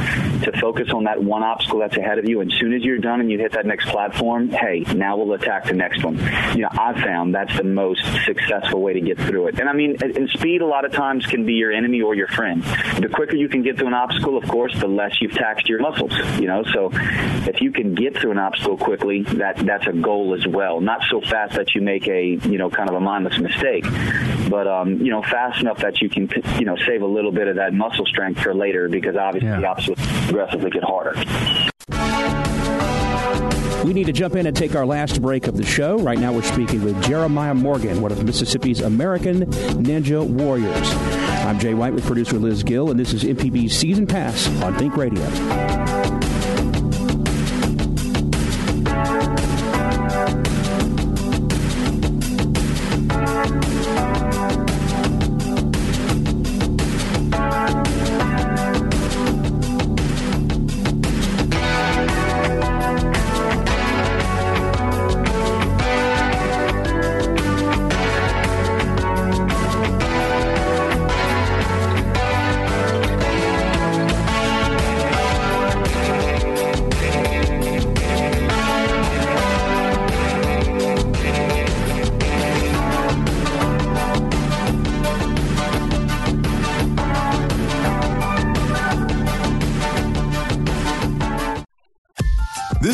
to 0.44 0.52
focus 0.60 0.90
on 0.92 1.04
that 1.04 1.22
one 1.22 1.42
obstacle 1.42 1.78
that's 1.80 1.96
ahead 1.96 2.18
of 2.18 2.28
you, 2.28 2.40
and 2.40 2.52
as 2.52 2.58
soon 2.58 2.72
as 2.72 2.82
you're 2.82 2.98
done 2.98 3.20
and 3.20 3.30
you 3.30 3.38
hit 3.38 3.52
that 3.52 3.66
next 3.66 3.86
platform, 3.88 4.48
hey, 4.48 4.84
now 4.94 5.16
we'll 5.16 5.32
attack 5.34 5.64
the 5.66 5.72
next 5.74 6.04
one. 6.04 6.16
You 6.54 6.62
know, 6.62 6.68
I've 6.70 6.96
found 6.96 7.34
that's 7.34 7.56
the 7.56 7.64
most 7.64 8.02
successful 8.24 8.80
way 8.80 8.92
to 8.94 9.00
get 9.00 9.18
through 9.18 9.48
it. 9.48 9.58
And 9.58 9.68
I 9.68 9.72
mean, 9.72 9.96
and 10.02 10.28
speed 10.30 10.60
a 10.62 10.66
lot 10.66 10.84
of 10.84 10.92
times 10.92 11.26
can 11.26 11.44
be 11.46 11.54
your 11.54 11.72
enemy 11.72 12.00
or 12.02 12.14
your 12.14 12.28
friend. 12.28 12.62
The 12.62 13.08
quicker 13.12 13.36
you 13.36 13.48
can 13.48 13.62
get 13.62 13.78
through 13.78 13.88
an 13.88 13.94
obstacle, 13.94 14.36
of 14.36 14.46
course, 14.48 14.78
the 14.78 14.86
less 14.88 15.20
you've 15.20 15.32
taxed 15.32 15.68
your 15.68 15.80
muscles. 15.80 16.12
You 16.40 16.46
know, 16.46 16.62
so 16.72 16.90
if 16.92 17.60
you 17.60 17.72
can 17.72 17.94
get 17.94 18.16
through 18.16 18.32
an 18.32 18.38
obstacle 18.38 18.76
quickly, 18.76 19.22
that 19.22 19.56
that's 19.58 19.86
a 19.86 19.92
goal 19.92 20.34
as 20.34 20.46
well. 20.46 20.80
Not 20.80 21.02
so 21.10 21.20
fast 21.20 21.54
that 21.56 21.74
you 21.74 21.80
make 21.80 22.06
a 22.08 22.38
you 22.44 22.58
know 22.58 22.70
kind 22.70 22.88
of 22.88 22.96
a 22.96 23.00
mindless 23.00 23.38
mistake, 23.38 23.84
but 24.50 24.66
um, 24.66 25.00
you 25.00 25.10
know 25.10 25.22
fast 25.22 25.60
enough 25.60 25.78
that 25.78 26.00
you 26.00 26.08
can 26.08 26.28
you 26.58 26.64
know 26.66 26.76
save 26.86 27.02
a 27.02 27.06
little 27.06 27.32
bit 27.32 27.48
of 27.48 27.56
that 27.56 27.72
muscle 27.72 28.06
strength 28.06 28.40
for 28.40 28.54
later 28.54 28.88
because 28.88 29.16
obviously 29.16 29.48
Yeah. 29.48 29.60
the 29.60 29.66
get 30.70 30.84
harder. 30.84 31.14
We 33.84 33.92
need 33.92 34.06
to 34.06 34.12
jump 34.12 34.34
in 34.34 34.46
and 34.46 34.56
take 34.56 34.74
our 34.74 34.86
last 34.86 35.20
break 35.20 35.46
of 35.46 35.58
the 35.58 35.64
show. 35.64 35.98
Right 35.98 36.18
now, 36.18 36.32
we're 36.32 36.42
speaking 36.42 36.82
with 36.82 37.02
Jeremiah 37.04 37.52
Morgan, 37.52 38.00
one 38.00 38.12
of 38.12 38.24
Mississippi's 38.24 38.80
American 38.80 39.44
Ninja 39.44 40.26
Warriors. 40.26 40.90
I'm 41.44 41.58
Jay 41.58 41.74
White 41.74 41.92
with 41.92 42.06
producer 42.06 42.38
Liz 42.38 42.62
Gill, 42.62 42.90
and 42.90 42.98
this 42.98 43.12
is 43.12 43.24
MPB's 43.24 43.76
Season 43.76 44.06
Pass 44.06 44.48
on 44.62 44.74
Think 44.78 44.96
Radio. 44.96 45.22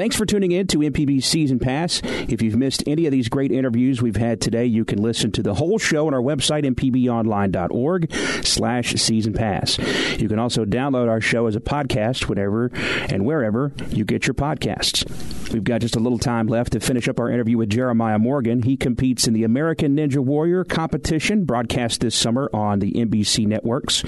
Thanks 0.00 0.16
for 0.16 0.24
tuning 0.24 0.52
in 0.52 0.66
to 0.68 0.78
MPB 0.78 1.22
Season 1.22 1.58
Pass. 1.58 2.00
If 2.02 2.40
you've 2.40 2.56
missed 2.56 2.82
any 2.86 3.04
of 3.04 3.12
these 3.12 3.28
great 3.28 3.52
interviews 3.52 4.00
we've 4.00 4.16
had 4.16 4.40
today, 4.40 4.64
you 4.64 4.82
can 4.82 5.02
listen 5.02 5.30
to 5.32 5.42
the 5.42 5.52
whole 5.52 5.78
show 5.78 6.06
on 6.06 6.14
our 6.14 6.22
website, 6.22 6.64
mpbonline.org 6.64 8.10
slash 8.42 8.94
season 8.94 9.34
pass. 9.34 9.76
You 10.18 10.26
can 10.26 10.38
also 10.38 10.64
download 10.64 11.10
our 11.10 11.20
show 11.20 11.48
as 11.48 11.54
a 11.54 11.60
podcast 11.60 12.30
whenever 12.30 12.70
and 13.12 13.26
wherever 13.26 13.72
you 13.90 14.06
get 14.06 14.26
your 14.26 14.32
podcasts. 14.32 15.39
We've 15.52 15.64
got 15.64 15.80
just 15.80 15.96
a 15.96 16.00
little 16.00 16.18
time 16.18 16.46
left 16.46 16.72
to 16.72 16.80
finish 16.80 17.08
up 17.08 17.18
our 17.18 17.30
interview 17.30 17.58
with 17.58 17.70
Jeremiah 17.70 18.18
Morgan. 18.18 18.62
He 18.62 18.76
competes 18.76 19.26
in 19.26 19.34
the 19.34 19.44
American 19.44 19.96
Ninja 19.96 20.18
Warrior 20.18 20.64
competition 20.64 21.44
broadcast 21.44 22.00
this 22.00 22.14
summer 22.14 22.48
on 22.52 22.78
the 22.78 22.92
NBC 22.92 23.46
networks. 23.46 24.04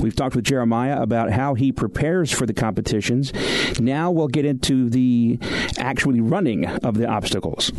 We've 0.00 0.16
talked 0.16 0.36
with 0.36 0.44
Jeremiah 0.44 1.00
about 1.00 1.30
how 1.30 1.54
he 1.54 1.72
prepares 1.72 2.30
for 2.32 2.46
the 2.46 2.54
competitions. 2.54 3.32
Now 3.78 4.10
we'll 4.10 4.28
get 4.28 4.44
into 4.44 4.90
the 4.90 5.38
actually 5.78 6.20
running 6.20 6.66
of 6.66 6.96
the 6.96 7.06
obstacles. 7.06 7.72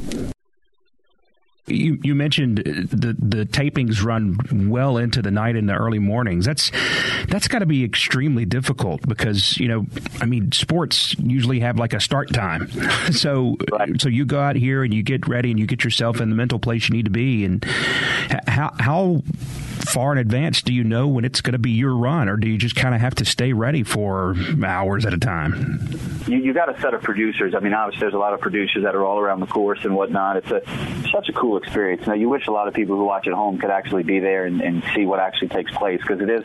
You, 1.68 2.00
you 2.04 2.16
mentioned 2.16 2.60
uh, 2.60 2.64
the 2.90 3.16
the 3.20 3.46
tapings 3.46 4.04
run 4.04 4.36
well 4.70 4.98
into 4.98 5.22
the 5.22 5.30
night 5.32 5.56
and 5.56 5.70
the 5.70 5.74
early 5.74 6.00
mornings. 6.00 6.46
That's 6.46 6.72
that's 7.28 7.48
got 7.48 7.60
to 7.60 7.66
be 7.68 7.84
extremely 7.84 8.46
difficult 8.46 9.08
because 9.08 9.58
you 9.58 9.68
know 9.68 9.86
I 10.20 10.26
mean 10.26 10.52
sports 10.52 11.16
usually 11.20 11.60
have 11.60 11.78
like 11.78 11.94
a 11.94 12.00
start 12.00 12.34
time. 12.34 12.70
So 13.12 13.58
right. 13.72 14.00
so 14.02 14.10
you 14.10 14.26
go 14.26 14.40
out 14.40 14.56
here 14.56 14.84
and 14.84 14.94
you 14.94 15.04
get 15.04 15.28
ready 15.28 15.52
and 15.52 15.60
you 15.60 15.68
get 15.68 15.84
yourself 15.84 16.22
in 16.22 16.30
the 16.30 16.36
mental 16.36 16.60
place 16.60 16.88
you 16.90 16.96
need 16.96 17.06
to 17.06 17.12
be. 17.12 17.46
And 17.46 17.64
how 18.48 18.74
how 18.80 19.22
far 19.82 20.12
in 20.12 20.18
advance 20.18 20.62
do 20.62 20.74
you 20.74 20.84
know 20.84 21.08
when 21.08 21.26
it's 21.26 21.42
going 21.42 21.54
to 21.54 21.60
be 21.60 21.72
your 21.72 21.96
run, 21.96 22.30
or 22.30 22.38
do 22.38 22.48
you 22.48 22.58
just 22.58 22.76
kind 22.76 22.96
of 22.96 23.02
have 23.02 23.16
to 23.16 23.26
stay 23.26 23.54
ready 23.54 23.84
for 23.84 24.36
hours 24.64 25.06
at 25.06 25.14
a 25.14 25.18
time? 25.18 25.90
You, 26.28 26.38
you 26.38 26.54
got 26.54 26.76
a 26.76 26.80
set 26.80 26.94
of 26.94 27.02
producers. 27.02 27.54
I 27.56 27.60
mean, 27.60 27.74
obviously, 27.74 28.02
there's 28.02 28.14
a 28.14 28.20
lot 28.20 28.34
of 28.34 28.42
producers 28.42 28.84
that 28.84 28.96
are 28.96 29.04
all 29.04 29.20
around 29.20 29.40
the 29.40 29.48
course 29.48 29.84
and 29.84 29.96
whatnot. 29.96 30.38
It's 30.38 30.52
a 30.52 30.62
such 31.12 31.30
a 31.30 31.34
cool 31.34 31.58
experience. 31.58 32.08
Now, 32.08 32.14
you 32.14 32.30
wish 32.30 32.48
a 32.48 32.52
lot 32.52 32.68
of 32.68 32.74
people 32.74 32.96
who 32.96 33.04
watch 33.04 33.28
at 33.28 33.34
home 33.34 33.58
could 33.58 33.72
actually 33.72 34.04
be 34.04 34.20
there 34.20 34.46
and, 34.46 34.62
and 34.62 34.84
see 34.96 35.06
what 35.06 35.20
actually 35.20 35.50
takes 35.50 35.72
place 35.72 36.00
because 36.02 36.22
it 36.22 36.30
is 36.30 36.44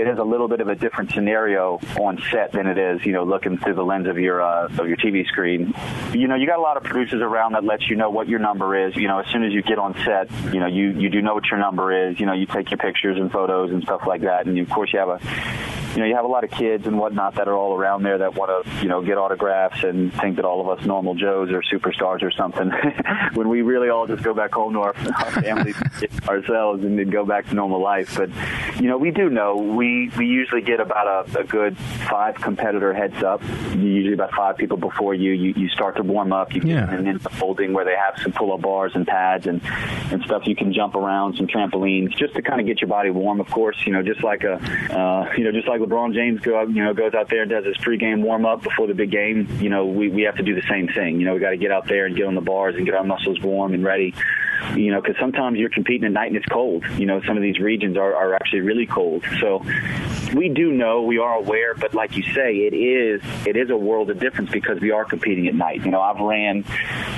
it 0.00 0.08
is 0.08 0.18
a 0.18 0.24
little 0.24 0.48
bit 0.48 0.60
of 0.60 0.68
a 0.68 0.74
different 0.74 1.12
scenario 1.12 1.78
on 2.00 2.20
set 2.30 2.52
than 2.52 2.66
it 2.66 2.78
is, 2.78 3.04
you 3.04 3.12
know, 3.12 3.24
looking 3.24 3.58
through 3.58 3.74
the 3.74 3.84
lens 3.84 4.08
of 4.08 4.18
your 4.18 4.40
uh, 4.40 4.66
of 4.66 4.88
your 4.88 4.96
TV 4.96 5.26
screen. 5.26 5.74
You 6.12 6.28
know, 6.28 6.34
you 6.34 6.46
got 6.46 6.58
a 6.58 6.62
lot 6.62 6.76
of 6.76 6.82
producers 6.82 7.20
around 7.20 7.52
that 7.52 7.64
let 7.64 7.82
you 7.82 7.96
know 7.96 8.10
what 8.10 8.28
your 8.28 8.38
number 8.38 8.88
is. 8.88 8.96
You 8.96 9.08
know, 9.08 9.18
as 9.18 9.26
soon 9.26 9.44
as 9.44 9.52
you 9.52 9.62
get 9.62 9.78
on 9.78 9.94
set, 10.04 10.30
you 10.52 10.60
know, 10.60 10.66
you 10.66 10.90
you 10.90 11.10
do 11.10 11.20
know 11.20 11.34
what 11.34 11.46
your 11.46 11.60
number 11.60 12.08
is. 12.08 12.18
You 12.18 12.26
know, 12.26 12.32
you 12.32 12.46
take 12.46 12.61
your 12.70 12.78
pictures 12.78 13.16
and 13.18 13.30
photos 13.30 13.70
and 13.70 13.82
stuff 13.82 14.02
like 14.06 14.22
that. 14.22 14.46
And 14.46 14.58
of 14.58 14.68
course, 14.70 14.92
you 14.92 14.98
have 14.98 15.08
a 15.08 15.81
you 15.94 15.98
know, 15.98 16.06
you 16.06 16.14
have 16.14 16.24
a 16.24 16.28
lot 16.28 16.44
of 16.44 16.50
kids 16.50 16.86
and 16.86 16.98
whatnot 16.98 17.34
that 17.34 17.48
are 17.48 17.54
all 17.54 17.76
around 17.76 18.02
there 18.02 18.18
that 18.18 18.34
want 18.34 18.64
to, 18.64 18.82
you 18.82 18.88
know, 18.88 19.02
get 19.02 19.18
autographs 19.18 19.84
and 19.84 20.12
think 20.14 20.36
that 20.36 20.44
all 20.44 20.60
of 20.60 20.78
us 20.78 20.84
normal 20.86 21.14
Joes 21.14 21.50
are 21.50 21.62
superstars 21.62 22.22
or 22.22 22.30
something. 22.30 22.70
when 23.34 23.48
we 23.48 23.62
really 23.62 23.88
all 23.88 24.06
just 24.06 24.22
go 24.22 24.32
back 24.32 24.54
home 24.54 24.72
to 24.72 24.80
our, 24.80 24.96
our 24.96 25.30
families 25.42 25.76
ourselves 26.28 26.82
and 26.84 26.98
then 26.98 27.10
go 27.10 27.24
back 27.26 27.46
to 27.48 27.54
normal 27.54 27.80
life. 27.80 28.16
But, 28.16 28.30
you 28.80 28.88
know, 28.88 28.96
we 28.96 29.10
do 29.10 29.28
know 29.28 29.56
we, 29.56 30.10
we 30.16 30.26
usually 30.26 30.62
get 30.62 30.80
about 30.80 31.28
a, 31.28 31.40
a 31.40 31.44
good 31.44 31.76
five 31.76 32.36
competitor 32.36 32.94
heads 32.94 33.22
up. 33.22 33.42
Usually 33.76 34.14
about 34.14 34.32
five 34.32 34.56
people 34.56 34.78
before 34.78 35.14
you. 35.14 35.32
You, 35.32 35.54
you 35.56 35.68
start 35.68 35.96
to 35.96 36.02
warm 36.02 36.32
up. 36.32 36.54
You 36.54 36.62
yeah. 36.64 36.86
get 36.86 37.00
in 37.00 37.18
the 37.18 37.30
folding 37.30 37.72
where 37.74 37.84
they 37.84 37.96
have 37.96 38.18
some 38.22 38.32
pull-up 38.32 38.62
bars 38.62 38.92
and 38.94 39.06
pads 39.06 39.46
and, 39.46 39.60
and 40.10 40.22
stuff 40.24 40.46
you 40.46 40.56
can 40.56 40.72
jump 40.72 40.94
around, 40.94 41.36
some 41.36 41.46
trampolines, 41.46 42.16
just 42.16 42.34
to 42.34 42.42
kind 42.42 42.60
of 42.60 42.66
get 42.66 42.80
your 42.80 42.88
body 42.88 43.10
warm, 43.10 43.40
of 43.40 43.50
course, 43.50 43.76
you 43.86 43.92
know, 43.92 44.02
just 44.02 44.22
like 44.24 44.42
a, 44.44 44.54
uh, 44.96 45.32
you 45.36 45.44
know, 45.44 45.52
just 45.52 45.68
like 45.68 45.81
LeBron 45.82 46.14
James 46.14 46.40
go 46.40 46.58
out, 46.58 46.70
you 46.70 46.82
know, 46.82 46.94
goes 46.94 47.14
out 47.14 47.28
there 47.28 47.42
and 47.42 47.50
does 47.50 47.64
his 47.64 47.76
pregame 47.78 48.22
warm 48.22 48.46
up 48.46 48.62
before 48.62 48.86
the 48.86 48.94
big 48.94 49.10
game. 49.10 49.48
You 49.60 49.68
know, 49.68 49.86
we, 49.86 50.08
we 50.08 50.22
have 50.22 50.36
to 50.36 50.42
do 50.42 50.54
the 50.54 50.66
same 50.68 50.88
thing. 50.88 51.20
You 51.20 51.26
know, 51.26 51.34
we 51.34 51.40
got 51.40 51.50
to 51.50 51.56
get 51.56 51.70
out 51.70 51.86
there 51.88 52.06
and 52.06 52.16
get 52.16 52.26
on 52.26 52.34
the 52.34 52.40
bars 52.40 52.76
and 52.76 52.84
get 52.84 52.94
our 52.94 53.04
muscles 53.04 53.40
warm 53.40 53.74
and 53.74 53.84
ready. 53.84 54.14
You 54.76 54.92
know, 54.92 55.00
because 55.00 55.16
sometimes 55.18 55.58
you're 55.58 55.70
competing 55.70 56.04
at 56.04 56.12
night 56.12 56.28
and 56.28 56.36
it's 56.36 56.46
cold. 56.46 56.84
You 56.96 57.06
know, 57.06 57.20
some 57.26 57.36
of 57.36 57.42
these 57.42 57.58
regions 57.58 57.96
are, 57.96 58.14
are 58.14 58.34
actually 58.34 58.60
really 58.60 58.86
cold. 58.86 59.24
So 59.40 59.64
we 60.34 60.48
do 60.48 60.72
know, 60.72 61.02
we 61.02 61.18
are 61.18 61.34
aware, 61.34 61.74
but 61.74 61.94
like 61.94 62.16
you 62.16 62.22
say, 62.22 62.58
it 62.58 62.74
is 62.74 63.20
it 63.46 63.56
is 63.56 63.70
a 63.70 63.76
world 63.76 64.10
of 64.10 64.18
difference 64.18 64.50
because 64.50 64.80
we 64.80 64.90
are 64.90 65.04
competing 65.04 65.48
at 65.48 65.54
night. 65.54 65.84
You 65.84 65.90
know, 65.90 66.00
I've 66.00 66.20
ran 66.20 66.64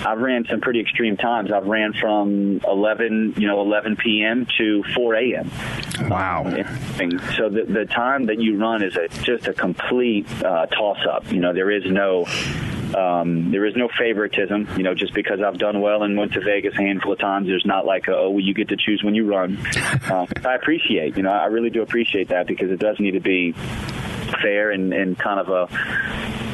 I've 0.07 0.19
ran 0.19 0.47
some 0.51 0.61
pretty 0.61 0.81
extreme 0.81 1.17
times. 1.17 1.53
I've 1.53 1.67
ran 1.67 1.93
from 1.93 2.61
11 2.67 3.35
you 3.37 3.47
know 3.47 3.61
11 3.61 3.97
p.m. 3.97 4.47
to 4.59 4.83
4 4.95 5.15
a.m. 5.15 5.51
Wow. 6.09 6.45
Um, 6.47 7.21
so 7.37 7.49
the 7.49 7.65
the 7.69 7.87
time 7.87 8.27
that 8.27 8.41
you 8.41 8.54
run 8.55 8.83
is 8.83 8.97
a 8.97 9.09
just 9.09 9.47
a 9.47 9.53
complete 9.53 10.27
uh, 10.43 10.67
toss 10.67 10.99
up. 11.11 11.31
You 11.31 11.41
know, 11.41 11.53
there 11.53 11.71
is 11.71 11.85
no 11.87 12.27
um, 12.95 13.51
there 13.51 13.65
is 13.67 13.75
no 13.77 13.89
favoritism, 13.99 14.69
you 14.77 14.85
know, 14.85 14.95
just 14.95 15.15
because 15.15 15.41
I've 15.41 15.59
done 15.59 15.81
well 15.81 16.03
and 16.03 16.17
went 16.17 16.33
to 16.35 16.41
Vegas 16.41 16.75
a 16.75 16.83
handful 16.83 17.13
of 17.13 17.19
times. 17.19 17.49
There's 17.49 17.67
not 17.67 17.85
like, 17.85 18.07
a, 18.07 18.17
oh, 18.17 18.31
well, 18.31 18.41
you 18.41 18.55
get 18.55 18.69
to 18.69 18.77
choose 18.77 19.03
when 19.03 19.15
you 19.15 19.27
run. 19.27 19.59
Uh, 20.05 20.27
I 20.45 20.55
appreciate, 20.55 21.17
you 21.17 21.23
know, 21.23 21.31
I 21.31 21.47
really 21.47 21.71
do 21.71 21.81
appreciate 21.81 22.29
that 22.29 22.47
because 22.47 22.71
it 22.71 22.79
does 22.79 23.01
need 23.01 23.13
to 23.13 23.21
be 23.21 23.53
fair 24.43 24.71
and, 24.71 24.93
and 24.93 25.19
kind 25.19 25.41
of 25.41 25.49
a 25.49 25.67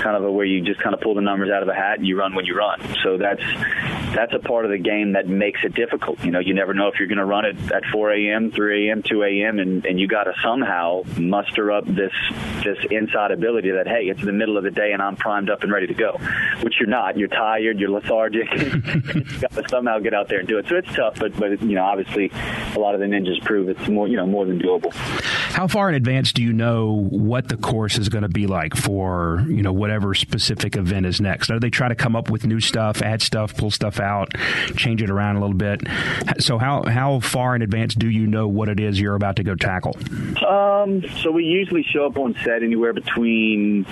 kind 0.00 0.16
of 0.16 0.24
a 0.24 0.30
where 0.30 0.46
you 0.46 0.62
just 0.62 0.80
kind 0.80 0.94
of 0.94 1.00
pull 1.00 1.14
the 1.14 1.20
numbers 1.20 1.50
out 1.50 1.62
of 1.62 1.68
a 1.68 1.74
hat 1.74 1.98
and 1.98 2.06
you 2.06 2.16
run 2.16 2.34
when 2.34 2.46
you 2.46 2.56
run. 2.56 2.80
So 3.02 3.18
that's 3.18 3.42
that's 4.14 4.34
a 4.34 4.38
part 4.38 4.64
of 4.64 4.70
the 4.70 4.78
game 4.78 5.12
that 5.12 5.28
makes 5.28 5.60
it 5.64 5.74
difficult. 5.74 6.22
You 6.24 6.30
know, 6.30 6.40
you 6.40 6.54
never 6.54 6.74
know 6.74 6.88
if 6.88 6.98
you're 6.98 7.08
going 7.08 7.18
to 7.18 7.24
run 7.24 7.44
it 7.44 7.72
at 7.72 7.84
4 7.92 8.12
a.m., 8.12 8.50
3 8.50 8.88
a.m., 8.88 9.02
2 9.02 9.22
a.m., 9.22 9.58
and, 9.58 9.84
and 9.86 10.00
you 10.00 10.08
got 10.08 10.24
to 10.24 10.34
somehow 10.42 11.02
muster 11.16 11.70
up 11.72 11.86
this 11.86 12.12
this 12.64 12.78
inside 12.90 13.30
ability 13.30 13.70
that 13.70 13.86
hey, 13.86 14.04
it's 14.04 14.22
the 14.22 14.32
middle 14.32 14.58
of 14.58 14.64
the 14.64 14.70
day 14.70 14.92
and 14.92 15.00
I'm 15.00 15.16
primed 15.16 15.48
up 15.48 15.62
and 15.62 15.72
ready 15.72 15.86
to 15.86 15.94
go. 15.94 16.18
Which 16.62 16.74
you're 16.78 16.88
not. 16.88 17.16
You're 17.16 17.28
tired. 17.28 17.78
You're 17.78 17.90
lethargic. 17.90 18.50
you 18.54 19.40
got 19.40 19.52
to 19.52 19.64
somehow 19.68 19.98
get 19.98 20.14
out 20.14 20.28
there 20.28 20.40
and 20.40 20.48
do 20.48 20.58
it. 20.58 20.66
So 20.68 20.76
it's 20.76 20.92
tough, 20.94 21.18
but 21.18 21.36
but 21.38 21.62
you 21.62 21.74
know, 21.74 21.84
obviously, 21.84 22.30
a 22.74 22.78
lot 22.78 22.94
of 22.94 23.00
the 23.00 23.06
ninjas 23.06 23.42
prove 23.44 23.68
it's 23.68 23.88
more 23.88 24.08
you 24.08 24.16
know 24.16 24.26
more 24.26 24.44
than 24.44 24.58
doable. 24.58 24.92
How 24.92 25.66
far 25.66 25.88
in 25.88 25.94
advance 25.94 26.32
do 26.32 26.42
you 26.42 26.52
know 26.52 27.06
what 27.10 27.48
the 27.48 27.56
course 27.56 27.98
is 27.98 28.08
going 28.08 28.22
to 28.22 28.28
be 28.28 28.46
like 28.46 28.74
for 28.76 29.44
you 29.48 29.62
know 29.62 29.72
whatever 29.72 30.14
specific 30.14 30.76
event 30.76 31.06
is 31.06 31.20
next? 31.20 31.48
Do 31.48 31.58
they 31.58 31.70
try 31.70 31.88
to 31.88 31.94
come 31.94 32.16
up 32.16 32.30
with 32.30 32.46
new 32.46 32.60
stuff, 32.60 33.02
add 33.02 33.22
stuff, 33.22 33.56
pull 33.56 33.70
stuff 33.70 33.99
out, 34.00 34.32
change 34.76 35.02
it 35.02 35.10
around 35.10 35.36
a 35.36 35.40
little 35.40 35.54
bit? 35.54 35.82
So 36.38 36.58
how 36.58 36.84
how 36.84 37.20
far 37.20 37.54
in 37.54 37.62
advance 37.62 37.94
do 37.94 38.08
you 38.08 38.26
know 38.26 38.48
what 38.48 38.68
it 38.68 38.80
is 38.80 39.00
you're 39.00 39.14
about 39.14 39.36
to 39.36 39.44
go 39.44 39.54
tackle? 39.54 39.96
Um, 40.46 41.04
so 41.22 41.30
we 41.30 41.44
usually 41.44 41.82
show 41.82 42.06
up 42.06 42.16
on 42.16 42.34
set 42.44 42.62
anywhere 42.62 42.92
between 42.92 43.84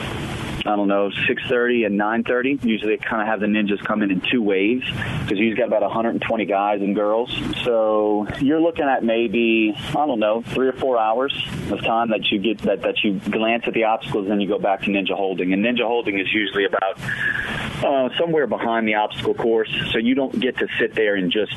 I 0.66 0.76
don't 0.76 0.88
know, 0.88 1.10
6:30 1.10 1.86
and 1.86 1.98
9:30. 1.98 2.64
Usually, 2.64 2.96
they 2.96 3.02
kind 3.02 3.22
of 3.22 3.28
have 3.28 3.40
the 3.40 3.46
ninjas 3.46 3.82
come 3.84 4.02
in 4.02 4.10
in 4.10 4.20
two 4.20 4.42
waves 4.42 4.84
because 5.22 5.38
you've 5.38 5.56
got 5.56 5.68
about 5.68 5.82
120 5.82 6.44
guys 6.46 6.80
and 6.80 6.94
girls. 6.94 7.34
So 7.64 8.26
you're 8.40 8.60
looking 8.60 8.84
at 8.84 9.04
maybe 9.04 9.74
I 9.76 10.06
don't 10.06 10.20
know, 10.20 10.42
three 10.42 10.68
or 10.68 10.72
four 10.72 10.98
hours 10.98 11.32
of 11.70 11.82
time 11.82 12.10
that 12.10 12.30
you 12.30 12.38
get 12.38 12.58
that 12.62 12.82
that 12.82 13.02
you 13.02 13.20
glance 13.30 13.64
at 13.66 13.74
the 13.74 13.84
obstacles 13.84 14.24
and 14.24 14.32
then 14.32 14.40
you 14.40 14.48
go 14.48 14.58
back 14.58 14.82
to 14.82 14.90
ninja 14.90 15.12
holding. 15.14 15.52
And 15.52 15.64
ninja 15.64 15.86
holding 15.86 16.18
is 16.18 16.32
usually 16.32 16.64
about 16.64 17.00
uh, 17.84 18.08
somewhere 18.18 18.46
behind 18.46 18.88
the 18.88 18.94
obstacle 18.94 19.34
course, 19.34 19.70
so 19.92 19.98
you 19.98 20.14
don't 20.14 20.38
get 20.40 20.56
to 20.58 20.66
sit 20.78 20.94
there 20.94 21.14
and 21.14 21.30
just 21.30 21.54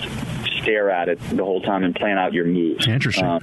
stare 0.62 0.90
at 0.90 1.10
it 1.10 1.20
the 1.32 1.44
whole 1.44 1.62
time 1.62 1.84
and 1.84 1.96
plan 1.96 2.18
out 2.18 2.34
your 2.34 2.46
moves. 2.46 2.88
Interesting. 2.88 3.26
Uh, 3.26 3.40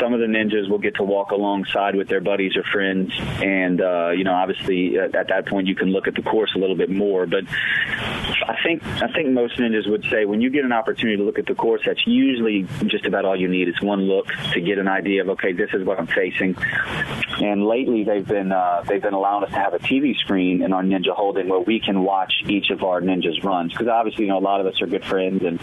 some 0.00 0.12
of 0.12 0.20
the 0.20 0.26
ninjas 0.26 0.68
will 0.68 0.78
get 0.78 0.96
to 0.96 1.02
walk 1.02 1.30
alongside 1.30 1.94
with 1.94 2.08
their 2.08 2.20
buddies 2.20 2.56
or 2.56 2.62
friends, 2.62 3.12
and 3.42 3.80
uh, 3.80 4.10
you 4.10 4.24
know, 4.24 4.34
obviously 4.34 4.98
at, 4.98 5.14
at 5.14 5.28
that 5.28 5.46
point 5.46 5.66
you 5.66 5.74
can 5.74 5.88
look 5.92 6.06
at 6.06 6.14
the 6.14 6.22
course 6.22 6.52
a 6.54 6.58
little 6.58 6.76
bit 6.76 6.90
more. 6.90 7.26
But 7.26 7.44
I 7.48 8.56
think 8.62 8.84
I 8.84 9.12
think 9.12 9.30
most 9.30 9.58
ninjas 9.58 9.88
would 9.88 10.04
say 10.10 10.24
when 10.24 10.40
you 10.40 10.50
get 10.50 10.64
an 10.64 10.72
opportunity 10.72 11.16
to 11.16 11.22
look 11.22 11.38
at 11.38 11.46
the 11.46 11.54
course, 11.54 11.82
that's 11.84 12.06
usually 12.06 12.66
just 12.86 13.06
about 13.06 13.24
all 13.24 13.38
you 13.38 13.48
need. 13.48 13.68
It's 13.68 13.82
one 13.82 14.02
look 14.02 14.28
to 14.52 14.60
get 14.60 14.78
an 14.78 14.88
idea 14.88 15.22
of 15.22 15.30
okay, 15.30 15.52
this 15.52 15.70
is 15.72 15.84
what 15.84 15.98
I'm 15.98 16.06
facing. 16.06 16.56
And 17.38 17.66
lately 17.66 18.04
they've 18.04 18.26
been 18.26 18.52
uh, 18.52 18.82
they've 18.86 19.02
been 19.02 19.14
allowing 19.14 19.44
us 19.44 19.50
to 19.50 19.56
have 19.56 19.74
a 19.74 19.78
TV 19.78 20.16
screen 20.16 20.62
in 20.62 20.72
our 20.72 20.82
Ninja 20.82 21.14
Holding 21.14 21.48
where 21.48 21.60
we 21.60 21.80
can 21.80 22.02
watch 22.02 22.32
each 22.46 22.70
of 22.70 22.82
our 22.82 23.00
ninjas 23.00 23.42
runs 23.42 23.72
because 23.72 23.88
obviously 23.88 24.24
you 24.24 24.30
know 24.30 24.38
a 24.38 24.40
lot 24.40 24.60
of 24.60 24.66
us 24.66 24.80
are 24.80 24.86
good 24.86 25.04
friends 25.04 25.42
and 25.42 25.60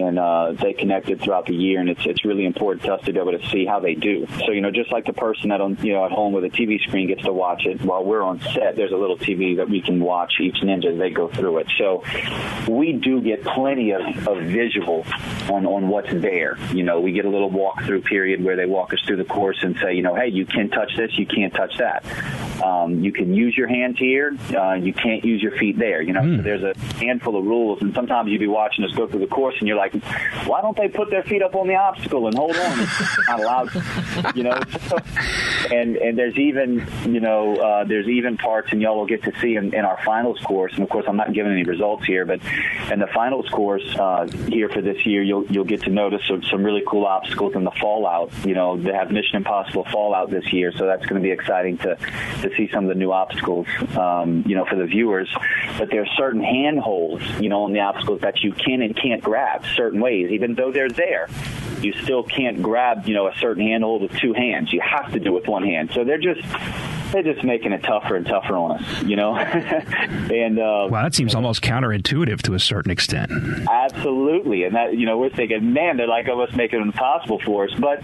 and 0.00 0.18
uh, 0.18 0.52
they 0.52 0.72
connected 0.72 1.20
throughout 1.20 1.46
the 1.46 1.54
year, 1.54 1.80
and 1.80 1.88
it's 1.88 2.04
it's 2.06 2.24
really 2.24 2.44
important 2.44 2.84
to 2.84 2.94
us 2.94 3.04
to 3.04 3.12
be 3.12 3.18
able 3.18 3.38
to 3.38 3.46
see 3.48 3.61
how 3.66 3.80
they 3.80 3.94
do. 3.94 4.26
So 4.46 4.52
you 4.52 4.60
know, 4.60 4.70
just 4.70 4.92
like 4.92 5.06
the 5.06 5.12
person 5.12 5.50
that 5.50 5.60
on 5.60 5.76
you 5.82 5.92
know 5.92 6.04
at 6.04 6.12
home 6.12 6.32
with 6.32 6.44
a 6.44 6.50
TV 6.50 6.80
screen 6.80 7.08
gets 7.08 7.22
to 7.22 7.32
watch 7.32 7.66
it 7.66 7.80
while 7.82 8.04
we're 8.04 8.22
on 8.22 8.40
set, 8.40 8.76
there's 8.76 8.92
a 8.92 8.96
little 8.96 9.16
TV 9.16 9.56
that 9.56 9.68
we 9.68 9.80
can 9.80 10.00
watch 10.00 10.34
each 10.40 10.56
ninja 10.56 10.92
as 10.92 10.98
they 10.98 11.10
go 11.10 11.28
through 11.28 11.58
it. 11.58 11.66
So 11.78 12.04
we 12.68 12.92
do 12.92 13.20
get 13.20 13.44
plenty 13.44 13.92
of, 13.92 14.02
of 14.28 14.42
visual 14.44 15.04
on 15.50 15.66
on 15.66 15.88
what's 15.88 16.12
there. 16.12 16.58
You 16.72 16.82
know, 16.82 17.00
we 17.00 17.12
get 17.12 17.24
a 17.24 17.30
little 17.30 17.50
walkthrough 17.50 18.04
period 18.04 18.42
where 18.42 18.56
they 18.56 18.66
walk 18.66 18.92
us 18.92 19.00
through 19.06 19.16
the 19.16 19.24
course 19.24 19.58
and 19.62 19.76
say, 19.78 19.94
you 19.94 20.02
know, 20.02 20.14
hey, 20.14 20.28
you 20.28 20.46
can 20.46 20.70
touch 20.70 20.92
this, 20.96 21.10
you 21.18 21.26
can't 21.26 21.52
touch 21.54 21.76
that. 21.78 22.04
Um, 22.62 23.02
you 23.02 23.12
can 23.12 23.34
use 23.34 23.56
your 23.56 23.66
hands 23.66 23.98
here, 23.98 24.36
uh, 24.56 24.74
you 24.74 24.92
can't 24.92 25.24
use 25.24 25.42
your 25.42 25.56
feet 25.58 25.78
there. 25.78 26.00
You 26.02 26.12
know, 26.12 26.20
mm. 26.20 26.36
so 26.36 26.42
there's 26.42 26.62
a 26.62 26.78
handful 26.96 27.36
of 27.36 27.44
rules, 27.44 27.80
and 27.82 27.94
sometimes 27.94 28.30
you'd 28.30 28.38
be 28.38 28.46
watching 28.46 28.84
us 28.84 28.92
go 28.92 29.06
through 29.06 29.20
the 29.20 29.26
course, 29.26 29.56
and 29.58 29.66
you're 29.66 29.76
like, 29.76 29.94
why 30.46 30.60
don't 30.60 30.76
they 30.76 30.88
put 30.88 31.10
their 31.10 31.22
feet 31.24 31.42
up 31.42 31.54
on 31.54 31.66
the 31.66 31.74
obstacle 31.74 32.26
and 32.26 32.36
hold 32.36 32.56
on? 32.56 32.78
You 34.34 34.44
know. 34.44 34.60
And 35.70 35.96
and 35.96 36.18
there's 36.18 36.36
even 36.36 36.86
you 37.04 37.20
know 37.20 37.56
uh, 37.56 37.84
there's 37.84 38.08
even 38.08 38.36
parts, 38.36 38.72
and 38.72 38.82
y'all 38.82 38.96
will 38.96 39.06
get 39.06 39.22
to 39.24 39.32
see 39.40 39.56
in, 39.56 39.74
in, 39.74 39.84
our 39.84 39.98
finals 40.04 40.40
course. 40.40 40.72
And 40.74 40.82
of 40.82 40.88
course, 40.88 41.04
I'm 41.08 41.16
not 41.16 41.32
giving 41.32 41.52
any 41.52 41.62
results 41.62 42.04
here, 42.04 42.24
but 42.24 42.40
in 42.90 42.98
the 42.98 43.06
finals 43.06 43.48
course 43.48 43.84
uh, 43.98 44.26
here 44.48 44.68
for 44.68 44.80
this 44.80 45.06
year, 45.06 45.22
you'll 45.22 45.46
you'll 45.46 45.64
get 45.64 45.82
to 45.82 45.90
notice 45.90 46.22
some, 46.26 46.42
some 46.42 46.64
really 46.64 46.82
cool 46.86 47.06
obstacles 47.06 47.54
in 47.54 47.64
the 47.64 47.70
Fallout. 47.70 48.30
You 48.44 48.54
know, 48.54 48.76
they 48.76 48.92
have 48.92 49.10
Mission 49.10 49.36
Impossible 49.36 49.84
Fallout 49.90 50.30
this 50.30 50.52
year, 50.52 50.72
so 50.72 50.86
that's 50.86 51.06
going 51.06 51.22
to 51.22 51.26
be 51.26 51.32
exciting 51.32 51.78
to 51.78 51.96
to 51.96 52.50
see 52.56 52.68
some 52.72 52.84
of 52.84 52.88
the 52.88 52.96
new 52.96 53.12
obstacles. 53.12 53.66
Um, 53.96 54.44
you 54.46 54.56
know, 54.56 54.64
for 54.64 54.76
the 54.76 54.86
viewers, 54.86 55.32
but 55.78 55.90
there 55.90 56.02
are 56.02 56.14
certain 56.16 56.42
handholds, 56.42 57.24
you 57.40 57.48
know, 57.48 57.64
on 57.64 57.72
the 57.72 57.80
obstacles 57.80 58.20
that 58.22 58.42
you 58.42 58.52
can 58.52 58.82
and 58.82 58.96
can't 58.96 59.22
grab 59.22 59.64
certain 59.74 60.00
ways, 60.00 60.30
even 60.30 60.54
though 60.54 60.72
they're 60.72 60.90
there. 60.90 61.28
You 61.80 61.92
still 62.04 62.22
can't 62.22 62.62
grab, 62.62 63.08
you 63.08 63.14
know, 63.14 63.26
a 63.26 63.34
certain 63.42 63.66
handhold 63.66 64.02
with 64.02 64.12
two 64.18 64.32
hands. 64.32 64.72
You 64.72 64.80
have 64.80 65.12
to 65.12 65.20
do 65.20 65.36
it 65.36 65.40
with 65.40 65.48
one 65.48 65.64
hand. 65.64 65.90
So 65.92 66.04
they're 66.04 66.18
just 66.18 66.40
they're 67.12 67.22
just 67.22 67.44
making 67.44 67.72
it 67.72 67.82
tougher 67.82 68.16
and 68.16 68.26
tougher 68.26 68.56
on 68.56 68.82
us, 68.82 69.02
you 69.02 69.16
know. 69.16 69.36
and 69.36 70.58
uh, 70.58 70.88
well, 70.90 71.02
that 71.02 71.14
seems 71.14 71.34
almost 71.34 71.62
counterintuitive 71.62 72.40
to 72.42 72.54
a 72.54 72.58
certain 72.58 72.90
extent. 72.90 73.30
Absolutely, 73.68 74.64
and 74.64 74.74
that 74.74 74.96
you 74.96 75.06
know 75.06 75.18
we're 75.18 75.30
thinking, 75.30 75.72
man, 75.72 75.98
they're 75.98 76.08
like 76.08 76.28
almost 76.28 76.56
making 76.56 76.80
it 76.80 76.82
impossible 76.82 77.38
for 77.40 77.64
us. 77.64 77.74
But 77.78 78.02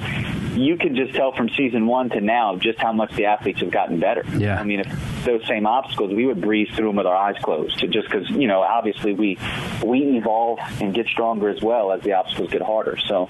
you 0.59 0.77
can 0.77 0.95
just 0.97 1.15
tell 1.15 1.33
from 1.33 1.49
season 1.51 1.87
one 1.87 2.11
to 2.11 2.21
now 2.21 2.57
just 2.57 2.79
how 2.79 2.93
much 2.93 3.15
the 3.15 3.27
athletes 3.27 3.61
have 3.61 3.71
gotten 3.71 4.01
better. 4.01 4.25
Yeah. 4.37 4.61
I 4.61 4.65
mean, 4.65 4.81
if 4.81 5.25
those 5.25 5.47
same 5.47 5.67
obstacles, 5.67 6.13
we 6.13 6.27
would 6.27 6.41
breeze 6.41 6.69
through 6.75 6.89
them 6.89 6.97
with 6.97 7.07
our 7.07 7.17
eyes 7.17 7.37
closed, 7.43 7.79
just 7.91 8.11
because 8.11 8.29
you 8.31 8.47
know, 8.47 8.61
obviously 8.61 9.15
we 9.15 9.39
we 9.85 10.19
evolve 10.19 10.59
and 10.81 10.95
get 10.95 11.07
stronger 11.07 11.49
as 11.49 11.63
well 11.63 11.93
as 11.93 12.03
the 12.03 12.13
obstacles 12.13 12.51
get 12.51 12.63
harder. 12.63 12.99
So, 13.07 13.29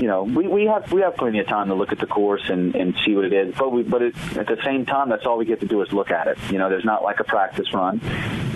you 0.00 0.08
know, 0.08 0.24
we, 0.24 0.46
we 0.46 0.66
have 0.66 0.92
we 0.92 1.00
have 1.00 1.16
plenty 1.16 1.38
of 1.38 1.46
time 1.46 1.68
to 1.68 1.74
look 1.74 1.92
at 1.92 1.98
the 1.98 2.06
course 2.06 2.48
and, 2.48 2.74
and 2.74 2.94
see 3.04 3.14
what 3.14 3.24
it 3.24 3.32
is. 3.32 3.54
But 3.54 3.72
we 3.72 3.82
but 3.82 4.02
it, 4.02 4.36
at 4.36 4.46
the 4.46 4.58
same 4.64 4.84
time, 4.84 5.08
that's 5.08 5.26
all 5.26 5.38
we 5.38 5.44
get 5.44 5.60
to 5.60 5.66
do 5.66 5.82
is 5.82 5.92
look 5.92 6.10
at 6.10 6.26
it. 6.26 6.38
You 6.50 6.58
know, 6.58 6.68
there's 6.68 6.84
not 6.84 7.02
like 7.02 7.20
a 7.20 7.24
practice 7.24 7.72
run. 7.72 8.00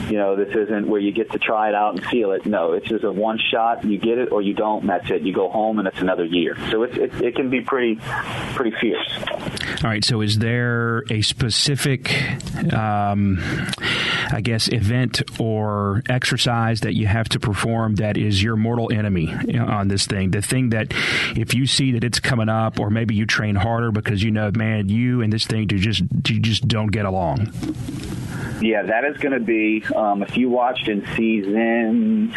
You 0.09 0.19
know, 0.19 0.37
this 0.37 0.55
isn't 0.55 0.89
where 0.89 1.01
you 1.01 1.13
get 1.13 1.31
to 1.33 1.39
try 1.39 1.69
it 1.69 1.75
out 1.75 1.95
and 1.95 2.05
feel 2.07 2.33
it. 2.33 2.45
No, 2.45 2.73
it's 2.73 2.89
just 2.89 3.05
a 3.05 3.13
one 3.13 3.39
shot. 3.39 3.85
You 3.85 3.97
get 3.99 4.19
it 4.19 4.33
or 4.33 4.43
you 4.43 4.55
don't. 4.55 4.87
That's 4.87 5.11
it. 5.11 5.23
You 5.23 5.33
go 5.33 5.49
home 5.49 5.79
and 5.79 5.87
it's 5.89 6.01
another 6.01 6.25
year. 6.25 6.57
So 6.71 6.83
it, 6.83 6.97
it, 6.97 7.21
it 7.23 7.37
can 7.37 7.49
be 7.49 7.61
pretty 7.61 7.99
pretty 8.55 8.77
fierce. 8.81 9.09
All 9.83 9.89
right. 9.89 10.05
So 10.05 10.21
is 10.21 10.39
there 10.39 11.05
a 11.11 11.23
specific, 11.23 12.13
um, 12.75 13.39
I 14.31 14.43
guess, 14.43 14.69
event 14.69 15.23
or 15.41 16.03
exercise 16.07 16.81
that 16.81 16.95
you 16.95 17.07
have 17.07 17.31
to 17.31 17.41
perform 17.41 17.95
that 17.95 18.19
is 18.19 18.43
your 18.43 18.57
mortal 18.57 18.93
enemy 18.93 19.35
on 19.59 19.89
this 19.89 20.05
thing? 20.07 20.33
The 20.33 20.43
thing 20.43 20.71
that 20.71 20.93
if 21.35 21.55
you 21.55 21.67
see 21.67 21.93
that 21.93 22.05
it's 22.05 22.21
coming 22.21 22.51
up, 22.51 22.79
or 22.79 22.91
maybe 22.91 23.15
you 23.15 23.25
train 23.25 23.55
harder 23.55 23.91
because 23.91 24.23
you 24.23 24.31
know, 24.31 24.51
man, 24.55 24.91
you 24.91 25.23
and 25.23 25.33
this 25.33 25.47
thing 25.47 25.67
do 25.67 25.79
just 25.79 26.03
you 26.29 26.41
just 26.41 26.69
don't 26.69 26.89
get 26.89 27.07
along. 27.07 27.51
Yeah, 28.61 28.83
that 28.83 29.05
is 29.07 29.17
going 29.17 29.33
to 29.33 29.41
be. 29.41 29.83
Um, 29.97 30.23
if 30.23 30.37
you 30.37 30.51
watched 30.51 30.89
in 30.89 31.07
season 31.17 32.35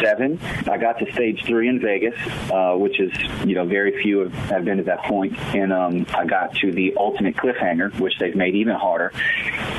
seven, 0.00 0.38
I 0.68 0.78
got 0.78 0.98
to 1.00 1.12
stage 1.12 1.44
three 1.44 1.68
in 1.68 1.80
Vegas, 1.80 2.14
uh, 2.50 2.74
which 2.76 3.00
is 3.00 3.12
you 3.44 3.54
know 3.56 3.64
very 3.64 4.00
few 4.02 4.20
have, 4.20 4.32
have 4.32 4.64
been 4.64 4.78
to 4.78 4.84
that 4.84 5.02
point, 5.04 5.36
and 5.54 5.72
um, 5.72 6.06
I 6.14 6.26
got 6.26 6.54
to 6.56 6.70
the 6.70 6.83
ultimate 6.96 7.36
cliffhanger, 7.36 7.98
which 7.98 8.18
they've 8.18 8.36
made 8.36 8.54
even 8.54 8.74
harder, 8.74 9.12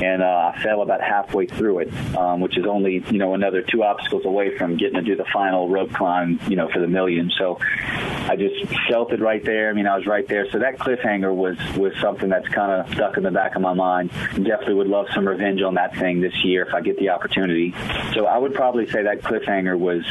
and 0.02 0.22
uh, 0.22 0.52
I 0.54 0.62
fell 0.62 0.82
about 0.82 1.00
halfway 1.00 1.46
through 1.46 1.80
it, 1.80 1.94
um, 2.16 2.40
which 2.40 2.58
is 2.58 2.66
only 2.66 3.02
you 3.10 3.18
know 3.18 3.34
another 3.34 3.62
two 3.62 3.82
obstacles 3.82 4.24
away 4.26 4.56
from 4.58 4.76
getting 4.76 4.96
to 4.96 5.02
do 5.02 5.16
the 5.16 5.26
final 5.32 5.68
rope 5.68 5.92
climb, 5.92 6.38
you 6.48 6.56
know, 6.56 6.68
for 6.68 6.80
the 6.80 6.88
million. 6.88 7.30
So 7.38 7.58
I 7.60 8.36
just 8.36 8.72
felt 8.88 9.12
it 9.12 9.20
right 9.20 9.44
there. 9.44 9.70
I 9.70 9.72
mean, 9.72 9.86
I 9.86 9.96
was 9.96 10.06
right 10.06 10.26
there. 10.28 10.50
So 10.50 10.58
that 10.58 10.78
cliffhanger 10.78 11.34
was 11.34 11.56
was 11.76 11.94
something 12.00 12.28
that's 12.28 12.48
kind 12.48 12.72
of 12.72 12.92
stuck 12.94 13.16
in 13.16 13.22
the 13.22 13.30
back 13.30 13.56
of 13.56 13.62
my 13.62 13.72
mind. 13.72 14.10
Definitely 14.34 14.74
would 14.74 14.88
love 14.88 15.06
some 15.14 15.26
revenge 15.26 15.62
on 15.62 15.74
that 15.74 15.86
that 15.86 15.98
thing 15.98 16.20
this 16.20 16.44
year 16.44 16.66
if 16.66 16.74
I 16.74 16.80
get 16.80 16.98
the 16.98 17.10
opportunity. 17.10 17.74
So 18.14 18.26
I 18.26 18.38
would 18.38 18.54
probably 18.54 18.88
say 18.90 19.02
that 19.02 19.22
cliffhanger 19.22 19.78
was 19.78 20.04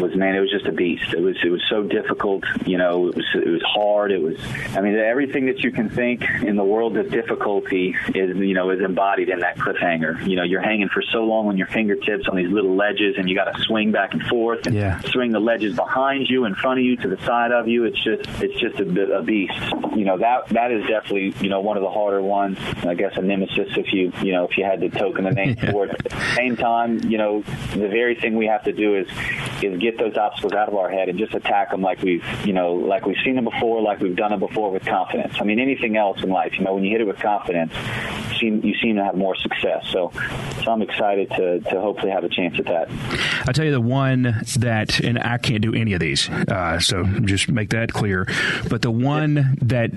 was 0.00 0.14
man, 0.16 0.34
it 0.34 0.40
was 0.40 0.50
just 0.50 0.66
a 0.66 0.72
beast. 0.72 1.12
It 1.12 1.20
was 1.20 1.36
it 1.44 1.50
was 1.50 1.62
so 1.68 1.82
difficult. 1.82 2.44
You 2.66 2.78
know, 2.78 3.08
it 3.08 3.16
was 3.16 3.26
it 3.34 3.48
was 3.48 3.62
hard. 3.62 4.12
It 4.12 4.22
was. 4.22 4.36
I 4.76 4.80
mean, 4.80 4.94
everything 4.96 5.46
that 5.46 5.60
you 5.60 5.70
can 5.70 5.88
think 5.88 6.22
in 6.42 6.56
the 6.56 6.64
world 6.64 6.96
of 6.96 7.10
difficulty 7.10 7.94
is 8.14 8.36
you 8.36 8.54
know 8.54 8.70
is 8.70 8.80
embodied 8.80 9.28
in 9.28 9.40
that 9.40 9.56
cliffhanger. 9.56 10.26
You 10.26 10.36
know, 10.36 10.42
you're 10.42 10.62
hanging 10.62 10.88
for 10.88 11.02
so 11.02 11.24
long 11.24 11.48
on 11.48 11.56
your 11.56 11.66
fingertips 11.68 12.28
on 12.28 12.36
these 12.36 12.50
little 12.50 12.74
ledges, 12.74 13.16
and 13.18 13.28
you 13.28 13.34
got 13.34 13.54
to 13.54 13.62
swing 13.62 13.92
back 13.92 14.12
and 14.12 14.22
forth 14.24 14.66
and 14.66 14.74
yeah. 14.74 15.00
swing 15.00 15.32
the 15.32 15.40
ledges 15.40 15.76
behind 15.76 16.28
you, 16.28 16.44
in 16.44 16.54
front 16.54 16.80
of 16.80 16.84
you, 16.84 16.96
to 16.96 17.08
the 17.08 17.18
side 17.24 17.52
of 17.52 17.68
you. 17.68 17.84
It's 17.84 18.02
just 18.02 18.22
it's 18.42 18.58
just 18.60 18.80
a, 18.80 19.18
a 19.18 19.22
beast. 19.22 19.54
You 19.96 20.04
know 20.04 20.18
that 20.18 20.48
that 20.48 20.72
is 20.72 20.86
definitely 20.86 21.34
you 21.40 21.48
know 21.48 21.60
one 21.60 21.76
of 21.76 21.82
the 21.82 21.90
harder 21.90 22.22
ones. 22.22 22.58
I 22.84 22.94
guess 22.94 23.16
a 23.16 23.22
nemesis 23.22 23.68
if 23.76 23.92
you 23.92 24.12
you 24.22 24.32
know 24.32 24.44
if 24.44 24.56
you 24.56 24.64
had 24.64 24.80
to 24.80 24.88
token 24.88 25.24
the 25.24 25.30
name 25.30 25.56
yeah. 25.62 25.70
for 25.70 25.86
it. 25.86 25.90
At 25.90 26.04
the 26.04 26.34
same 26.34 26.56
time, 26.56 27.00
you 27.04 27.18
know 27.18 27.42
the 27.72 27.88
very 27.88 28.14
thing 28.14 28.36
we 28.36 28.46
have 28.46 28.64
to 28.64 28.72
do 28.72 28.96
is 28.96 29.08
is 29.62 29.78
get 29.84 29.98
those 29.98 30.16
obstacles 30.16 30.52
out 30.52 30.68
of 30.68 30.74
our 30.74 30.90
head 30.90 31.08
and 31.08 31.18
just 31.18 31.34
attack 31.34 31.70
them 31.70 31.82
like 31.82 32.02
we've, 32.02 32.24
you 32.46 32.52
know, 32.52 32.74
like 32.74 33.06
we've 33.06 33.16
seen 33.24 33.36
them 33.36 33.44
before, 33.44 33.82
like 33.82 34.00
we've 34.00 34.16
done 34.16 34.32
it 34.32 34.40
before 34.40 34.70
with 34.70 34.84
confidence. 34.84 35.34
I 35.40 35.44
mean, 35.44 35.60
anything 35.60 35.96
else 35.96 36.22
in 36.22 36.30
life, 36.30 36.54
you 36.58 36.64
know, 36.64 36.74
when 36.74 36.84
you 36.84 36.90
hit 36.90 37.00
it 37.00 37.06
with 37.06 37.18
confidence, 37.18 37.72
you 38.30 38.38
seem, 38.38 38.64
you 38.64 38.74
seem 38.82 38.96
to 38.96 39.04
have 39.04 39.16
more 39.16 39.36
success. 39.36 39.86
So, 39.90 40.12
so 40.64 40.72
I'm 40.72 40.82
excited 40.82 41.30
to, 41.30 41.60
to 41.60 41.80
hopefully 41.80 42.10
have 42.12 42.24
a 42.24 42.28
chance 42.28 42.58
at 42.58 42.64
that. 42.66 42.88
I'll 43.46 43.52
tell 43.52 43.64
you 43.64 43.72
the 43.72 43.80
one 43.80 44.22
that, 44.58 45.00
and 45.00 45.18
I 45.18 45.38
can't 45.38 45.60
do 45.60 45.74
any 45.74 45.92
of 45.92 46.00
these, 46.00 46.28
uh, 46.28 46.80
so 46.80 47.04
just 47.04 47.50
make 47.50 47.70
that 47.70 47.92
clear. 47.92 48.26
But 48.68 48.82
the 48.82 48.90
one 48.90 49.56
that 49.62 49.90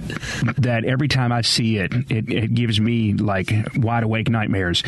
that 0.58 0.86
every 0.86 1.08
time 1.08 1.32
I 1.32 1.42
see 1.42 1.78
it, 1.78 1.94
it, 2.10 2.30
it 2.30 2.54
gives 2.54 2.80
me 2.80 3.14
like 3.14 3.52
wide 3.76 4.04
awake 4.04 4.30
nightmares 4.30 4.84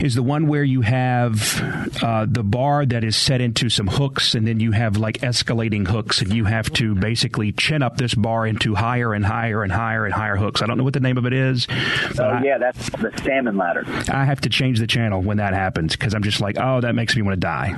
is 0.00 0.14
the 0.14 0.22
one 0.22 0.46
where 0.46 0.64
you 0.64 0.80
have 0.82 1.60
uh, 2.02 2.26
the 2.28 2.42
bar 2.42 2.86
that 2.86 3.04
is 3.04 3.16
set 3.16 3.40
into 3.40 3.68
some 3.68 3.86
hooks, 3.86 4.34
and 4.34 4.46
then 4.46 4.60
you 4.60 4.72
have 4.72 4.96
like 4.96 5.18
escalating 5.18 5.86
hooks, 5.86 6.22
and 6.22 6.32
you 6.32 6.44
have 6.44 6.72
to 6.74 6.94
basically 6.94 7.52
chin 7.52 7.82
up 7.82 7.96
this 7.96 8.14
bar 8.14 8.46
into 8.46 8.74
higher 8.74 9.12
and 9.12 9.24
higher 9.24 9.62
and 9.62 9.72
higher 9.72 10.04
and 10.04 10.14
higher 10.14 10.36
hooks. 10.36 10.62
I 10.62 10.66
don't 10.66 10.78
know 10.78 10.84
what 10.84 10.94
the 10.94 11.00
name 11.00 11.18
of 11.18 11.26
it 11.26 11.32
is. 11.32 11.66
Oh, 11.70 12.40
yeah, 12.42 12.58
that's 12.58 12.90
the 12.90 13.12
salmon 13.22 13.56
ladder. 13.56 13.84
I 14.08 14.24
have 14.24 14.40
to 14.42 14.48
change 14.48 14.78
the 14.78 14.86
channel 14.86 15.22
when 15.22 15.38
that 15.38 15.54
happens 15.54 15.92
because 15.92 16.14
I'm 16.14 16.22
just 16.22 16.40
like, 16.40 16.56
oh, 16.58 16.80
that 16.80 16.94
makes 16.94 17.16
me 17.16 17.22
want 17.22 17.34
to 17.34 17.40
die. 17.40 17.76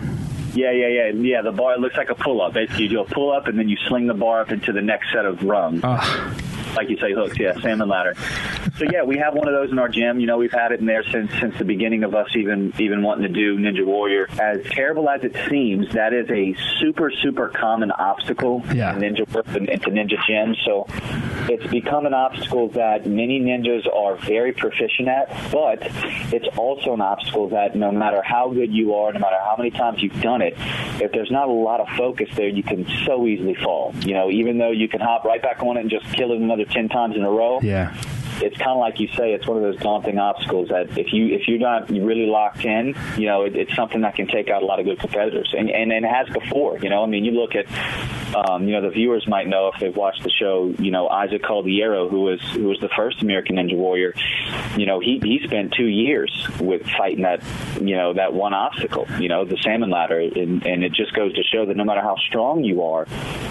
Yeah, 0.55 0.73
yeah, 0.73 0.89
yeah, 0.89 1.09
yeah. 1.13 1.43
The 1.43 1.53
bar 1.53 1.79
looks 1.79 1.97
like 1.97 2.11
a 2.11 2.15
pull 2.15 2.43
up. 2.43 2.55
Basically, 2.55 2.85
you 2.85 2.89
do 2.89 3.01
a 3.01 3.05
pull 3.05 3.33
up 3.33 3.47
and 3.47 3.59
then 3.59 3.69
you 3.69 3.77
sling 3.89 4.07
the 4.07 4.15
bar 4.15 4.41
up 4.41 4.51
into 4.51 4.73
the 4.73 4.83
next 4.83 5.13
set 5.13 5.25
of 5.25 5.43
rungs. 5.43 5.81
Oh 5.85 6.50
like 6.75 6.89
you 6.89 6.97
say, 6.99 7.13
hooks. 7.13 7.39
Yeah, 7.39 7.61
salmon 7.61 7.89
ladder. 7.89 8.15
so 8.77 8.85
yeah, 8.91 9.03
we 9.03 9.17
have 9.19 9.35
one 9.35 9.49
of 9.49 9.55
those 9.55 9.71
in 9.71 9.79
our 9.79 9.89
gym. 9.89 10.21
You 10.21 10.27
know, 10.27 10.39
we've 10.39 10.53
had 10.53 10.73
it 10.73 10.81
in 10.81 10.87
there 10.87 11.05
since 11.05 11.31
since 11.41 11.57
the 11.59 11.65
beginning 11.65 12.05
of 12.05 12.15
us 12.15 12.29
even 12.35 12.73
even 12.79 13.03
wanting 13.03 13.23
to 13.23 13.29
do 13.33 13.59
Ninja 13.59 13.85
Warrior. 13.85 14.29
As 14.41 14.65
terrible 14.71 15.09
as 15.09 15.23
it 15.25 15.37
seems, 15.49 15.93
that 15.95 16.13
is 16.13 16.29
a 16.31 16.55
super 16.79 17.11
super 17.11 17.49
common 17.49 17.91
obstacle 17.93 18.63
yeah. 18.75 18.95
in 18.95 19.01
Ninja 19.01 19.57
and 19.57 19.69
into 19.69 19.91
Ninja 19.91 20.17
gym. 20.27 20.57
So 20.65 20.87
it's 21.49 21.67
become 21.67 22.07
an 22.07 22.15
obstacle 22.15 22.69
that 22.71 23.07
many 23.07 23.41
ninjas 23.41 23.85
are 23.93 24.17
very 24.17 24.53
proficient 24.53 25.09
at, 25.09 25.29
but 25.51 25.79
it's 26.33 26.47
also 26.57 26.95
an 26.95 27.01
obstacle 27.01 27.49
that 27.49 27.75
no 27.75 27.91
matter 27.91 28.23
how 28.23 28.51
good 28.51 28.73
you 28.73 28.95
are, 28.95 29.13
no 29.13 29.19
matter 29.19 29.39
how 29.43 29.57
many 29.59 29.71
times 29.71 30.03
you've 30.03 30.21
done 30.21 30.43
it, 30.43 30.55
if 31.01 31.11
there's 31.13 31.31
not 31.31 31.49
a 31.49 31.53
lot 31.53 31.81
of 31.81 31.89
focus 31.97 32.29
there, 32.37 32.49
you 32.49 32.63
can 32.63 32.87
so 33.05 33.27
easily 33.27 33.55
fall. 33.55 33.93
You 34.01 34.15
know, 34.15 34.31
even 34.31 34.59
though 34.59 34.71
you 34.71 34.89
can 34.89 35.01
hop 35.01 35.25
right 35.25 35.43
back 35.43 35.63
on 35.63 35.77
it 35.77 35.81
and 35.81 35.91
just 35.91 36.07
kill 36.13 36.33
it 36.33 36.39
another 36.39 36.60
ten 36.67 36.89
times 36.89 37.17
in 37.17 37.23
a 37.23 37.31
row. 37.31 37.61
Yeah 37.63 37.95
it's 38.43 38.57
kind 38.57 38.71
of 38.71 38.79
like 38.79 38.99
you 39.01 39.09
say, 39.09 39.33
it's 39.33 39.47
one 39.47 39.57
of 39.57 39.63
those 39.63 39.77
daunting 39.77 40.19
obstacles 40.19 40.69
that 40.69 40.97
if 40.97 41.13
you 41.13 41.27
if 41.27 41.47
you're 41.47 41.59
not 41.59 41.89
really 41.91 42.27
locked 42.27 42.65
in, 42.65 42.95
you 43.17 43.27
know, 43.27 43.45
it, 43.45 43.55
it's 43.57 43.75
something 43.75 44.01
that 44.01 44.15
can 44.15 44.27
take 44.27 44.49
out 44.49 44.63
a 44.63 44.67
lot 44.67 44.79
of 44.81 44.87
good 44.87 44.99
competitors, 44.99 45.55
and, 45.57 45.71
and 45.71 45.93
and 45.93 46.05
it 46.05 46.09
has 46.09 46.29
before. 46.29 46.79
You 46.79 46.89
know, 46.89 47.03
I 47.03 47.07
mean, 47.07 47.25
you 47.25 47.33
look 47.33 47.55
at, 47.55 47.67
um, 48.35 48.67
you 48.67 48.73
know, 48.73 48.83
the 48.83 48.91
viewers 48.91 49.27
might 49.27 49.49
know 49.49 49.71
if 49.73 49.81
they've 49.81 49.95
watched 49.95 50.23
the 50.23 50.31
show. 50.31 50.75
You 50.79 50.91
know, 50.91 51.09
Isaac 51.09 51.43
Caldiero, 51.43 52.11
who 52.11 52.23
was 52.23 52.41
who 52.53 52.65
was 52.65 52.79
the 52.81 52.89
first 52.97 53.23
American 53.23 53.57
Ninja 53.57 53.77
Warrior. 53.77 54.15
You 54.77 54.87
know, 54.87 55.01
he 55.01 55.21
he 55.23 55.41
spent 55.45 55.73
two 55.73 55.87
years 55.87 56.49
with 56.61 56.87
fighting 56.99 57.23
that, 57.23 57.43
you 57.81 57.97
know, 57.97 58.13
that 58.15 58.33
one 58.33 58.55
obstacle. 58.55 59.07
You 59.19 59.29
know, 59.29 59.45
the 59.45 59.57
salmon 59.63 59.91
ladder, 59.91 60.21
and 60.21 60.65
and 60.67 60.85
it 60.85 60.93
just 60.93 61.13
goes 61.15 61.35
to 61.35 61.43
show 61.43 61.67
that 61.67 61.77
no 61.77 61.85
matter 61.85 62.01
how 62.01 62.17
strong 62.17 62.65
you 62.65 62.83
are, 62.83 63.07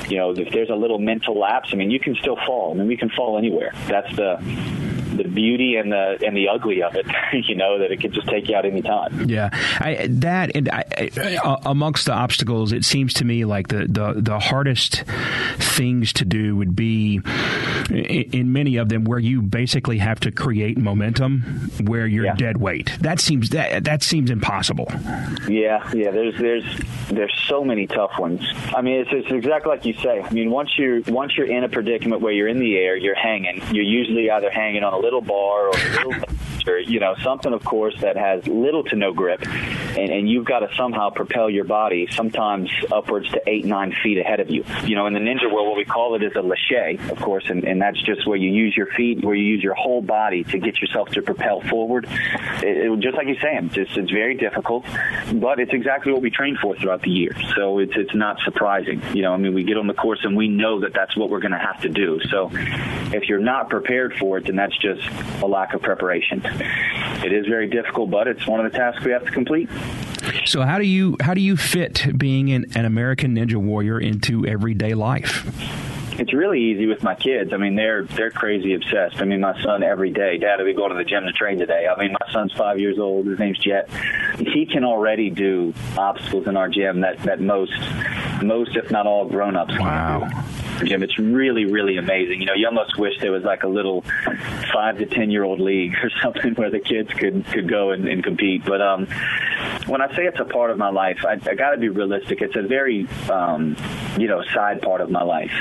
you 0.07 0.17
know, 0.17 0.31
if 0.31 0.51
there's 0.51 0.69
a 0.69 0.75
little 0.75 0.99
mental 0.99 1.37
lapse, 1.37 1.69
I 1.73 1.75
mean, 1.75 1.91
you 1.91 1.99
can 1.99 2.15
still 2.15 2.37
fall. 2.45 2.71
I 2.73 2.77
mean, 2.77 2.87
we 2.87 2.97
can 2.97 3.09
fall 3.09 3.37
anywhere. 3.37 3.73
That's 3.87 4.13
the 4.15 4.37
the 5.23 5.29
beauty 5.29 5.75
and 5.75 5.91
the 5.91 6.17
and 6.25 6.35
the 6.35 6.49
ugly 6.49 6.81
of 6.81 6.95
it. 6.95 7.05
you 7.47 7.55
know 7.55 7.79
that 7.79 7.91
it 7.91 8.01
could 8.01 8.13
just 8.13 8.27
take 8.27 8.47
you 8.49 8.55
out 8.55 8.65
any 8.65 8.81
time. 8.81 9.29
Yeah, 9.29 9.49
I, 9.79 10.07
that 10.09 10.55
and 10.55 10.69
I, 10.69 10.83
I, 10.97 11.57
amongst 11.65 12.05
the 12.05 12.13
obstacles, 12.13 12.71
it 12.71 12.85
seems 12.85 13.13
to 13.15 13.25
me 13.25 13.45
like 13.45 13.67
the, 13.67 13.85
the 13.87 14.13
the 14.17 14.39
hardest 14.39 15.03
things 15.57 16.13
to 16.13 16.25
do 16.25 16.55
would 16.55 16.75
be 16.75 17.21
in, 17.89 18.53
many 18.53 18.77
of 18.77 18.89
them 18.89 19.03
where 19.03 19.19
you 19.19 19.41
basically 19.41 19.99
have 19.99 20.19
to 20.21 20.31
create 20.31 20.77
momentum 20.77 21.41
where 21.83 22.07
you're 22.07 22.25
yeah. 22.25 22.35
dead 22.35 22.57
weight. 22.57 22.97
That 23.01 23.19
seems 23.19 23.49
that 23.49 23.83
that 23.83 24.03
seems 24.03 24.29
impossible. 24.29 24.87
Yeah, 25.47 25.89
yeah. 25.93 26.11
There's 26.11 26.37
there's 26.37 26.79
there's 27.09 27.33
so 27.47 27.63
many 27.63 27.87
tough 27.87 28.17
ones. 28.17 28.41
I 28.75 28.81
mean, 28.81 29.01
it's, 29.01 29.09
it's 29.11 29.31
exactly 29.31 29.69
like 29.69 29.85
you 29.85 29.93
say. 29.93 30.21
I 30.21 30.29
mean, 30.31 30.49
once 30.49 30.77
you're 30.77 31.01
once 31.07 31.37
you're 31.37 31.47
in 31.47 31.63
a 31.63 31.69
predicament 31.69 32.21
where 32.21 32.33
you're 32.33 32.47
in 32.47 32.59
the 32.59 32.77
air, 32.77 32.95
you're 32.95 33.15
hanging. 33.15 33.61
You're 33.73 33.83
usually 33.83 34.29
either 34.29 34.49
hanging 34.49 34.83
on 34.83 34.93
a 34.93 34.99
little 35.09 35.21
bar 35.21 35.67
or 35.67 35.69
a 35.69 36.05
little 36.05 36.13
or 36.67 36.79
you 36.79 36.99
know 36.99 37.15
something 37.23 37.53
of 37.53 37.63
course 37.63 37.95
that 38.01 38.15
has 38.15 38.45
little 38.47 38.83
to 38.83 38.95
no 38.95 39.13
grip 39.13 39.41
and, 39.97 40.09
and 40.11 40.29
you've 40.29 40.45
got 40.45 40.59
to 40.59 40.69
somehow 40.75 41.09
propel 41.09 41.49
your 41.49 41.63
body 41.63 42.07
sometimes 42.11 42.69
upwards 42.91 43.29
to 43.29 43.41
eight 43.47 43.65
nine 43.65 43.93
feet 44.03 44.17
ahead 44.17 44.39
of 44.39 44.49
you. 44.49 44.63
You 44.83 44.95
know 44.95 45.07
in 45.07 45.13
the 45.13 45.19
ninja 45.19 45.51
world 45.51 45.67
what 45.67 45.77
we 45.77 45.85
call 45.85 46.15
it 46.15 46.23
is 46.23 46.33
a 46.35 46.41
lache 46.41 46.99
of 47.09 47.19
course 47.19 47.49
and, 47.49 47.63
and 47.63 47.81
that's 47.81 48.01
just 48.01 48.27
where 48.27 48.37
you 48.37 48.51
use 48.51 48.75
your 48.75 48.87
feet 48.87 49.23
where 49.23 49.35
you 49.35 49.43
use 49.43 49.63
your 49.63 49.73
whole 49.73 50.01
body 50.01 50.43
to 50.45 50.59
get 50.59 50.79
yourself 50.81 51.09
to 51.09 51.21
propel 51.21 51.61
forward. 51.61 52.07
It, 52.61 52.91
it, 52.91 52.99
just 52.99 53.15
like 53.15 53.27
you're 53.27 53.39
saying 53.41 53.71
it's, 53.73 53.97
it's 53.97 54.11
very 54.11 54.35
difficult 54.35 54.85
but 55.33 55.59
it's 55.59 55.73
exactly 55.73 56.11
what 56.11 56.21
we 56.21 56.29
train 56.29 56.57
for 56.61 56.75
throughout 56.75 57.01
the 57.01 57.11
year. 57.11 57.35
So 57.55 57.79
it's 57.79 57.93
it's 57.95 58.15
not 58.15 58.39
surprising. 58.43 59.01
You 59.13 59.23
know 59.23 59.33
I 59.33 59.37
mean 59.37 59.53
we 59.53 59.63
get 59.63 59.77
on 59.77 59.87
the 59.87 59.93
course 59.93 60.19
and 60.23 60.35
we 60.35 60.47
know 60.47 60.81
that 60.81 60.93
that's 60.93 61.15
what 61.15 61.29
we're 61.29 61.39
going 61.39 61.51
to 61.51 61.57
have 61.57 61.81
to 61.81 61.89
do. 61.89 62.19
So 62.29 62.49
if 63.11 63.27
you're 63.27 63.39
not 63.39 63.69
prepared 63.69 64.15
for 64.17 64.37
it 64.37 64.45
then 64.45 64.55
that's 64.55 64.77
just 64.77 64.98
a 65.41 65.47
lack 65.47 65.73
of 65.73 65.81
preparation 65.81 66.41
it 67.23 67.33
is 67.33 67.45
very 67.47 67.67
difficult, 67.67 68.09
but 68.09 68.27
it's 68.27 68.45
one 68.47 68.63
of 68.63 68.71
the 68.71 68.77
tasks 68.77 69.03
we 69.03 69.11
have 69.11 69.25
to 69.25 69.31
complete. 69.31 69.69
So 70.45 70.61
how 70.61 70.77
do 70.77 70.85
you 70.85 71.17
how 71.21 71.33
do 71.33 71.41
you 71.41 71.57
fit 71.57 72.17
being 72.17 72.51
an, 72.51 72.65
an 72.75 72.85
American 72.85 73.35
Ninja 73.35 73.55
Warrior 73.55 73.99
into 73.99 74.45
everyday 74.45 74.93
life? 74.93 75.45
It's 76.19 76.33
really 76.33 76.59
easy 76.59 76.85
with 76.85 77.01
my 77.01 77.15
kids. 77.15 77.53
I 77.53 77.57
mean, 77.57 77.75
they're 77.75 78.03
they're 78.03 78.31
crazy 78.31 78.73
obsessed. 78.73 79.21
I 79.21 79.25
mean, 79.25 79.41
my 79.41 79.61
son 79.61 79.83
every 79.83 80.11
day, 80.11 80.37
Dad, 80.37 80.59
are 80.59 80.65
we 80.65 80.73
going 80.73 80.91
to 80.91 80.97
the 80.97 81.03
gym 81.03 81.25
to 81.25 81.31
train 81.31 81.57
today? 81.57 81.87
I 81.87 81.99
mean, 81.99 82.11
my 82.11 82.31
son's 82.31 82.51
five 82.53 82.79
years 82.79 82.99
old. 82.99 83.25
His 83.25 83.39
name's 83.39 83.59
Jet. 83.59 83.89
He 84.37 84.65
can 84.65 84.83
already 84.83 85.29
do 85.29 85.73
obstacles 85.97 86.47
in 86.47 86.57
our 86.57 86.69
gym 86.69 87.01
that 87.01 87.19
that 87.19 87.39
most 87.39 87.79
most, 88.41 88.75
if 88.75 88.91
not 88.91 89.07
all, 89.07 89.25
grown 89.25 89.55
ups 89.55 89.77
wow. 89.77 90.19
can 90.19 90.29
do. 90.29 90.48
Jim. 90.85 91.03
It's 91.03 91.17
really, 91.17 91.65
really 91.65 91.97
amazing. 91.97 92.39
You 92.39 92.45
know, 92.45 92.53
you 92.53 92.67
almost 92.67 92.97
wish 92.97 93.19
there 93.19 93.31
was 93.31 93.43
like 93.43 93.63
a 93.63 93.67
little 93.67 94.03
five 94.73 94.97
to 94.97 95.05
ten 95.05 95.31
year 95.31 95.43
old 95.43 95.59
league 95.59 95.95
or 96.03 96.09
something 96.21 96.53
where 96.55 96.69
the 96.69 96.79
kids 96.79 97.11
could 97.13 97.45
could 97.47 97.69
go 97.69 97.91
and, 97.91 98.07
and 98.07 98.23
compete. 98.23 98.65
But 98.65 98.81
um, 98.81 99.07
when 99.87 100.01
I 100.01 100.15
say 100.15 100.25
it's 100.25 100.39
a 100.39 100.45
part 100.45 100.71
of 100.71 100.77
my 100.77 100.89
life, 100.89 101.25
I, 101.25 101.33
I 101.33 101.55
got 101.55 101.71
to 101.71 101.77
be 101.77 101.89
realistic. 101.89 102.41
It's 102.41 102.55
a 102.55 102.61
very, 102.61 103.07
um, 103.29 103.75
you 104.17 104.27
know, 104.27 104.43
side 104.53 104.81
part 104.81 105.01
of 105.01 105.09
my 105.09 105.23
life. 105.23 105.51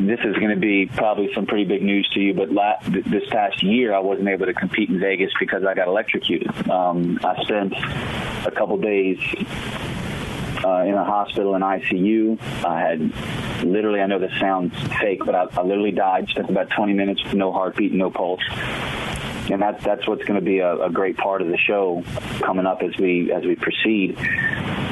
This 0.00 0.20
is 0.24 0.36
going 0.36 0.50
to 0.50 0.56
be 0.56 0.86
probably 0.86 1.32
some 1.34 1.46
pretty 1.46 1.64
big 1.64 1.82
news 1.82 2.08
to 2.10 2.20
you, 2.20 2.34
but 2.34 2.50
la- 2.50 2.76
th- 2.76 3.04
this 3.04 3.28
past 3.30 3.62
year 3.62 3.94
I 3.94 3.98
wasn't 3.98 4.28
able 4.28 4.46
to 4.46 4.54
compete 4.54 4.88
in 4.88 4.98
Vegas 5.00 5.32
because 5.38 5.64
I 5.64 5.74
got 5.74 5.88
electrocuted. 5.88 6.68
Um, 6.68 7.18
I 7.24 7.42
spent 7.42 7.72
a 8.46 8.50
couple 8.50 8.76
days 8.78 9.18
uh, 10.64 10.82
in 10.82 10.94
a 10.94 11.04
hospital 11.04 11.54
in 11.54 11.62
ICU. 11.62 12.40
I 12.64 12.80
had 12.80 13.64
literally, 13.64 14.00
I 14.00 14.06
know 14.06 14.18
this 14.18 14.32
sounds 14.38 14.74
fake, 14.98 15.22
but 15.24 15.34
I, 15.34 15.46
I 15.56 15.62
literally 15.62 15.92
died. 15.92 16.28
Spent 16.28 16.50
about 16.50 16.70
20 16.70 16.92
minutes 16.92 17.22
with 17.24 17.34
no 17.34 17.52
heartbeat, 17.52 17.92
no 17.92 18.10
pulse 18.10 18.42
and 19.50 19.60
that's 19.60 19.82
that's 19.84 20.06
what's 20.06 20.24
going 20.24 20.38
to 20.38 20.44
be 20.44 20.58
a, 20.58 20.84
a, 20.84 20.90
great 20.90 21.16
part 21.16 21.42
of 21.42 21.48
the 21.48 21.56
show 21.56 22.02
coming 22.40 22.66
up 22.66 22.82
as 22.82 22.96
we 22.98 23.32
as 23.32 23.44
we 23.44 23.56
proceed. 23.56 24.16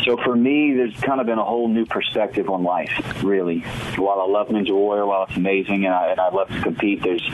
So 0.05 0.17
for 0.17 0.35
me, 0.35 0.75
there's 0.75 0.95
kind 1.01 1.21
of 1.21 1.27
been 1.27 1.39
a 1.39 1.45
whole 1.45 1.69
new 1.69 1.87
perspective 1.87 2.49
on 2.49 2.63
life. 2.63 3.23
Really, 3.23 3.61
while 3.97 4.21
I 4.21 4.27
love 4.27 4.49
Ninja 4.49 4.73
Warrior, 4.73 5.07
while 5.07 5.25
it's 5.25 5.37
amazing 5.37 5.85
and 5.85 5.95
I, 5.95 6.09
and 6.09 6.21
I 6.21 6.31
love 6.31 6.49
to 6.49 6.61
compete, 6.63 7.03
there's 7.03 7.27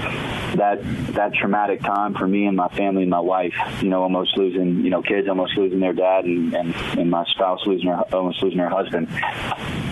that 0.57 0.81
that 1.15 1.35
traumatic 1.35 1.81
time 1.83 2.15
for 2.15 2.27
me 2.27 2.47
and 2.47 2.57
my 2.57 2.69
family 2.69 3.03
and 3.03 3.11
my 3.11 3.21
wife. 3.21 3.55
You 3.81 3.89
know, 3.89 4.03
almost 4.03 4.37
losing 4.37 4.85
you 4.85 4.91
know 4.91 5.03
kids, 5.03 5.29
almost 5.29 5.57
losing 5.57 5.81
their 5.81 5.93
dad, 5.93 6.25
and 6.25 6.55
and, 6.55 6.75
and 6.99 7.11
my 7.11 7.25
spouse 7.27 7.61
losing 7.67 7.89
her 7.89 8.03
almost 8.13 8.43
losing 8.43 8.59
her 8.59 8.71
husband. 8.71 9.09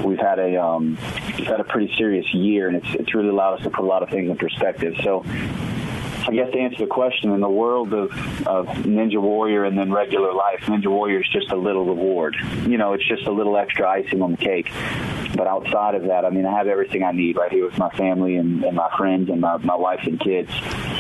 We've 0.05 0.19
had 0.19 0.39
a 0.39 0.63
um, 0.63 0.99
we've 1.39 1.47
had 1.47 1.61
a 1.61 1.65
pretty 1.65 1.95
serious 1.97 2.33
year, 2.35 2.69
and 2.69 2.77
it's 2.77 2.95
it's 2.95 3.15
really 3.15 3.29
allowed 3.29 3.55
us 3.55 3.63
to 3.63 3.71
put 3.71 3.85
a 3.85 3.89
lot 3.89 4.03
of 4.03 4.11
things 4.11 4.31
in 4.31 4.37
perspective. 4.37 4.95
So 5.03 5.25
I 6.27 6.33
guess 6.33 6.51
to 6.53 6.59
answer 6.59 6.79
the 6.79 6.87
question, 6.87 7.33
in 7.33 7.41
the 7.41 7.51
world 7.51 7.93
of, 7.93 8.11
of 8.47 8.67
Ninja 8.67 9.21
Warrior 9.21 9.65
and 9.65 9.77
then 9.77 9.93
regular 9.93 10.33
life, 10.33 10.61
Ninja 10.63 10.87
Warrior 10.87 11.21
is 11.21 11.29
just 11.29 11.51
a 11.51 11.57
little 11.57 11.85
reward. 11.85 12.35
You 12.67 12.79
know, 12.79 12.95
it's 12.95 13.07
just 13.07 13.27
a 13.27 13.33
little 13.33 13.57
extra 13.59 13.89
icing 13.89 14.23
on 14.23 14.33
the 14.33 14.37
cake. 14.39 14.71
But 15.37 15.47
outside 15.47 15.95
of 15.95 16.05
that, 16.05 16.25
I 16.25 16.31
mean, 16.31 16.47
I 16.47 16.57
have 16.57 16.67
everything 16.67 17.03
I 17.03 17.13
need 17.13 17.37
right 17.37 17.51
here 17.51 17.67
with 17.67 17.77
my 17.77 17.91
family 17.91 18.37
and, 18.37 18.65
and 18.65 18.77
my 18.77 18.89
friends 18.97 19.29
and 19.29 19.41
my, 19.41 19.59
my 19.59 19.75
wife 19.75 20.01
and 20.05 20.19
kids. 20.19 20.51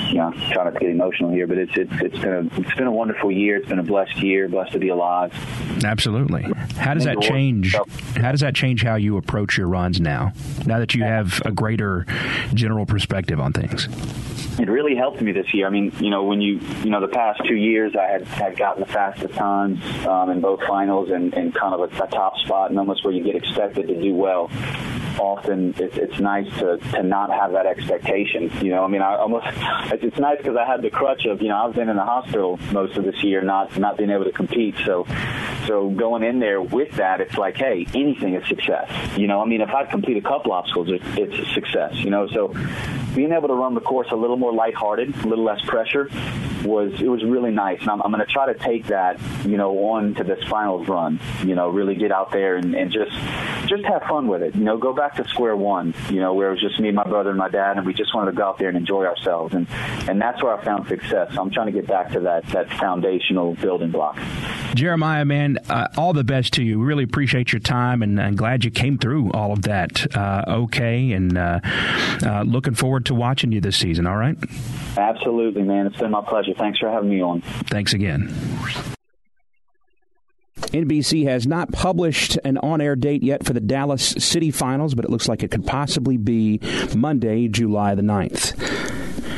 You 0.09 0.17
know, 0.17 0.33
trying 0.33 0.67
not 0.67 0.75
to 0.75 0.81
get 0.81 0.91
emotional 0.91 1.31
here, 1.31 1.47
but 1.47 1.57
it's 1.57 1.73
it's 1.77 1.93
it's 2.03 2.19
been 2.19 2.33
a 2.33 2.61
it's 2.61 2.75
been 2.75 2.87
a 2.87 2.93
wonderful 2.93 3.33
year. 3.33 3.57
It's 3.57 3.69
been 3.69 3.79
a 3.79 3.85
blessed 3.85 4.17
year, 4.19 4.49
blessed 4.49 4.73
to 4.73 4.79
be 4.79 4.91
alive. 4.91 5.33
Absolutely. 5.83 6.43
How 6.77 6.95
does 6.95 7.05
that 7.05 7.21
change? 7.21 7.75
How 8.17 8.31
does 8.31 8.41
that 8.41 8.55
change 8.55 8.83
how 8.83 8.97
you 8.97 9.17
approach 9.17 9.57
your 9.57 9.67
runs 9.67 10.01
now? 10.01 10.33
Now 10.67 10.79
that 10.79 10.95
you 10.95 11.03
have 11.05 11.41
a 11.45 11.51
greater 11.51 12.07
general 12.53 12.87
perspective 12.87 13.41
on 13.41 13.53
things 13.53 13.89
it 14.59 14.69
really 14.69 14.95
helped 14.95 15.21
me 15.21 15.33
this 15.33 15.53
year. 15.53 15.67
I 15.67 15.71
mean, 15.71 15.93
you 15.99 16.11
know, 16.11 16.25
when 16.25 16.41
you, 16.41 16.61
you 16.83 16.91
know, 16.91 17.01
the 17.01 17.09
past 17.09 17.43
two 17.47 17.57
years 17.57 17.95
I 17.97 18.05
had, 18.05 18.25
had 18.27 18.57
gotten 18.57 18.83
the 18.83 18.89
fastest 18.89 19.35
times 19.35 19.83
um, 20.07 20.31
in 20.31 20.41
both 20.41 20.63
finals 20.63 21.11
and, 21.11 21.35
and 21.35 21.55
kind 21.55 21.75
of 21.75 21.81
a, 21.81 22.05
a 22.05 22.07
top 22.09 22.37
spot 22.39 22.71
and 22.71 22.79
almost 22.79 23.05
where 23.05 23.13
you 23.13 23.23
get 23.23 23.35
expected 23.37 23.89
to 23.89 24.01
do 24.01 24.15
well 24.15 24.51
often 25.19 25.75
it's, 25.79 25.97
it's 25.97 26.21
nice 26.21 26.49
to, 26.59 26.79
to 26.93 27.03
not 27.03 27.31
have 27.31 27.53
that 27.53 27.67
expectation. 27.67 28.51
You 28.63 28.71
know, 28.71 28.85
I 28.85 28.89
mean, 28.89 29.03
I 29.03 29.17
almost 29.17 29.47
it's 29.93 30.19
nice 30.19 30.39
because 30.39 30.57
I 30.57 30.67
had 30.67 30.83
the 30.83 30.91
crutch 30.91 31.27
of 31.27 31.43
you 31.43 31.49
know 31.49 31.57
I've 31.57 31.75
been 31.75 31.89
in 31.89 31.97
the 31.97 32.05
hospital 32.05 32.59
most 32.73 32.97
of 32.97 33.05
this 33.05 33.23
year, 33.23 33.43
not 33.43 33.79
not 33.79 33.97
being 33.97 34.11
able 34.11 34.25
to 34.25 34.33
compete. 34.33 34.75
So 34.85 35.07
so 35.67 35.91
going 35.91 36.23
in 36.23 36.39
there 36.39 36.61
with 36.61 36.93
that, 36.97 37.21
it's 37.21 37.37
like, 37.37 37.57
hey, 37.57 37.87
anything 37.95 38.35
is 38.35 38.47
success. 38.49 38.91
You 39.17 39.27
know, 39.27 39.41
I 39.41 39.47
mean, 39.47 39.61
if 39.61 39.71
I 39.71 39.85
complete 39.85 40.17
a 40.17 40.23
couple 40.23 40.53
obstacles, 40.53 40.89
it, 40.91 41.01
it's 41.19 41.39
a 41.39 41.55
success. 41.55 41.95
You 41.97 42.11
know, 42.11 42.29
so 42.29 42.55
being 43.15 43.33
able 43.33 43.49
to 43.49 43.55
run 43.55 43.75
the 43.75 43.81
course 43.81 44.09
a 44.11 44.17
little 44.17 44.37
more 44.37 44.53
lighthearted, 44.53 45.15
a 45.25 45.27
little 45.27 45.45
less 45.45 45.65
pressure, 45.67 46.11
was 46.65 47.01
it 47.01 47.09
was 47.09 47.23
really 47.25 47.51
nice. 47.51 47.81
And 47.81 47.91
I'm, 47.91 48.03
I'm 48.03 48.13
going 48.13 48.25
to 48.25 48.33
try 48.33 48.53
to 48.53 48.59
take 48.59 48.87
that, 48.87 49.21
you 49.45 49.57
know, 49.57 49.77
on 49.91 50.15
to 50.17 50.25
this 50.25 50.43
finals 50.49 50.89
run. 50.89 51.21
You 51.45 51.55
know, 51.55 51.69
really 51.69 51.95
get 51.95 52.13
out 52.13 52.33
there 52.33 52.57
and, 52.57 52.75
and 52.75 52.91
just 52.91 53.13
just 53.69 53.85
have 53.85 54.03
fun 54.03 54.29
with 54.29 54.43
it. 54.43 54.55
You 54.55 54.65
know, 54.65 54.77
go 54.77 54.93
back 54.93 55.04
to 55.11 55.25
square 55.29 55.57
one. 55.57 55.95
You 56.11 56.21
know, 56.21 56.35
where 56.35 56.49
it 56.49 56.53
was 56.53 56.61
just 56.61 56.81
me, 56.81 56.91
my 56.91 57.05
brother, 57.05 57.31
and 57.31 57.39
my 57.39 57.49
dad, 57.49 57.77
and 57.77 57.87
we 57.87 57.95
just 57.95 58.15
wanted 58.15 58.33
to 58.33 58.37
go 58.37 58.45
out 58.45 58.59
there 58.59 58.69
and 58.69 58.77
enjoy 58.77 59.05
ourselves. 59.05 59.55
And 59.55 59.67
and 60.09 60.21
that's 60.21 60.43
where 60.43 60.57
I 60.57 60.65
found 60.65 60.89
success. 60.89 61.35
So 61.35 61.43
I'm 61.43 61.51
trying 61.51 61.67
to 61.67 61.73
get 61.73 61.87
back 61.87 62.13
to 62.13 62.21
that 62.21 62.47
that 62.49 62.71
foundational 62.71 63.55
building 63.55 63.91
block. 63.91 64.19
Jeremiah, 64.75 65.25
man, 65.25 65.59
uh, 65.69 65.89
all 65.97 66.13
the 66.13 66.25
best 66.25 66.55
to 66.55 66.63
you. 66.63 66.83
Really 66.83 67.05
appreciate 67.05 67.53
your 67.53 67.61
time 67.61 68.03
and, 68.03 68.19
and 68.19 68.37
glad 68.37 68.65
you 68.65 68.71
came 68.71 68.99
through 68.99 69.31
all 69.33 69.53
of 69.53 69.63
that 69.63 70.05
uh, 70.17 70.45
okay. 70.49 71.13
And 71.13 71.39
uh, 71.39 71.61
uh, 72.25 72.43
looking 72.43 72.75
forward 72.75 73.07
to 73.07 73.15
watching 73.15 73.53
you 73.53 73.61
this 73.61 73.77
season, 73.77 74.07
all 74.07 74.17
right? 74.17 74.37
Absolutely, 74.97 75.63
man. 75.63 75.87
It's 75.87 75.97
been 75.97 76.11
my 76.11 76.25
pleasure. 76.27 76.55
Thanks 76.59 76.79
for 76.79 76.91
having 76.91 77.11
me 77.11 77.23
on. 77.23 77.41
Thanks 77.41 77.93
again. 77.95 78.35
NBC 80.57 81.25
has 81.25 81.47
not 81.47 81.73
published 81.73 82.39
an 82.45 82.59
on 82.59 82.81
air 82.81 82.97
date 82.97 83.23
yet 83.23 83.45
for 83.45 83.53
the 83.53 83.61
Dallas 83.61 84.03
City 84.19 84.51
Finals, 84.51 84.95
but 84.95 85.05
it 85.05 85.11
looks 85.11 85.29
like 85.29 85.43
it 85.43 85.51
could 85.51 85.67
possibly 85.67 86.17
be 86.17 86.61
Monday, 86.97 87.49
July 87.49 87.95
the 87.95 88.03
9th. 88.03 88.61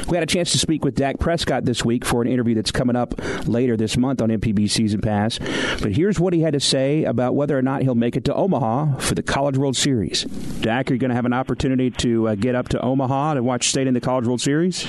We 0.08 0.16
had 0.16 0.22
a 0.22 0.26
chance 0.26 0.52
to 0.52 0.58
speak 0.58 0.84
with 0.84 0.94
Dak 0.94 1.18
Prescott 1.18 1.64
this 1.64 1.84
week 1.84 2.04
for 2.04 2.22
an 2.22 2.28
interview 2.28 2.54
that's 2.54 2.70
coming 2.70 2.94
up 2.94 3.14
later 3.48 3.76
this 3.76 3.96
month 3.96 4.22
on 4.22 4.28
MPB 4.28 4.70
Season 4.70 5.00
Pass. 5.00 5.40
But 5.82 5.96
here's 5.96 6.20
what 6.20 6.32
he 6.32 6.42
had 6.42 6.52
to 6.52 6.60
say 6.60 7.02
about 7.02 7.34
whether 7.34 7.58
or 7.58 7.62
not 7.62 7.82
he'll 7.82 7.96
make 7.96 8.16
it 8.16 8.24
to 8.26 8.34
Omaha 8.34 8.98
for 8.98 9.16
the 9.16 9.22
College 9.24 9.56
World 9.58 9.76
Series. 9.76 10.22
Dak, 10.60 10.90
are 10.90 10.94
you 10.94 11.00
going 11.00 11.08
to 11.08 11.16
have 11.16 11.24
an 11.24 11.32
opportunity 11.32 11.90
to 11.90 12.28
uh, 12.28 12.34
get 12.36 12.54
up 12.54 12.68
to 12.68 12.80
Omaha 12.80 13.34
to 13.34 13.42
watch 13.42 13.68
State 13.68 13.88
in 13.88 13.94
the 13.94 14.00
College 14.00 14.26
World 14.26 14.40
Series? 14.40 14.86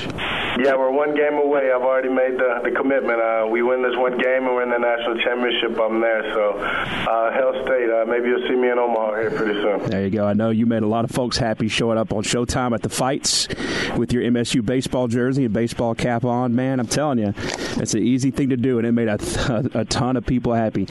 Yeah, 0.60 0.76
we're 0.76 0.92
one 0.92 1.14
game 1.16 1.36
away. 1.36 1.72
I've 1.74 1.84
already 1.84 2.10
made 2.10 2.34
the, 2.34 2.62
the 2.64 2.72
commitment. 2.72 3.22
Uh, 3.22 3.46
we 3.50 3.62
win 3.62 3.84
this 3.84 3.96
one 3.96 4.18
game 4.18 4.44
and 4.46 4.56
we're 4.56 4.64
in 4.64 4.72
the 4.72 4.80
national 4.80 5.18
championship. 5.24 5.80
I'm 5.80 6.02
there. 6.02 6.24
So, 6.34 6.58
uh, 6.58 7.32
Hail 7.32 7.54
State, 7.64 7.90
uh, 7.92 8.06
maybe 8.06 8.30
you'll 8.30 8.48
see 8.48 8.56
me 8.56 8.72
in 8.72 8.80
Omaha 8.80 9.16
here 9.20 9.32
pretty 9.32 9.54
soon. 9.62 9.90
There 9.90 10.04
you 10.04 10.10
go. 10.10 10.26
I 10.26 10.34
know 10.34 10.50
you 10.50 10.66
made 10.66 10.82
a 10.82 10.88
lot 10.88 11.06
of 11.06 11.12
folks 11.12 11.38
happy 11.38 11.68
showing 11.68 12.00
up 12.00 12.12
on 12.12 12.24
Showtime 12.24 12.74
at 12.74 12.82
the 12.82 12.90
fights 12.90 13.48
with 13.98 14.12
your 14.12 14.24
MSU 14.24 14.66
baseball 14.66 15.08
jersey 15.08 15.46
and 15.46 15.54
baseball 15.54 15.94
cap 15.94 16.26
on. 16.26 16.56
Man, 16.56 16.80
I'm 16.80 16.88
telling 16.88 17.20
you, 17.20 17.34
it's 17.78 17.94
an 17.94 18.02
easy 18.02 18.32
thing 18.32 18.50
to 18.50 18.58
do, 18.58 18.80
and 18.80 18.88
it 18.88 18.94
made 18.94 19.10
a, 19.10 19.18
th- 19.20 19.76
a 19.76 19.86
ton 19.86 20.18
of 20.18 20.26
people 20.26 20.54
happy. 20.54 20.88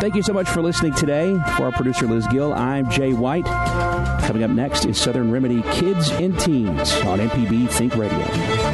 Thank 0.00 0.14
you 0.14 0.22
so 0.22 0.32
much 0.32 0.48
for 0.48 0.62
listening 0.62 0.94
today. 0.94 1.32
For 1.56 1.64
our 1.64 1.72
producer 1.72 2.06
Liz 2.06 2.26
Gill, 2.28 2.54
I'm 2.54 2.90
Jay 2.90 3.12
White. 3.12 3.46
Coming 4.26 4.42
up 4.42 4.50
next 4.50 4.86
is 4.86 4.96
Southern 4.96 5.30
Remedy 5.30 5.62
Kids 5.72 6.10
and 6.10 6.38
Teens 6.40 6.94
on 7.02 7.18
MPB 7.18 7.68
Think 7.68 7.94
Radio. 7.94 8.73